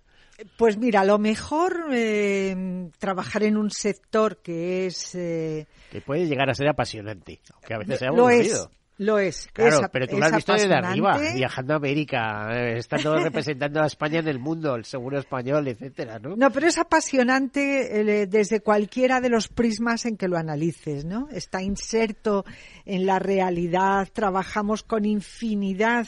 Pues 0.58 0.78
mira, 0.78 1.04
lo 1.04 1.20
mejor 1.20 1.90
eh, 1.92 2.90
trabajar 2.98 3.44
en 3.44 3.58
un 3.58 3.70
sector 3.70 4.38
que 4.42 4.88
es... 4.88 5.14
Eh, 5.16 5.68
que 5.92 6.02
puede 6.02 6.26
llegar 6.26 6.50
a 6.50 6.56
ser 6.56 6.68
apasionante, 6.68 7.40
aunque 7.54 7.74
a 7.74 7.78
veces 7.78 8.00
sea 8.00 8.10
lo 8.10 8.30
es, 8.30 8.68
lo 8.98 9.20
es. 9.20 9.48
Claro, 9.54 9.88
pero 9.92 10.08
tú 10.08 10.18
lo 10.18 10.26
has 10.26 10.36
visto 10.36 10.54
desde 10.54 10.74
arriba, 10.74 11.20
viajando 11.36 11.74
a 11.74 11.78
América, 11.78 12.50
eh, 12.52 12.78
estando 12.80 13.16
representando 13.24 13.82
a 13.82 13.86
España 13.86 14.20
en 14.20 14.28
el 14.28 14.40
mundo, 14.40 14.76
el 14.76 14.86
seguro 14.86 15.20
español, 15.20 15.68
etcétera, 15.68 16.18
¿no? 16.18 16.36
No, 16.36 16.50
pero 16.52 16.68
es 16.68 16.80
apasionante 16.80 18.28
desde 18.28 18.62
cualquiera 18.62 19.22
de 19.22 19.30
los 19.30 19.50
prismas 19.50 20.06
en 20.06 20.18
que 20.18 20.28
lo 20.28 20.38
analices, 20.38 21.06
¿no? 21.06 21.28
Está 21.32 21.62
inserto 21.62 22.44
en 22.86 23.06
la 23.06 23.20
realidad, 23.20 24.10
trabajamos 24.12 24.82
con 24.82 25.06
infinidad 25.06 26.08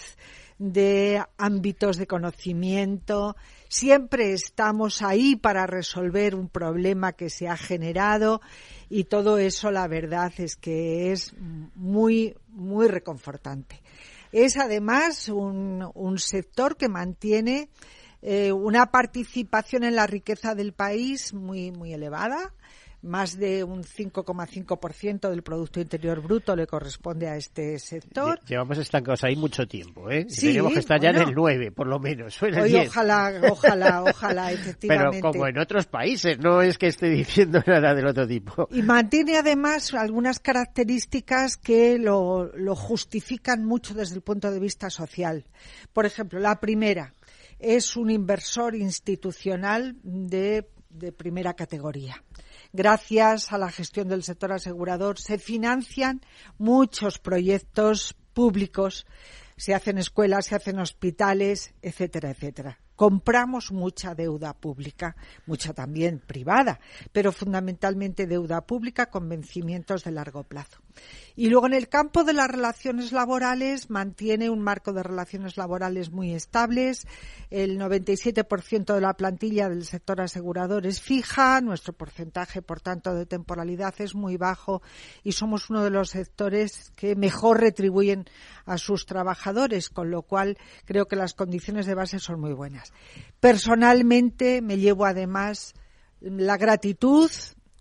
de 0.58 1.24
ámbitos 1.38 1.98
de 1.98 2.08
conocimiento, 2.08 3.36
siempre 3.68 4.32
estamos 4.32 5.02
ahí 5.02 5.36
para 5.36 5.68
resolver 5.68 6.36
un 6.36 6.48
problema 6.48 7.14
que 7.14 7.30
se 7.30 7.48
ha 7.48 7.58
generado 7.58 8.42
y 8.90 9.06
todo 9.06 9.38
eso 9.38 9.72
la 9.72 9.88
verdad 9.88 10.32
es 10.38 10.56
que 10.56 11.12
es 11.12 11.34
muy, 11.76 12.36
muy 12.50 12.88
reconfortante. 12.88 13.82
Es 14.32 14.58
además 14.58 15.30
un, 15.30 15.90
un 15.94 16.20
sector 16.20 16.78
que 16.78 16.90
mantiene 16.90 17.70
eh, 18.22 18.52
una 18.52 18.88
participación 18.88 19.84
en 19.84 19.96
la 19.96 20.08
riqueza 20.08 20.56
del 20.56 20.74
país 20.74 21.34
muy, 21.34 21.72
muy 21.72 21.94
elevada 21.94 22.54
más 23.06 23.38
de 23.38 23.64
un 23.64 23.84
5,5% 23.84 25.30
del 25.30 25.44
Producto 25.44 25.80
Interior 25.80 26.22
Bruto 26.22 26.56
le 26.56 26.68
corresponde 26.68 27.28
a 27.28 27.38
este 27.38 27.80
sector. 27.80 28.40
Llevamos 28.48 28.78
estancados 28.78 29.24
ahí 29.24 29.36
mucho 29.36 29.68
tiempo, 29.68 30.10
¿eh? 30.10 30.26
Sí, 30.28 30.48
Tenemos 30.48 30.74
que 30.74 30.80
estar 30.80 31.00
ya 31.00 31.12
en 31.12 31.18
el 31.18 31.34
9, 31.34 31.72
por 31.72 31.88
lo 31.88 32.00
menos. 32.00 32.38
ojalá, 32.42 33.42
ojalá, 33.50 34.04
ojalá, 34.04 34.52
efectivamente. 34.52 35.20
Pero 35.22 35.32
como 35.32 35.48
en 35.48 35.58
otros 35.60 35.86
países, 35.86 36.40
no 36.40 36.62
es 36.62 36.78
que 36.78 36.88
esté 36.88 37.10
diciendo 37.10 37.62
nada 37.68 37.94
del 37.94 38.08
otro 38.08 38.28
tipo. 38.28 38.68
Y 38.72 38.82
mantiene 38.82 39.38
además 39.38 39.94
algunas 39.94 40.40
características 40.40 41.58
que 41.58 42.00
lo, 42.00 42.52
lo 42.56 42.76
justifican 42.76 43.66
mucho 43.66 43.94
desde 43.94 44.16
el 44.16 44.22
punto 44.22 44.52
de 44.52 44.60
vista 44.60 44.90
social. 44.90 45.46
Por 45.94 46.06
ejemplo, 46.06 46.40
la 46.40 46.60
primera, 46.60 47.14
es 47.60 47.96
un 47.96 48.10
inversor 48.10 48.76
institucional 48.76 49.96
de, 50.04 50.68
de 50.90 51.12
primera 51.12 51.54
categoría 51.54 52.22
gracias 52.76 53.52
a 53.52 53.58
la 53.58 53.72
gestión 53.72 54.08
del 54.08 54.24
sector 54.24 54.52
asegurador, 54.52 55.20
se 55.20 55.38
financian 55.40 56.22
muchos 56.58 57.18
proyectos 57.18 58.16
públicos, 58.34 59.08
se 59.58 59.74
hacen 59.74 59.98
escuelas, 59.98 60.48
se 60.48 60.56
hacen 60.56 60.80
hospitales, 60.80 61.74
etcétera, 61.82 62.30
etcétera. 62.32 62.80
compramos 62.96 63.72
mucha 63.72 64.16
deuda 64.16 64.54
pública, 64.54 65.16
mucha 65.46 65.74
también 65.74 66.20
privada, 66.20 66.80
pero 67.12 67.32
fundamentalmente 67.32 68.28
deuda 68.28 68.66
pública 68.66 69.08
con 69.08 69.28
vencimientos 69.28 70.04
de 70.04 70.12
largo 70.12 70.44
plazo. 70.44 70.85
Y 71.38 71.50
luego 71.50 71.68
en 71.68 71.74
el 71.74 71.90
campo 71.90 72.24
de 72.24 72.32
las 72.32 72.50
relaciones 72.50 73.12
laborales 73.12 73.90
mantiene 73.90 74.50
un 74.50 74.62
marco 74.62 74.94
de 74.94 75.04
relaciones 75.04 75.58
laborales 75.58 76.10
muy 76.10 76.34
estables. 76.34 77.06
El 77.50 77.78
97% 77.78 78.94
de 78.94 79.02
la 79.02 79.16
plantilla 79.16 79.68
del 79.68 79.84
sector 79.84 80.22
asegurador 80.22 80.86
es 80.86 81.02
fija. 81.02 81.60
Nuestro 81.60 81.92
porcentaje, 81.92 82.62
por 82.62 82.80
tanto, 82.80 83.14
de 83.14 83.26
temporalidad 83.26 83.94
es 84.00 84.16
muy 84.16 84.38
bajo 84.38 84.82
y 85.24 85.34
somos 85.34 85.70
uno 85.70 85.84
de 85.84 85.90
los 85.90 86.12
sectores 86.12 86.94
que 86.96 87.16
mejor 87.18 87.60
retribuyen 87.60 88.26
a 88.66 88.78
sus 88.78 89.06
trabajadores, 89.06 89.90
con 89.90 90.12
lo 90.12 90.22
cual 90.22 90.58
creo 90.86 91.08
que 91.08 91.18
las 91.18 91.34
condiciones 91.34 91.86
de 91.86 91.96
base 91.96 92.20
son 92.20 92.40
muy 92.40 92.54
buenas. 92.54 92.94
Personalmente 93.42 94.62
me 94.62 94.78
llevo 94.78 95.06
además 95.06 95.74
la 96.22 96.58
gratitud 96.58 97.30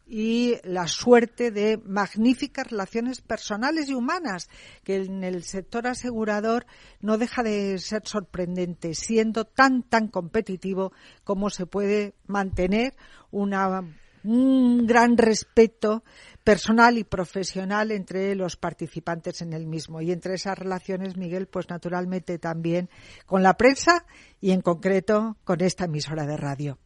y 0.06 0.56
la 0.64 0.86
suerte 0.86 1.50
de 1.50 1.78
magníficas 1.78 2.70
relaciones 2.70 3.20
personales 3.20 3.88
y 3.88 3.94
humanas, 3.94 4.48
que 4.82 4.96
en 4.96 5.24
el 5.24 5.42
sector 5.42 5.86
asegurador 5.86 6.66
no 7.00 7.16
deja 7.18 7.42
de 7.42 7.78
ser 7.78 8.02
sorprendente, 8.04 8.94
siendo 8.94 9.44
tan, 9.44 9.82
tan 9.82 10.08
competitivo 10.08 10.92
como 11.24 11.50
se 11.50 11.66
puede 11.66 12.14
mantener 12.26 12.94
una, 13.30 13.82
un 14.24 14.86
gran 14.86 15.16
respeto 15.16 16.04
personal 16.42 16.98
y 16.98 17.04
profesional 17.04 17.90
entre 17.90 18.34
los 18.34 18.56
participantes 18.56 19.40
en 19.40 19.52
el 19.54 19.66
mismo. 19.66 20.02
Y 20.02 20.12
entre 20.12 20.34
esas 20.34 20.58
relaciones, 20.58 21.16
Miguel, 21.16 21.46
pues 21.46 21.68
naturalmente 21.70 22.38
también 22.38 22.90
con 23.26 23.42
la 23.42 23.56
prensa 23.56 24.04
y 24.40 24.50
en 24.50 24.60
concreto 24.60 25.38
con 25.44 25.62
esta 25.62 25.86
emisora 25.86 26.26
de 26.26 26.36
radio. 26.36 26.78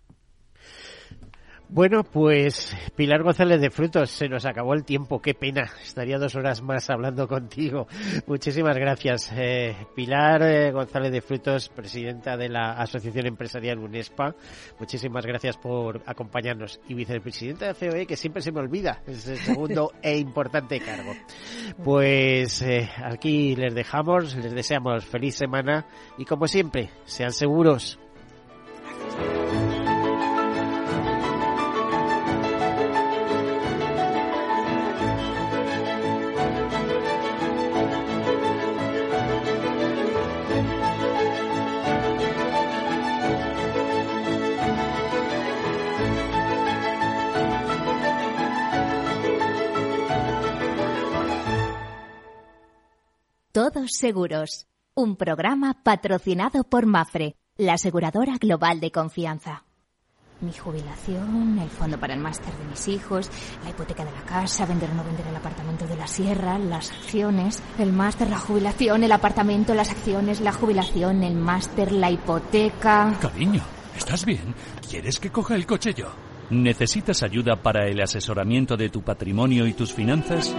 Bueno, 1.70 2.02
pues 2.02 2.74
Pilar 2.96 3.22
González 3.22 3.60
de 3.60 3.70
Frutos, 3.70 4.08
se 4.10 4.26
nos 4.26 4.46
acabó 4.46 4.72
el 4.72 4.84
tiempo, 4.84 5.20
qué 5.20 5.34
pena, 5.34 5.70
estaría 5.82 6.18
dos 6.18 6.34
horas 6.34 6.62
más 6.62 6.88
hablando 6.88 7.28
contigo. 7.28 7.86
Muchísimas 8.26 8.78
gracias. 8.78 9.30
Eh, 9.36 9.76
Pilar 9.94 10.42
eh, 10.42 10.72
González 10.72 11.12
de 11.12 11.20
Frutos, 11.20 11.68
presidenta 11.68 12.38
de 12.38 12.48
la 12.48 12.72
Asociación 12.72 13.26
Empresarial 13.26 13.78
UNESPA, 13.80 14.34
muchísimas 14.80 15.26
gracias 15.26 15.58
por 15.58 16.00
acompañarnos. 16.06 16.80
Y 16.88 16.94
vicepresidenta 16.94 17.66
de 17.66 17.74
COE, 17.74 18.06
que 18.06 18.16
siempre 18.16 18.40
se 18.40 18.50
me 18.50 18.60
olvida, 18.60 19.02
es 19.06 19.28
el 19.28 19.36
segundo 19.36 19.92
e 20.02 20.16
importante 20.16 20.80
cargo. 20.80 21.12
Pues 21.84 22.62
eh, 22.62 22.88
aquí 23.04 23.54
les 23.56 23.74
dejamos, 23.74 24.34
les 24.36 24.54
deseamos 24.54 25.04
feliz 25.04 25.34
semana 25.34 25.86
y 26.16 26.24
como 26.24 26.48
siempre, 26.48 26.88
sean 27.04 27.32
seguros. 27.32 27.98
Todos 53.58 53.90
Seguros, 53.98 54.68
un 54.94 55.16
programa 55.16 55.82
patrocinado 55.82 56.62
por 56.62 56.86
Mafre, 56.86 57.34
la 57.56 57.72
aseguradora 57.72 58.36
global 58.38 58.78
de 58.78 58.92
confianza. 58.92 59.64
Mi 60.40 60.52
jubilación, 60.52 61.58
el 61.58 61.68
fondo 61.68 61.98
para 61.98 62.14
el 62.14 62.20
máster 62.20 62.56
de 62.56 62.64
mis 62.66 62.86
hijos, 62.86 63.28
la 63.64 63.70
hipoteca 63.70 64.04
de 64.04 64.12
la 64.12 64.22
casa, 64.22 64.64
vender 64.64 64.88
o 64.90 64.94
no 64.94 65.02
vender 65.02 65.26
el 65.26 65.34
apartamento 65.34 65.88
de 65.88 65.96
la 65.96 66.06
sierra, 66.06 66.56
las 66.56 66.92
acciones, 66.92 67.60
el 67.80 67.92
máster, 67.92 68.30
la 68.30 68.38
jubilación, 68.38 69.02
el 69.02 69.10
apartamento, 69.10 69.74
las 69.74 69.90
acciones, 69.90 70.40
la 70.40 70.52
jubilación, 70.52 71.24
el 71.24 71.34
máster, 71.34 71.90
la 71.90 72.12
hipoteca. 72.12 73.18
Cariño, 73.20 73.62
¿estás 73.96 74.24
bien? 74.24 74.54
¿Quieres 74.88 75.18
que 75.18 75.32
coja 75.32 75.56
el 75.56 75.66
coche 75.66 75.94
yo? 75.94 76.12
¿Necesitas 76.50 77.24
ayuda 77.24 77.56
para 77.60 77.88
el 77.88 78.00
asesoramiento 78.00 78.76
de 78.76 78.88
tu 78.88 79.02
patrimonio 79.02 79.66
y 79.66 79.72
tus 79.72 79.92
finanzas? 79.92 80.54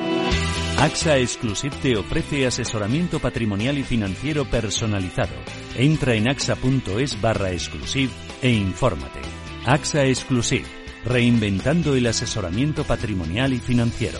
AXA 0.82 1.18
Exclusive 1.18 1.76
te 1.82 1.98
ofrece 1.98 2.48
asesoramiento 2.48 3.20
patrimonial 3.20 3.78
y 3.78 3.84
financiero 3.84 4.46
personalizado. 4.46 5.36
Entra 5.76 6.16
en 6.16 6.30
axa.es 6.30 7.20
barra 7.20 7.52
exclusive 7.52 8.14
e 8.42 8.50
infórmate. 8.52 9.20
AXA 9.66 10.06
Exclusive, 10.06 10.66
reinventando 11.04 11.96
el 11.96 12.08
asesoramiento 12.08 12.86
patrimonial 12.86 13.52
y 13.52 13.60
financiero. 13.60 14.20